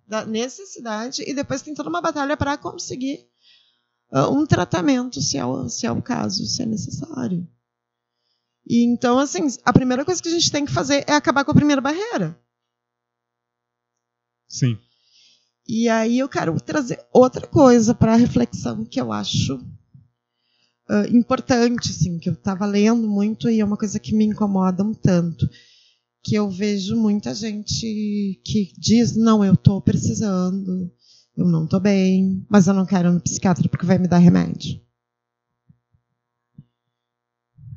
da 0.07 0.25
necessidade 0.25 1.23
e 1.27 1.33
depois 1.33 1.61
tem 1.61 1.73
toda 1.73 1.89
uma 1.89 2.01
batalha 2.01 2.37
para 2.37 2.57
conseguir 2.57 3.27
uh, 4.11 4.31
um 4.31 4.45
tratamento, 4.45 5.21
se 5.21 5.37
é, 5.37 5.45
o, 5.45 5.67
se 5.67 5.85
é 5.85 5.91
o 5.91 6.01
caso, 6.01 6.45
se 6.45 6.63
é 6.63 6.65
necessário. 6.65 7.47
E 8.65 8.83
então, 8.83 9.19
assim, 9.19 9.47
a 9.63 9.73
primeira 9.73 10.05
coisa 10.05 10.21
que 10.21 10.29
a 10.29 10.31
gente 10.31 10.51
tem 10.51 10.65
que 10.65 10.71
fazer 10.71 11.03
é 11.07 11.13
acabar 11.13 11.43
com 11.43 11.51
a 11.51 11.55
primeira 11.55 11.81
barreira. 11.81 12.39
Sim. 14.47 14.77
E 15.67 15.89
aí 15.89 16.19
eu 16.19 16.29
quero 16.29 16.59
trazer 16.61 17.05
outra 17.11 17.45
coisa 17.45 17.93
para 17.93 18.13
a 18.13 18.17
reflexão 18.17 18.85
que 18.85 18.99
eu 18.99 19.11
acho 19.11 19.57
uh, 20.89 21.05
importante, 21.11 21.91
assim, 21.91 22.17
que 22.17 22.29
eu 22.29 22.33
estava 22.33 22.65
lendo 22.65 23.07
muito 23.07 23.49
e 23.49 23.59
é 23.59 23.65
uma 23.65 23.77
coisa 23.77 23.99
que 23.99 24.15
me 24.15 24.25
incomoda 24.25 24.83
um 24.83 24.93
tanto, 24.93 25.49
que 26.27 26.35
eu 26.35 26.49
vejo 26.49 26.97
muita 26.97 27.33
gente 27.33 28.41
que 28.43 28.73
diz 28.77 29.15
não, 29.15 29.45
eu 29.45 29.53
estou 29.53 29.81
precisando, 29.81 30.91
eu 31.37 31.47
não 31.47 31.63
estou 31.63 31.79
bem, 31.79 32.45
mas 32.49 32.67
eu 32.67 32.73
não 32.73 32.85
quero 32.85 33.07
ir 33.07 33.13
no 33.13 33.21
psiquiatra 33.21 33.69
porque 33.69 33.85
vai 33.85 33.97
me 33.97 34.09
dar 34.09 34.17
remédio. 34.17 34.77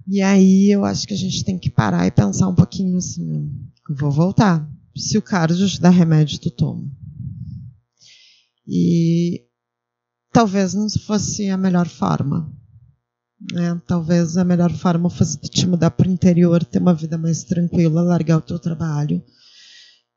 E 0.04 0.20
aí 0.20 0.68
eu 0.68 0.84
acho 0.84 1.06
que 1.06 1.14
a 1.14 1.16
gente 1.16 1.44
tem 1.44 1.56
que 1.56 1.70
parar 1.70 2.08
e 2.08 2.10
pensar 2.10 2.48
um 2.48 2.54
pouquinho 2.56 2.96
assim, 2.96 3.56
vou 3.88 4.10
voltar. 4.10 4.68
Se 4.96 5.16
o 5.16 5.22
cardio 5.22 5.68
te 5.68 5.80
dá 5.80 5.88
remédio, 5.88 6.40
tu 6.40 6.50
toma. 6.50 6.90
E 8.66 9.46
talvez 10.32 10.74
não 10.74 10.90
fosse 10.90 11.48
a 11.48 11.56
melhor 11.56 11.86
forma. 11.86 12.52
Né? 13.52 13.80
Talvez 13.86 14.36
a 14.36 14.44
melhor 14.44 14.72
forma 14.72 15.08
fosse 15.08 15.38
te 15.38 15.66
mudar 15.66 15.90
para 15.90 16.08
o 16.08 16.10
interior, 16.10 16.64
ter 16.64 16.78
uma 16.78 16.94
vida 16.94 17.16
mais 17.16 17.44
tranquila, 17.44 18.02
largar 18.02 18.38
o 18.38 18.42
teu 18.42 18.58
trabalho 18.58 19.22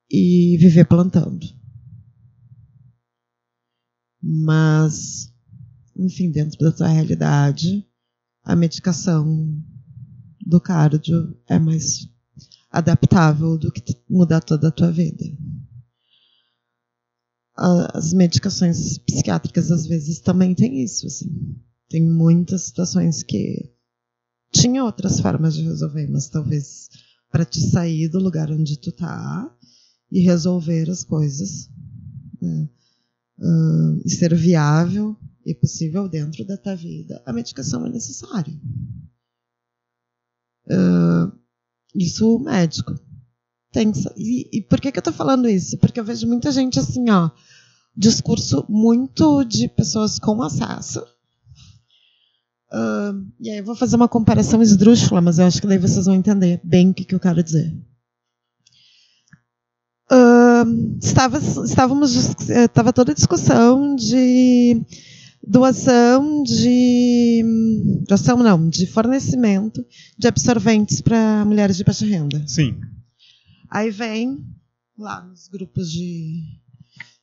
e 0.09 0.57
viver 0.59 0.85
plantando. 0.85 1.45
Mas, 4.21 5.33
enfim, 5.97 6.31
dentro 6.31 6.57
da 6.59 6.71
tua 6.71 6.87
realidade, 6.87 7.85
a 8.43 8.55
medicação 8.55 9.61
do 10.45 10.59
cardio 10.59 11.37
é 11.47 11.59
mais 11.59 12.09
adaptável 12.69 13.57
do 13.57 13.71
que 13.71 13.83
mudar 14.09 14.41
toda 14.41 14.69
a 14.69 14.71
tua 14.71 14.91
vida 14.91 15.23
as 17.55 18.13
medicações 18.13 18.97
psiquiátricas 18.97 19.71
às 19.71 19.85
vezes 19.85 20.19
também 20.19 20.55
tem 20.55 20.83
isso, 20.83 21.05
assim. 21.05 21.29
Tem 21.93 22.01
muitas 22.01 22.63
situações 22.63 23.21
que 23.21 23.71
tinha 24.51 24.83
outras 24.83 25.19
formas 25.19 25.53
de 25.53 25.61
resolver, 25.61 26.07
mas 26.07 26.27
talvez 26.27 26.89
para 27.29 27.45
te 27.45 27.61
sair 27.61 28.09
do 28.09 28.17
lugar 28.17 28.49
onde 28.49 28.79
tu 28.79 28.91
tá 28.91 29.55
e 30.11 30.21
resolver 30.21 30.89
as 30.89 31.03
coisas 31.03 31.69
né? 32.41 32.67
uh, 33.37 34.01
e 34.03 34.09
ser 34.09 34.33
viável 34.33 35.15
e 35.45 35.53
possível 35.53 36.09
dentro 36.09 36.43
da 36.43 36.57
tua 36.57 36.75
vida, 36.75 37.21
a 37.27 37.31
medicação 37.31 37.85
é 37.85 37.89
necessária. 37.91 38.59
Uh, 40.65 41.31
isso 41.93 42.37
o 42.37 42.39
médico 42.39 42.95
tem 43.71 43.91
que, 43.91 43.99
e, 44.17 44.49
e 44.57 44.61
por 44.63 44.81
que, 44.81 44.91
que 44.91 44.97
eu 44.97 45.01
estou 45.01 45.13
falando 45.13 45.47
isso? 45.47 45.77
Porque 45.77 45.99
eu 45.99 46.05
vejo 46.05 46.25
muita 46.25 46.51
gente 46.51 46.79
assim, 46.79 47.07
ó, 47.11 47.29
discurso 47.95 48.65
muito 48.67 49.43
de 49.43 49.67
pessoas 49.67 50.17
com 50.17 50.41
acesso. 50.41 51.12
Uh, 52.73 53.29
e 53.39 53.51
aí 53.51 53.59
eu 53.59 53.63
vou 53.63 53.75
fazer 53.75 53.95
uma 53.95 54.07
comparação 54.07 54.59
esdrúxula, 54.59 55.21
mas 55.21 55.37
eu 55.37 55.45
acho 55.45 55.61
que 55.61 55.67
daí 55.67 55.77
vocês 55.77 56.07
vão 56.07 56.15
entender 56.15 56.59
bem 56.63 56.89
o 56.89 56.93
que, 56.93 57.05
que 57.05 57.13
eu 57.13 57.19
quero 57.19 57.43
dizer. 57.43 57.71
Uh, 60.11 60.97
estava, 60.99 61.37
estávamos, 61.37 62.15
estava 62.49 62.91
toda 62.91 63.11
a 63.11 63.15
discussão 63.15 63.95
de 63.95 64.81
doação 65.45 66.41
de 66.43 67.43
doação 68.07 68.37
não, 68.37 68.67
de 68.69 68.87
fornecimento 68.87 69.85
de 70.17 70.27
absorventes 70.27 70.99
para 70.99 71.45
mulheres 71.45 71.77
de 71.77 71.83
baixa 71.83 72.05
renda. 72.05 72.43
Sim. 72.47 72.79
Aí 73.69 73.91
vem 73.91 74.43
lá 74.97 75.21
nos 75.21 75.47
grupos 75.47 75.91
de, 75.91 76.41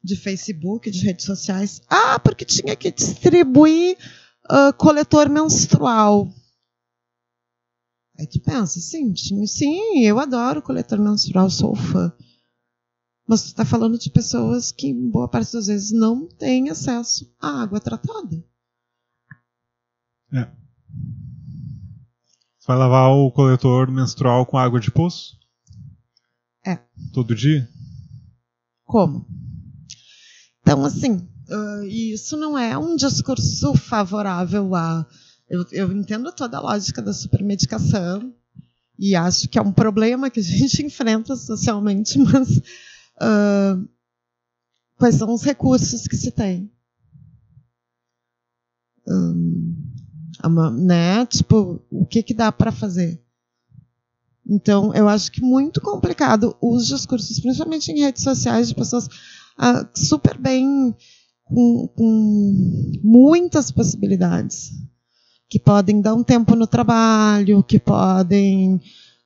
de 0.02 0.14
Facebook, 0.14 0.90
de 0.90 1.00
redes 1.00 1.24
sociais, 1.24 1.82
ah, 1.88 2.20
porque 2.20 2.44
tinha 2.44 2.76
que 2.76 2.92
distribuir 2.92 3.96
uh, 4.46 4.72
coletor 4.76 5.28
menstrual. 5.28 6.28
Aí 8.18 8.26
tu 8.26 8.40
pensa, 8.40 8.78
sim, 8.80 9.14
sim, 9.46 10.04
eu 10.04 10.18
adoro 10.18 10.62
coletor 10.62 10.98
menstrual, 10.98 11.48
sou 11.48 11.74
fã. 11.74 12.12
Mas 13.26 13.42
tu 13.42 13.46
está 13.46 13.64
falando 13.64 13.98
de 13.98 14.10
pessoas 14.10 14.72
que, 14.72 14.92
boa 14.92 15.28
parte 15.28 15.52
das 15.52 15.68
vezes, 15.68 15.90
não 15.92 16.26
têm 16.26 16.68
acesso 16.68 17.32
à 17.40 17.62
água 17.62 17.80
tratada. 17.80 18.44
É. 20.32 20.44
Você 22.58 22.66
vai 22.66 22.76
lavar 22.76 23.10
o 23.10 23.32
coletor 23.32 23.90
menstrual 23.90 24.44
com 24.44 24.58
água 24.58 24.80
de 24.80 24.90
poço? 24.90 25.38
É. 26.66 26.76
Todo 27.12 27.34
dia? 27.34 27.68
Como? 28.84 29.26
Então, 30.60 30.84
assim, 30.84 31.26
uh, 31.50 31.84
isso 31.84 32.36
não 32.36 32.58
é 32.58 32.76
um 32.76 32.96
discurso 32.96 33.74
favorável 33.74 34.74
a. 34.74 35.06
Eu, 35.48 35.64
eu 35.72 35.92
entendo 35.92 36.30
toda 36.32 36.58
a 36.58 36.60
lógica 36.60 37.02
da 37.02 37.12
supermedicação 37.12 38.32
e 38.98 39.16
acho 39.16 39.48
que 39.48 39.58
é 39.58 39.62
um 39.62 39.72
problema 39.72 40.30
que 40.30 40.40
a 40.40 40.42
gente 40.42 40.82
enfrenta 40.86 41.34
socialmente, 41.34 42.18
mas 42.18 42.58
uh, 42.58 43.88
quais 44.96 45.16
são 45.16 45.32
os 45.32 45.42
recursos 45.42 46.06
que 46.06 46.16
se 46.16 46.30
tem? 46.30 46.70
Um, 49.08 49.74
né? 50.84 51.26
Tipo, 51.26 51.82
o 51.90 52.06
que, 52.06 52.22
que 52.22 52.34
dá 52.34 52.52
para 52.52 52.70
fazer? 52.70 53.20
Então, 54.46 54.94
eu 54.94 55.08
acho 55.08 55.30
que 55.30 55.40
muito 55.40 55.80
complicado 55.80 56.56
os 56.60 56.86
discursos, 56.86 57.40
principalmente 57.40 57.90
em 57.92 58.00
redes 58.00 58.22
sociais, 58.22 58.68
de 58.68 58.74
pessoas 58.74 59.08
ah, 59.56 59.88
super 59.94 60.36
bem, 60.38 60.94
com, 61.50 61.88
com 61.88 63.00
muitas 63.02 63.70
possibilidades, 63.70 64.70
que 65.48 65.58
podem 65.58 66.00
dar 66.00 66.14
um 66.14 66.22
tempo 66.22 66.54
no 66.54 66.66
trabalho, 66.66 67.62
que 67.62 67.78
podem 67.78 68.80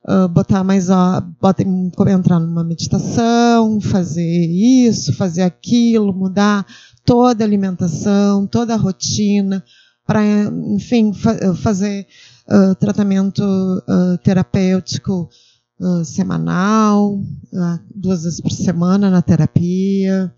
uh, 0.07 0.27
botar 0.27 0.63
mais, 0.63 0.89
ó, 0.89 1.21
podem 1.39 1.91
entrar 2.13 2.39
numa 2.39 2.63
meditação, 2.63 3.79
fazer 3.79 4.45
isso, 4.47 5.13
fazer 5.13 5.43
aquilo, 5.43 6.13
mudar 6.13 6.65
toda 7.05 7.43
a 7.43 7.47
alimentação, 7.47 8.47
toda 8.47 8.73
a 8.73 8.77
rotina, 8.77 9.63
para, 10.05 10.23
enfim, 10.73 11.13
fa 11.13 11.53
fazer 11.55 12.07
uh, 12.49 12.73
tratamento 12.75 13.43
uh, 13.43 14.17
terapêutico 14.23 15.29
semanal, 16.05 17.19
duas 17.93 18.23
vezes 18.23 18.39
por 18.39 18.49
semana 18.49 19.09
na 19.09 19.21
terapia, 19.21 20.33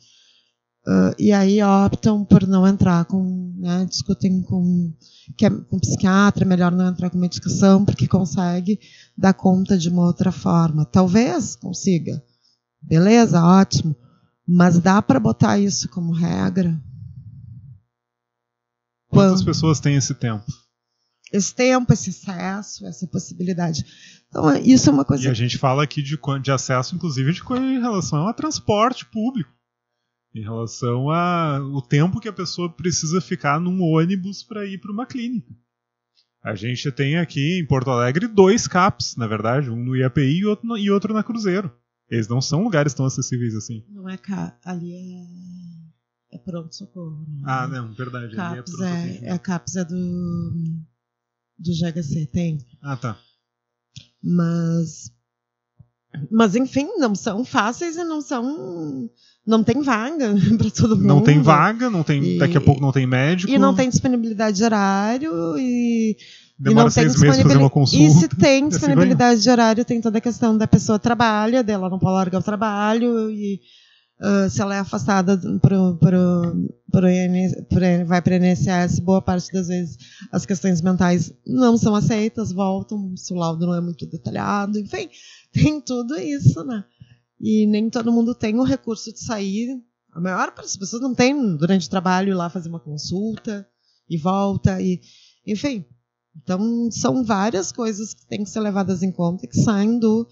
Uh, 0.88 1.11
e 1.19 1.33
aí 1.33 1.61
optam 1.61 2.23
por 2.23 2.47
não 2.47 2.65
entrar 2.65 3.03
com, 3.03 3.53
né, 3.57 3.85
discutem 3.89 4.41
com, 4.41 4.93
que 5.35 5.45
é, 5.45 5.49
com 5.49 5.77
psiquiatra, 5.77 6.45
é 6.45 6.47
melhor 6.47 6.71
não 6.71 6.88
entrar 6.88 7.09
com 7.09 7.17
medicação, 7.17 7.83
porque 7.83 8.07
consegue 8.07 8.79
dar 9.17 9.33
conta 9.33 9.77
de 9.77 9.89
uma 9.89 10.05
outra 10.05 10.31
forma. 10.31 10.85
Talvez 10.85 11.57
consiga. 11.57 12.23
Beleza, 12.81 13.43
ótimo. 13.43 13.93
Mas 14.47 14.79
dá 14.79 15.01
para 15.01 15.19
botar 15.19 15.59
isso 15.59 15.89
como 15.89 16.13
regra? 16.13 16.81
Quantas 19.09 19.41
Quando? 19.41 19.45
pessoas 19.45 19.81
têm 19.81 19.97
esse 19.97 20.13
tempo? 20.13 20.45
Esse 21.33 21.53
tempo, 21.53 21.91
esse 21.91 22.11
acesso, 22.11 22.88
essa 22.88 23.05
possibilidade. 23.07 23.85
Então, 24.29 24.55
isso 24.55 24.89
é 24.89 24.93
uma 24.93 25.03
coisa. 25.03 25.25
E 25.25 25.27
a 25.27 25.33
gente 25.33 25.57
fala 25.57 25.83
aqui 25.83 26.01
de, 26.01 26.17
de 26.41 26.51
acesso, 26.51 26.95
inclusive, 26.95 27.33
de, 27.33 27.41
em 27.57 27.81
relação 27.81 28.25
a 28.25 28.33
transporte 28.33 29.05
público 29.05 29.56
em 30.38 30.43
relação 30.43 31.09
ao 31.09 31.81
tempo 31.81 32.19
que 32.19 32.27
a 32.27 32.33
pessoa 32.33 32.71
precisa 32.71 33.19
ficar 33.19 33.59
num 33.59 33.81
ônibus 33.81 34.43
para 34.43 34.65
ir 34.65 34.77
para 34.79 34.91
uma 34.91 35.05
clínica. 35.05 35.51
A 36.43 36.53
gente 36.53 36.91
tem 36.91 37.17
aqui 37.17 37.59
em 37.59 37.65
Porto 37.65 37.89
Alegre 37.89 38.27
dois 38.27 38.67
CAPs, 38.67 39.15
na 39.15 39.25
verdade, 39.25 39.69
um 39.71 39.83
no 39.83 39.95
IAPI 39.95 40.39
e 40.39 40.45
outro, 40.45 40.67
no, 40.67 40.77
e 40.77 40.91
outro 40.91 41.13
na 41.13 41.23
Cruzeiro. 41.23 41.75
Eles 42.09 42.27
não 42.27 42.39
são 42.39 42.63
lugares 42.63 42.93
tão 42.93 43.05
acessíveis 43.05 43.55
assim. 43.55 43.83
Não 43.89 44.07
é 44.07 44.15
CAP, 44.15 44.55
ali 44.63 44.93
é, 44.93 46.35
é 46.35 46.38
pronto-socorro. 46.38 47.25
Ah, 47.43 47.67
não, 47.67 47.91
verdade. 47.93 48.35
CAPS 48.35 48.79
é, 48.79 48.85
é, 48.85 49.29
é, 49.33 49.38
CAPS 49.39 49.75
é 49.75 49.85
do, 49.85 50.61
do 51.57 51.71
GHC, 51.71 52.27
tem. 52.27 52.59
Ah, 52.81 52.95
tá. 52.95 53.19
Mas, 54.23 55.11
mas 56.31 56.55
enfim, 56.55 56.88
não 56.97 57.15
são 57.15 57.43
fáceis 57.43 57.97
e 57.97 58.03
não 58.03 58.21
são 58.21 59.09
não 59.47 59.63
tem 59.63 59.81
vaga 59.81 60.35
para 60.59 60.69
todo 60.69 60.97
mundo. 60.97 61.07
Não 61.07 61.21
tem 61.21 61.41
vaga, 61.41 61.89
não 61.89 62.03
tem, 62.03 62.35
e, 62.35 62.37
daqui 62.37 62.57
a 62.57 62.61
pouco 62.61 62.81
não 62.81 62.91
tem 62.91 63.07
médico. 63.07 63.51
E 63.51 63.57
não 63.57 63.73
tem 63.73 63.89
disponibilidade 63.89 64.57
de 64.57 64.63
horário 64.65 65.57
e 65.57 66.17
Demora 66.59 66.81
e 66.81 66.83
não 66.83 66.89
seis 66.89 67.19
meses 67.19 67.43
fazer 67.43 67.57
uma 67.57 67.69
consulta. 67.69 68.03
E 68.03 68.09
se 68.09 68.27
tem 68.27 68.65
assim 68.67 68.69
disponibilidade 68.69 69.41
de 69.41 69.49
horário, 69.49 69.85
tem 69.85 70.01
toda 70.01 70.17
a 70.17 70.21
questão 70.21 70.57
da 70.57 70.67
pessoa 70.67 70.99
trabalha, 70.99 71.63
dela 71.63 71.89
não 71.89 71.97
pode 71.97 72.15
largar 72.15 72.39
o 72.39 72.43
trabalho 72.43 73.31
e 73.31 73.61
uh, 74.19 74.49
se 74.49 74.61
ela 74.61 74.75
é 74.75 74.79
afastada 74.79 75.37
pro, 75.37 75.59
pro, 75.59 75.97
pro, 75.97 76.67
pro 76.91 77.07
vai 78.05 78.21
para 78.21 78.33
o 78.33 78.43
INSS, 78.43 78.99
boa 78.99 79.21
parte 79.21 79.51
das 79.53 79.67
vezes 79.67 79.97
as 80.31 80.45
questões 80.45 80.81
mentais 80.81 81.31
não 81.45 81.77
são 81.77 81.95
aceitas, 81.95 82.51
voltam, 82.51 83.15
se 83.15 83.33
o 83.33 83.37
laudo 83.37 83.65
não 83.65 83.75
é 83.75 83.79
muito 83.79 84.05
detalhado, 84.07 84.77
enfim, 84.79 85.09
tem 85.53 85.79
tudo 85.79 86.19
isso, 86.19 86.65
né? 86.65 86.83
E 87.39 87.67
nem 87.67 87.89
todo 87.89 88.11
mundo 88.11 88.33
tem 88.33 88.59
o 88.59 88.63
recurso 88.63 89.11
de 89.13 89.19
sair. 89.19 89.79
A 90.11 90.19
maior 90.19 90.51
parte 90.51 90.67
das 90.67 90.77
pessoas 90.77 91.01
não 91.01 91.13
tem 91.13 91.55
durante 91.55 91.88
o 91.88 91.89
trabalho 91.89 92.29
ir 92.29 92.35
lá 92.35 92.49
fazer 92.49 92.69
uma 92.69 92.79
consulta 92.79 93.67
e 94.09 94.17
volta 94.17 94.81
e 94.81 95.01
enfim. 95.45 95.85
Então 96.35 96.89
são 96.91 97.23
várias 97.23 97.71
coisas 97.71 98.13
que 98.13 98.25
têm 98.27 98.43
que 98.43 98.49
ser 98.49 98.59
levadas 98.59 99.03
em 99.03 99.11
conta 99.11 99.47
que 99.47 99.59
saem 99.59 99.99
do 99.99 100.27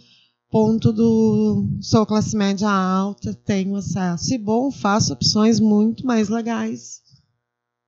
ponto 0.49 0.93
do 0.93 1.67
sou 1.81 2.05
classe 2.05 2.35
média 2.35 2.69
alta, 2.69 3.33
tenho 3.33 3.75
acesso 3.75 4.33
e 4.33 4.37
bom, 4.37 4.71
faço 4.71 5.13
opções 5.13 5.59
muito 5.59 6.05
mais 6.05 6.29
legais, 6.29 7.01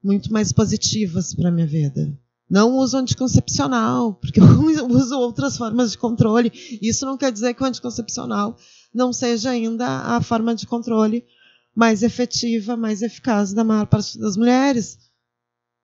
muito 0.03 0.32
mais 0.32 0.51
positivas 0.51 1.34
para 1.34 1.51
minha 1.51 1.68
vida. 1.68 2.18
Não 2.49 2.78
uso 2.78 2.97
anticoncepcional, 2.97 4.13
porque 4.15 4.39
eu 4.41 4.88
uso 4.89 5.18
outras 5.18 5.57
formas 5.57 5.91
de 5.91 5.97
controle. 5.97 6.51
Isso 6.82 7.05
não 7.05 7.18
quer 7.18 7.32
dizer 7.32 7.53
que 7.53 7.61
o 7.61 7.65
anticoncepcional 7.65 8.57
não 8.98 9.14
seja 9.14 9.52
ainda 9.52 9.88
a 9.88 10.22
forma 10.22 10.56
de 10.56 10.66
controle 10.66 11.24
mais 11.76 12.02
efetiva, 12.02 12.76
mais 12.76 13.04
eficaz 13.04 13.54
da 13.54 13.64
maior 13.64 13.86
parte 13.86 14.18
das 14.18 14.36
mulheres. 14.36 14.98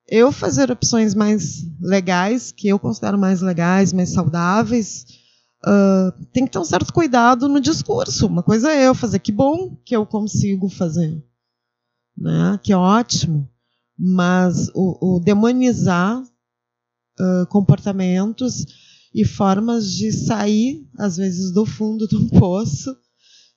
Eu 0.07 0.31
fazer 0.31 0.71
opções 0.71 1.13
mais 1.13 1.63
legais, 1.79 2.51
que 2.51 2.67
eu 2.67 2.79
considero 2.79 3.17
mais 3.17 3.41
legais, 3.41 3.93
mais 3.93 4.09
saudáveis, 4.09 5.05
uh, 5.63 6.25
tem 6.33 6.45
que 6.45 6.51
ter 6.51 6.57
um 6.57 6.65
certo 6.65 6.91
cuidado 6.91 7.47
no 7.47 7.61
discurso. 7.61 8.25
Uma 8.25 8.41
coisa 8.41 8.71
é 8.71 8.87
eu 8.87 8.95
fazer, 8.95 9.19
que 9.19 9.31
bom 9.31 9.75
que 9.85 9.95
eu 9.95 10.03
consigo 10.05 10.67
fazer, 10.67 11.23
né? 12.17 12.59
que 12.63 12.73
ótimo. 12.73 13.47
Mas 13.95 14.69
o, 14.73 15.17
o 15.17 15.19
demonizar 15.19 16.19
uh, 16.19 17.45
comportamentos 17.47 18.65
e 19.13 19.23
formas 19.23 19.91
de 19.91 20.11
sair, 20.11 20.87
às 20.97 21.17
vezes, 21.17 21.53
do 21.53 21.65
fundo 21.65 22.07
do 22.07 22.27
poço 22.39 22.97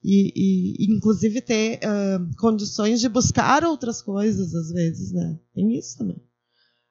e, 0.02 0.84
e 0.84 0.94
inclusive 0.94 1.40
ter 1.40 1.80
uh, 1.80 2.36
condições 2.38 3.00
de 3.00 3.08
buscar 3.08 3.64
outras 3.64 4.00
coisas, 4.00 4.54
às 4.54 4.70
vezes, 4.70 5.12
né? 5.12 5.38
Tem 5.54 5.76
isso 5.76 5.98
também. 5.98 6.22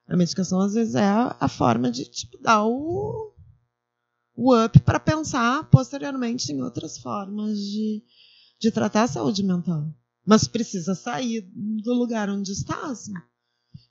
A 0.08 0.16
medicação, 0.16 0.60
às 0.60 0.74
vezes, 0.74 0.96
é 0.96 1.04
a, 1.04 1.36
a 1.40 1.48
forma 1.48 1.90
de 1.90 2.06
tipo, 2.06 2.38
dar 2.40 2.66
o, 2.66 3.34
o 4.36 4.56
up 4.56 4.80
para 4.82 5.00
pensar 5.00 5.70
posteriormente 5.70 6.52
em 6.52 6.62
outras 6.62 6.98
formas 6.98 7.58
de, 7.58 8.04
de 8.60 8.72
tratar 8.72 9.04
a 9.04 9.08
saúde 9.08 9.44
mental. 9.44 9.92
Mas 10.26 10.48
precisa 10.48 10.94
sair 10.94 11.50
do 11.54 11.94
lugar 11.94 12.30
onde 12.30 12.52
está. 12.52 12.88
Assim. 12.88 13.14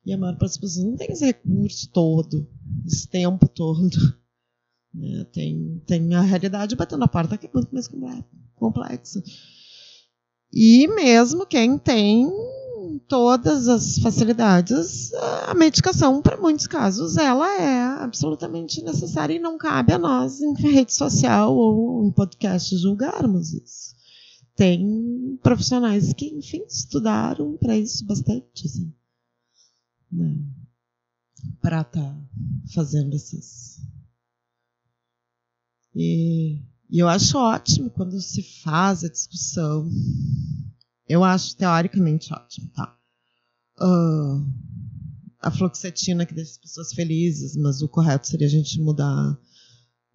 E 0.05 0.13
a 0.13 0.19
maior 0.19 0.37
parte 0.37 0.53
das 0.53 0.59
pessoas 0.59 0.85
não 0.85 0.97
tem 0.97 1.11
esse 1.11 1.25
recurso 1.25 1.91
todo, 1.93 2.49
esse 2.87 3.09
tempo 3.09 3.49
todo. 3.49 3.97
Né? 4.93 5.25
Tem, 5.33 5.83
tem 5.87 6.15
a 6.15 6.21
realidade 6.21 6.77
batendo 6.77 7.05
a 7.05 7.09
porta 7.09 7.39
que 7.39 7.47
é 7.47 7.51
muito 7.53 7.73
mais 7.73 7.89
complexa. 8.65 9.23
E 10.53 10.87
mesmo 10.89 11.47
quem 11.47 11.77
tem 11.77 12.31
todas 13.09 13.69
as 13.69 13.99
facilidades, 13.99 15.13
a 15.49 15.55
medicação, 15.55 16.23
para 16.23 16.41
muitos 16.41 16.67
casos, 16.67 17.17
ela 17.17 17.61
é 17.61 17.83
absolutamente 18.03 18.83
necessária 18.83 19.35
e 19.35 19.39
não 19.39 19.59
cabe 19.59 19.93
a 19.93 19.99
nós, 19.99 20.41
em 20.41 20.55
rede 20.55 20.95
social 20.95 21.55
ou 21.55 22.07
em 22.07 22.13
podcast, 22.13 22.77
julgarmos 22.79 23.53
isso. 23.53 23.95
Tem 24.57 25.39
profissionais 25.43 26.13
que, 26.13 26.27
enfim, 26.27 26.65
estudaram 26.69 27.57
para 27.57 27.77
isso 27.77 28.07
bastante, 28.07 28.67
assim, 28.67 28.95
né? 30.11 30.39
para 31.61 31.81
estar 31.81 32.01
tá 32.01 32.17
fazendo 32.73 33.15
essas 33.15 33.75
e, 35.95 36.61
e 36.91 36.99
eu 36.99 37.09
acho 37.09 37.37
ótimo 37.39 37.91
quando 37.91 38.21
se 38.21 38.43
faz 38.63 39.05
a 39.05 39.09
discussão. 39.09 39.91
Eu 41.09 41.23
acho 41.23 41.57
teoricamente 41.57 42.33
ótimo, 42.33 42.71
tá? 42.75 42.97
Uh, 43.79 44.47
a 45.41 45.51
fluoxetina 45.51 46.25
que 46.25 46.35
deixa 46.35 46.53
as 46.53 46.59
pessoas 46.59 46.93
felizes, 46.93 47.57
mas 47.57 47.83
o 47.83 47.89
correto 47.89 48.27
seria 48.27 48.47
a 48.47 48.51
gente 48.51 48.81
mudar 48.81 49.39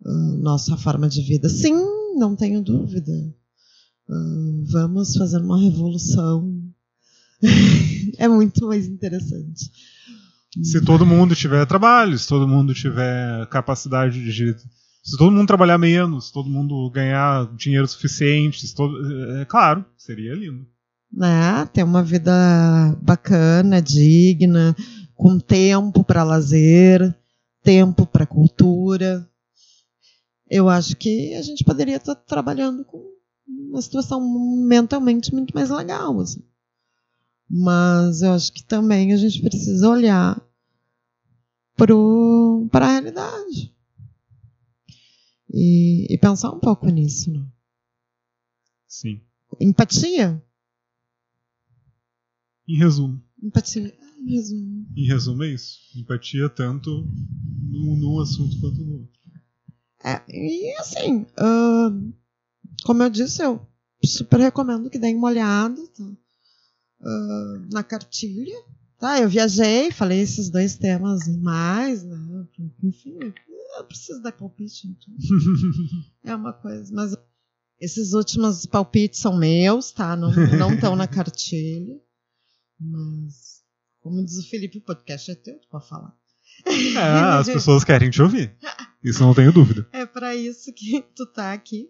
uh, 0.01 0.37
nossa 0.37 0.75
forma 0.77 1.07
de 1.07 1.21
vida. 1.21 1.49
Sim, 1.49 1.75
não 2.15 2.35
tenho 2.35 2.63
dúvida. 2.63 3.11
Uh, 4.07 4.63
vamos 4.71 5.15
fazer 5.15 5.39
uma 5.39 5.59
revolução. 5.59 6.63
é 8.17 8.27
muito 8.27 8.67
mais 8.67 8.87
interessante. 8.87 9.71
Se 10.63 10.81
todo 10.81 11.05
mundo 11.05 11.35
tiver 11.35 11.65
trabalho, 11.67 12.17
se 12.17 12.27
todo 12.27 12.47
mundo 12.47 12.73
tiver 12.73 13.45
capacidade 13.47 14.23
de 14.23 14.31
se 15.01 15.17
todo 15.17 15.31
mundo 15.31 15.47
trabalhar 15.47 15.77
menos, 15.77 16.31
todo 16.31 16.49
mundo 16.49 16.89
ganhar 16.91 17.51
dinheiro 17.55 17.87
suficiente, 17.87 18.73
todo, 18.75 18.95
é 19.37 19.45
claro, 19.45 19.85
seria 19.97 20.35
lindo. 20.35 20.67
Né? 21.11 21.65
Ter 21.73 21.83
uma 21.83 22.03
vida 22.03 22.31
bacana, 23.01 23.81
digna, 23.81 24.75
com 25.15 25.39
tempo 25.39 26.03
para 26.03 26.23
lazer, 26.23 27.15
tempo 27.63 28.05
para 28.05 28.27
cultura. 28.27 29.27
Eu 30.49 30.69
acho 30.69 30.95
que 30.95 31.33
a 31.33 31.41
gente 31.41 31.63
poderia 31.63 31.95
estar 31.95 32.15
trabalhando 32.15 32.83
com 32.83 33.03
uma 33.47 33.81
situação 33.81 34.21
mentalmente 34.67 35.33
muito 35.33 35.53
mais 35.55 35.69
legal. 35.69 36.19
Assim. 36.19 36.43
Mas 37.49 38.21
eu 38.21 38.33
acho 38.33 38.53
que 38.53 38.63
também 38.63 39.13
a 39.13 39.17
gente 39.17 39.41
precisa 39.41 39.89
olhar 39.89 40.39
para 41.75 42.85
a 42.85 42.91
realidade 42.91 43.73
e, 45.51 46.13
e 46.13 46.17
pensar 46.17 46.51
um 46.51 46.59
pouco 46.59 46.87
nisso. 46.87 47.31
Né? 47.31 47.45
Sim. 48.87 49.21
Empatia. 49.59 50.41
Em 52.67 52.77
resumo. 52.77 53.21
Empatia. 53.41 53.97
Em 54.19 54.35
resumo. 54.35 54.87
Em 54.95 55.05
resumo, 55.05 55.43
é 55.43 55.53
isso. 55.53 55.79
Empatia 55.95 56.49
tanto 56.49 57.07
num, 57.69 57.95
num 57.95 58.19
assunto 58.19 58.59
quanto 58.59 58.83
no 58.83 58.99
outro. 58.99 59.19
É, 60.03 60.21
e 60.29 60.73
assim, 60.79 61.21
uh, 61.21 62.13
como 62.83 63.03
eu 63.03 63.09
disse, 63.09 63.43
eu 63.43 63.65
super 64.03 64.39
recomendo 64.39 64.89
que 64.89 64.99
deem 64.99 65.15
uma 65.15 65.27
olhada 65.27 65.81
tá? 65.87 66.03
uh, 66.03 67.67
na 67.71 67.83
cartilha. 67.83 68.55
Tá, 68.97 69.19
eu 69.19 69.29
viajei, 69.29 69.91
falei 69.91 70.19
esses 70.19 70.49
dois 70.49 70.75
temas 70.75 71.25
mais, 71.41 72.03
né? 72.03 72.47
Enfim, 72.83 73.17
eu 73.79 73.85
preciso 73.85 74.21
dar 74.21 74.31
palpite. 74.31 74.87
Então. 74.87 75.13
é 76.23 76.35
uma 76.35 76.53
coisa, 76.53 76.93
mas 76.93 77.15
esses 77.79 78.13
últimos 78.13 78.65
palpites 78.65 79.19
são 79.19 79.37
meus, 79.37 79.91
tá? 79.91 80.15
Não 80.15 80.73
estão 80.73 80.95
na 80.95 81.07
cartilha. 81.07 81.95
Mas, 82.79 83.61
como 84.01 84.23
diz 84.23 84.37
o 84.37 84.49
Felipe, 84.49 84.77
o 84.77 84.81
podcast 84.81 85.31
é 85.31 85.35
teu, 85.35 85.59
tu 85.59 85.67
pode 85.69 85.87
falar. 85.87 86.13
É, 86.65 87.39
as 87.39 87.47
pessoas 87.47 87.83
querem 87.83 88.09
te 88.09 88.21
ouvir. 88.21 88.55
Isso 89.03 89.21
não 89.21 89.33
tenho 89.33 89.51
dúvida. 89.51 89.87
É 89.91 90.05
para 90.05 90.35
isso 90.35 90.73
que 90.73 91.01
tu 91.15 91.25
tá 91.25 91.53
aqui. 91.53 91.89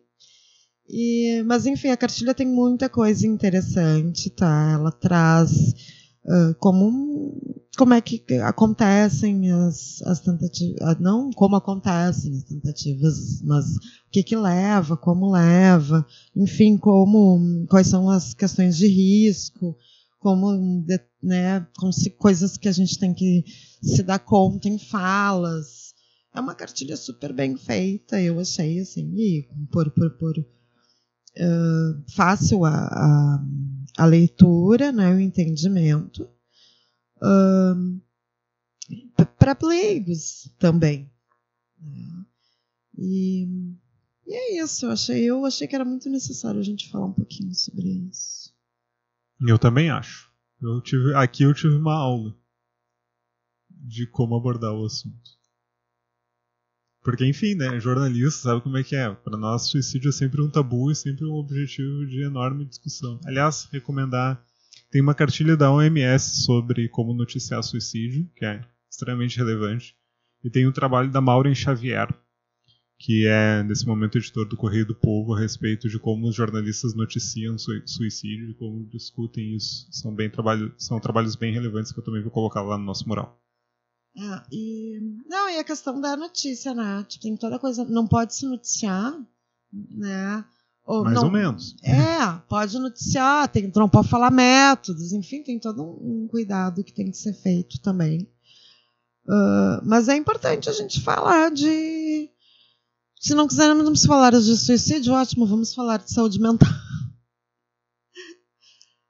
E, 0.88 1.44
mas 1.46 1.66
enfim, 1.66 1.90
a 1.90 1.98
cartilha 1.98 2.34
tem 2.34 2.48
muita 2.48 2.90
coisa 2.90 3.26
interessante, 3.28 4.30
tá? 4.30 4.72
Ela 4.74 4.92
traz 4.92 5.74
uh, 6.26 6.56
como, 6.60 7.40
como 7.78 7.94
é 7.94 8.02
que 8.02 8.24
acontecem 8.44 9.52
as, 9.52 10.02
as 10.04 10.20
tentativas, 10.20 11.00
não 11.00 11.32
como 11.32 11.56
acontecem 11.56 12.36
as 12.36 12.44
tentativas, 12.44 13.42
mas 13.44 13.76
o 13.76 14.12
que 14.12 14.24
que 14.24 14.36
leva, 14.36 14.98
como 14.98 15.32
leva, 15.32 16.06
enfim, 16.36 16.78
como 16.78 17.66
quais 17.70 17.88
são 17.88 18.10
as 18.10 18.34
questões 18.34 18.78
de 18.78 18.88
risco, 18.88 19.76
como 20.20 20.52
né, 21.22 21.66
como 21.78 21.94
se, 21.94 22.10
coisas 22.10 22.58
que 22.58 22.68
a 22.68 22.72
gente 22.72 22.98
tem 22.98 23.14
que 23.14 23.44
se 23.82 24.04
dar 24.04 24.20
conta 24.20 24.68
em 24.68 24.78
falas. 24.78 25.94
É 26.34 26.40
uma 26.40 26.54
cartilha 26.54 26.96
super 26.96 27.34
bem 27.34 27.58
feita, 27.58 28.22
eu 28.22 28.40
achei 28.40 28.80
assim, 28.80 29.12
e 29.16 29.48
por, 29.72 29.90
por, 29.92 30.12
por 30.18 30.46
fácil 32.16 32.66
a, 32.66 32.72
a, 32.72 33.46
a, 33.98 34.06
leitura, 34.06 34.92
né, 34.92 35.14
o 35.14 35.20
entendimento. 35.20 36.30
Uh, 37.18 38.00
para 39.38 39.58
leigos 39.62 40.54
também. 40.58 41.12
Né? 41.80 42.26
E, 42.98 43.48
e, 44.28 44.34
é 44.34 44.64
isso, 44.64 44.86
eu 44.86 44.92
achei, 44.92 45.24
eu 45.24 45.46
achei 45.46 45.68
que 45.68 45.76
era 45.76 45.86
muito 45.86 46.10
necessário 46.10 46.60
a 46.60 46.64
gente 46.64 46.90
falar 46.90 47.06
um 47.06 47.14
pouquinho 47.14 47.54
sobre 47.54 47.88
isso. 48.10 48.54
Eu 49.48 49.58
também 49.58 49.90
acho. 49.90 50.30
Eu 50.62 50.82
tive, 50.82 51.16
aqui 51.16 51.44
eu 51.44 51.54
tive 51.54 51.76
uma 51.76 51.96
aula 51.96 52.36
de 53.70 54.06
como 54.08 54.36
abordar 54.36 54.74
o 54.74 54.86
assunto. 54.86 55.39
Porque, 57.10 57.26
enfim, 57.26 57.55
né, 57.55 57.80
jornalista 57.80 58.43
sabe 58.43 58.62
como 58.62 58.78
é 58.78 58.84
que 58.84 58.95
é. 58.95 59.10
Para 59.10 59.36
nós, 59.36 59.68
suicídio 59.68 60.10
é 60.10 60.12
sempre 60.12 60.43
um 60.43 60.49
tabu 60.49 60.91
e 60.91 60.95
sempre 60.95 61.26
um 61.26 61.34
objetivo 61.34 62.05
de 62.05 62.22
enorme 62.24 62.66
discussão. 62.66 63.20
Aliás, 63.26 63.68
recomendar. 63.72 64.39
Tem 64.91 65.01
uma 65.01 65.16
cartilha 65.16 65.57
da 65.57 65.72
OMS 65.72 66.43
sobre 66.43 66.88
como 66.88 67.16
noticiar 67.16 67.64
suicídio, 67.64 68.30
que 68.36 68.45
é 68.45 68.64
extremamente 68.88 69.38
relevante. 69.38 69.95
E 70.43 70.51
tem 70.51 70.68
um 70.68 70.72
trabalho 70.72 71.10
da 71.10 71.20
Maureen 71.20 71.55
Xavier, 71.55 72.07
que 72.99 73.26
é, 73.26 73.64
nesse 73.64 73.88
momento, 73.88 74.20
editor 74.20 74.47
do 74.47 74.55
Correio 74.55 74.86
do 74.86 74.93
Povo, 74.93 75.34
a 75.34 75.39
respeito 75.39 75.89
de 75.89 75.97
como 75.97 76.28
os 76.28 76.36
jornalistas 76.36 76.93
noticiam 76.93 77.57
suicídio 77.57 78.51
e 78.51 78.53
como 78.53 78.88
discutem 78.88 79.55
isso. 79.55 79.88
São, 79.89 80.14
bem 80.14 80.30
trabalho, 80.30 80.72
são 80.78 80.99
trabalhos 80.99 81.36
bem 81.36 81.51
relevantes 81.51 81.91
que 81.91 81.99
eu 81.99 82.03
também 82.03 82.22
vou 82.22 82.32
colocar 82.32 82.62
lá 82.62 82.78
no 82.78 82.86
nosso 82.86 83.10
mural. 83.10 83.41
É, 84.20 84.42
e, 84.52 85.00
não, 85.28 85.50
e 85.50 85.58
a 85.58 85.64
questão 85.64 86.00
da 86.02 86.18
notícia, 86.18 86.74
né? 86.74 87.06
Tipo, 87.08 87.24
tem 87.24 87.38
toda 87.38 87.58
coisa. 87.58 87.86
Não 87.86 88.06
pode 88.06 88.36
se 88.36 88.46
noticiar, 88.46 89.18
né? 89.72 90.44
Ou, 90.86 91.04
Mais 91.04 91.16
não, 91.16 91.26
ou 91.26 91.32
menos. 91.32 91.76
É, 91.84 92.42
pode 92.50 92.78
noticiar, 92.78 93.48
tem, 93.48 93.72
não 93.74 93.88
pode 93.88 94.10
falar 94.10 94.32
métodos, 94.32 95.14
enfim, 95.14 95.44
tem 95.44 95.60
todo 95.60 95.84
um, 95.84 96.24
um 96.24 96.28
cuidado 96.28 96.84
que 96.84 96.92
tem 96.92 97.10
que 97.10 97.18
ser 97.18 97.34
feito 97.34 97.80
também. 97.80 98.28
Uh, 99.26 99.80
mas 99.86 100.10
é 100.10 100.16
importante 100.16 100.70
a 100.70 100.74
gente 100.74 101.00
falar 101.00 101.52
de. 101.52 102.30
Se 103.22 103.36
não 103.36 103.48
quisermos 103.48 104.04
falar 104.06 104.32
de 104.32 104.58
suicídio, 104.58 105.14
ótimo, 105.14 105.46
vamos 105.46 105.74
falar 105.74 105.98
de 105.98 106.12
saúde 106.12 106.40
mental 106.42 106.68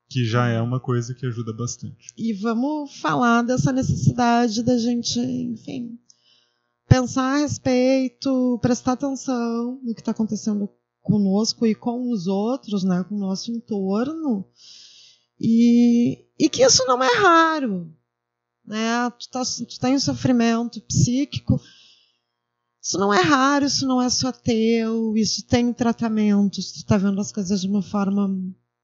que 0.10 0.26
já 0.26 0.48
é 0.48 0.60
uma 0.60 0.80
coisa 0.80 1.14
que 1.14 1.26
ajuda 1.26 1.54
bastante. 1.54 2.12
E 2.18 2.34
vamos 2.34 3.00
falar 3.00 3.44
dessa 3.44 3.72
necessidade 3.72 4.64
da 4.64 4.76
gente, 4.76 5.20
enfim, 5.20 6.00
pensar 6.88 7.36
a 7.36 7.38
respeito, 7.38 8.58
prestar 8.60 8.94
atenção 8.94 9.80
no 9.84 9.94
que 9.94 10.02
está 10.02 10.12
acontecendo 10.12 10.68
conosco 11.00 11.66
e 11.66 11.76
com 11.76 12.12
os 12.12 12.26
outros, 12.26 12.84
né, 12.84 13.06
com 13.08 13.16
o 13.16 13.20
nosso 13.20 13.52
entorno, 13.52 14.46
e, 15.40 16.26
e 16.40 16.50
que 16.50 16.64
isso 16.64 16.84
não 16.88 17.02
é 17.04 17.16
raro. 17.16 17.94
Né? 18.66 19.10
Tu, 19.12 19.30
tá, 19.30 19.44
tu 19.46 19.80
tá 19.80 19.90
em 19.92 20.00
sofrimento 20.00 20.82
psíquico, 20.82 21.62
isso 22.82 22.98
não 22.98 23.14
é 23.14 23.22
raro, 23.22 23.66
isso 23.66 23.88
não 23.88 24.02
é 24.02 24.10
só 24.10 24.32
teu, 24.32 25.16
isso 25.16 25.46
tem 25.46 25.72
tratamento, 25.72 26.56
tu 26.56 26.60
está 26.60 26.98
vendo 26.98 27.22
as 27.22 27.32
coisas 27.32 27.62
de 27.62 27.68
uma 27.68 27.84
forma 27.84 28.28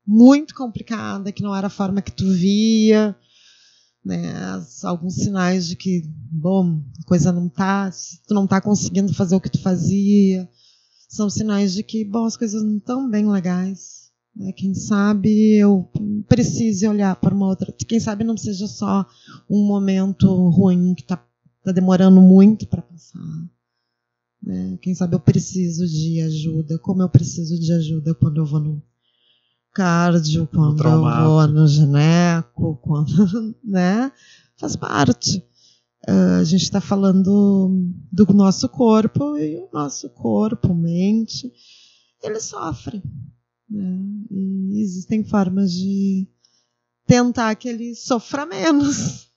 muito 0.06 0.54
complicada, 0.54 1.32
que 1.32 1.44
não 1.44 1.56
era 1.56 1.68
a 1.68 1.70
forma 1.70 2.02
que 2.02 2.12
tu 2.12 2.32
via, 2.32 3.16
né? 4.04 4.34
Alguns 4.84 5.16
sinais 5.16 5.68
de 5.68 5.76
que, 5.76 6.04
bom, 6.32 6.80
a 7.04 7.08
coisa 7.08 7.32
não 7.32 7.50
tá, 7.50 7.90
tu 8.28 8.34
não 8.34 8.46
tá 8.46 8.62
conseguindo 8.62 9.14
fazer 9.14 9.36
o 9.36 9.42
que 9.42 9.50
tu 9.50 9.60
fazia. 9.62 10.48
São 11.10 11.30
sinais 11.30 11.74
de 11.74 11.82
que, 11.82 12.06
bom, 12.06 12.26
as 12.26 12.38
coisas 12.38 12.62
não 12.64 12.78
estão 12.78 13.10
bem 13.10 13.28
legais. 13.28 14.12
Né? 14.36 14.52
Quem 14.52 14.76
sabe 14.76 15.58
eu 15.58 15.90
precise 16.28 16.88
olhar 16.88 17.16
para 17.16 17.34
uma 17.34 17.48
outra. 17.48 17.72
Quem 17.72 18.00
sabe 18.00 18.24
não 18.24 18.38
seja 18.38 18.68
só 18.68 19.06
um 19.50 19.66
momento 19.66 20.28
ruim 20.50 20.94
que 20.94 21.02
está 21.02 21.18
tá 21.64 21.72
demorando 21.72 22.22
muito 22.22 22.68
para 22.68 22.82
passar. 22.82 23.20
Né? 24.44 24.78
Quem 24.82 24.94
sabe 24.94 25.16
eu 25.16 25.20
preciso 25.20 25.88
de 25.88 26.22
ajuda, 26.22 26.78
como 26.78 27.02
eu 27.02 27.10
preciso 27.10 27.60
de 27.60 27.74
ajuda 27.74 28.14
quando 28.14 28.38
eu 28.38 28.46
vou 28.46 28.60
no 28.60 28.84
cardio, 29.76 30.48
quando 30.48 30.82
eu 30.84 31.02
vou 31.02 31.48
no 31.50 31.68
gineco, 31.68 32.78
quando, 32.82 33.54
né? 33.62 34.10
Faz 34.58 34.78
parte. 34.78 35.46
Uh, 36.08 36.40
a 36.40 36.44
gente 36.44 36.64
está 36.64 36.80
falando 36.80 37.70
do 38.12 38.34
nosso 38.34 38.70
corpo 38.70 39.38
e 39.38 39.58
o 39.58 39.68
nosso 39.74 40.10
corpo, 40.12 40.74
mente, 40.74 41.52
ele 42.24 42.40
sofre. 42.40 43.04
Né? 43.70 44.00
E 44.32 44.82
existem 44.82 45.26
formas 45.26 45.74
de 45.74 46.28
tentar 47.06 47.54
que 47.56 47.68
ele 47.68 47.96
sofra 47.96 48.46
menos. 48.46 49.30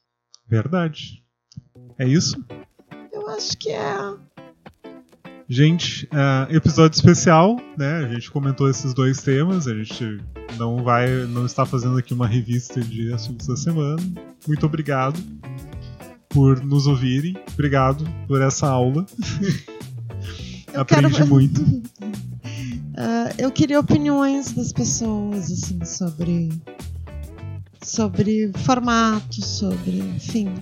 Verdade. 0.46 1.24
É 1.98 2.06
isso? 2.06 2.36
Eu 3.12 3.28
acho 3.30 3.56
que 3.58 3.70
é. 3.70 3.88
Gente, 5.50 6.04
uh, 6.06 6.54
episódio 6.54 6.94
especial, 6.94 7.56
né? 7.74 8.04
A 8.04 8.08
gente 8.12 8.30
comentou 8.30 8.68
esses 8.68 8.92
dois 8.92 9.22
temas, 9.22 9.66
a 9.66 9.74
gente 9.74 10.20
não 10.58 10.84
vai, 10.84 11.08
não 11.24 11.46
está 11.46 11.64
fazendo 11.64 11.96
aqui 11.96 12.12
uma 12.12 12.26
revista 12.26 12.82
de 12.82 13.10
assuntos 13.14 13.46
da 13.46 13.56
semana. 13.56 13.96
Muito 14.46 14.66
obrigado 14.66 15.18
por 16.28 16.62
nos 16.62 16.86
ouvirem, 16.86 17.34
obrigado 17.54 18.04
por 18.26 18.42
essa 18.42 18.68
aula. 18.68 19.06
Aprendi 20.76 21.14
quero... 21.14 21.26
muito. 21.26 21.62
Uh, 21.62 23.32
eu 23.38 23.50
queria 23.50 23.80
opiniões 23.80 24.52
das 24.52 24.70
pessoas 24.70 25.50
assim 25.50 25.82
sobre 25.82 26.50
sobre 27.82 28.52
formato, 28.66 29.42
sobre, 29.42 30.00
enfim, 30.00 30.52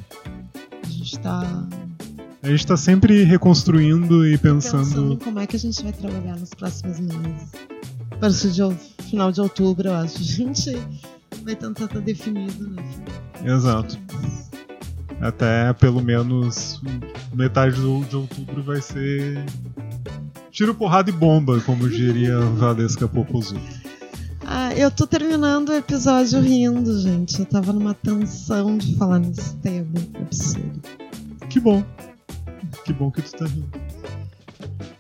a 0.55 0.89
gente 0.89 1.17
está 1.17 1.67
a 2.43 2.49
gente 2.49 2.61
está 2.61 2.77
sempre 2.77 3.25
reconstruindo 3.25 4.27
e 4.27 4.39
pensando... 4.39 4.85
pensando 4.85 5.17
como 5.19 5.39
é 5.41 5.47
que 5.47 5.57
a 5.57 5.59
gente 5.59 5.83
vai 5.83 5.93
trabalhar 5.93 6.37
nos 6.37 6.51
próximos 6.51 7.01
meses. 7.01 7.53
A 8.11 8.17
partir 8.17 8.51
de 8.51 8.63
final 9.05 9.33
de 9.33 9.41
outubro, 9.41 9.89
eu 9.89 9.95
acho. 9.95 10.19
A 10.21 10.23
gente 10.23 10.73
vai 11.45 11.55
tentar 11.55 11.85
estar 11.85 11.89
tá 11.89 12.01
definido, 12.01 12.69
né? 12.71 12.83
Exato. 13.45 13.99
Até 15.21 15.73
pelo 15.75 16.03
menos 16.03 16.81
metade 17.35 17.81
do, 17.81 18.05
de 18.05 18.17
outubro 18.17 18.63
vai 18.63 18.81
ser 18.81 19.45
tiro, 20.51 20.75
porrada 20.75 21.11
e 21.11 21.13
bomba, 21.13 21.61
como 21.61 21.89
diria 21.89 22.39
Valesca 22.57 23.09
Popozuto. 23.09 23.61
Ah, 24.45 24.73
eu 24.75 24.91
tô 24.91 25.07
terminando 25.07 25.71
o 25.71 25.75
episódio 25.75 26.41
rindo, 26.41 27.01
gente. 27.01 27.41
Eu 27.41 27.47
tava 27.47 27.73
numa 27.73 27.95
tensão 27.95 28.79
de 28.79 28.95
falar 28.97 29.19
nesse 29.19 29.57
tema 29.57 29.99
absurdo. 30.21 30.81
Que 31.51 31.59
bom. 31.59 31.85
Que 32.87 32.93
bom 32.93 33.11
que 33.11 33.21
tu 33.21 33.33
tá 33.33 33.47
rindo. 33.47 33.69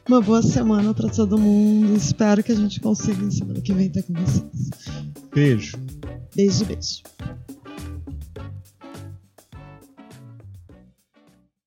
Uma 0.08 0.20
boa 0.20 0.42
semana 0.42 0.92
para 0.92 1.08
todo 1.08 1.38
mundo. 1.38 1.96
Espero 1.96 2.42
que 2.42 2.50
a 2.50 2.54
gente 2.56 2.80
consiga 2.80 3.30
semana 3.30 3.60
que 3.60 3.72
vem 3.72 3.86
estar 3.86 4.02
com 4.02 4.12
vocês. 4.14 4.70
Beijo. 5.32 5.76
Beijo, 6.34 6.64
beijo. 6.64 7.02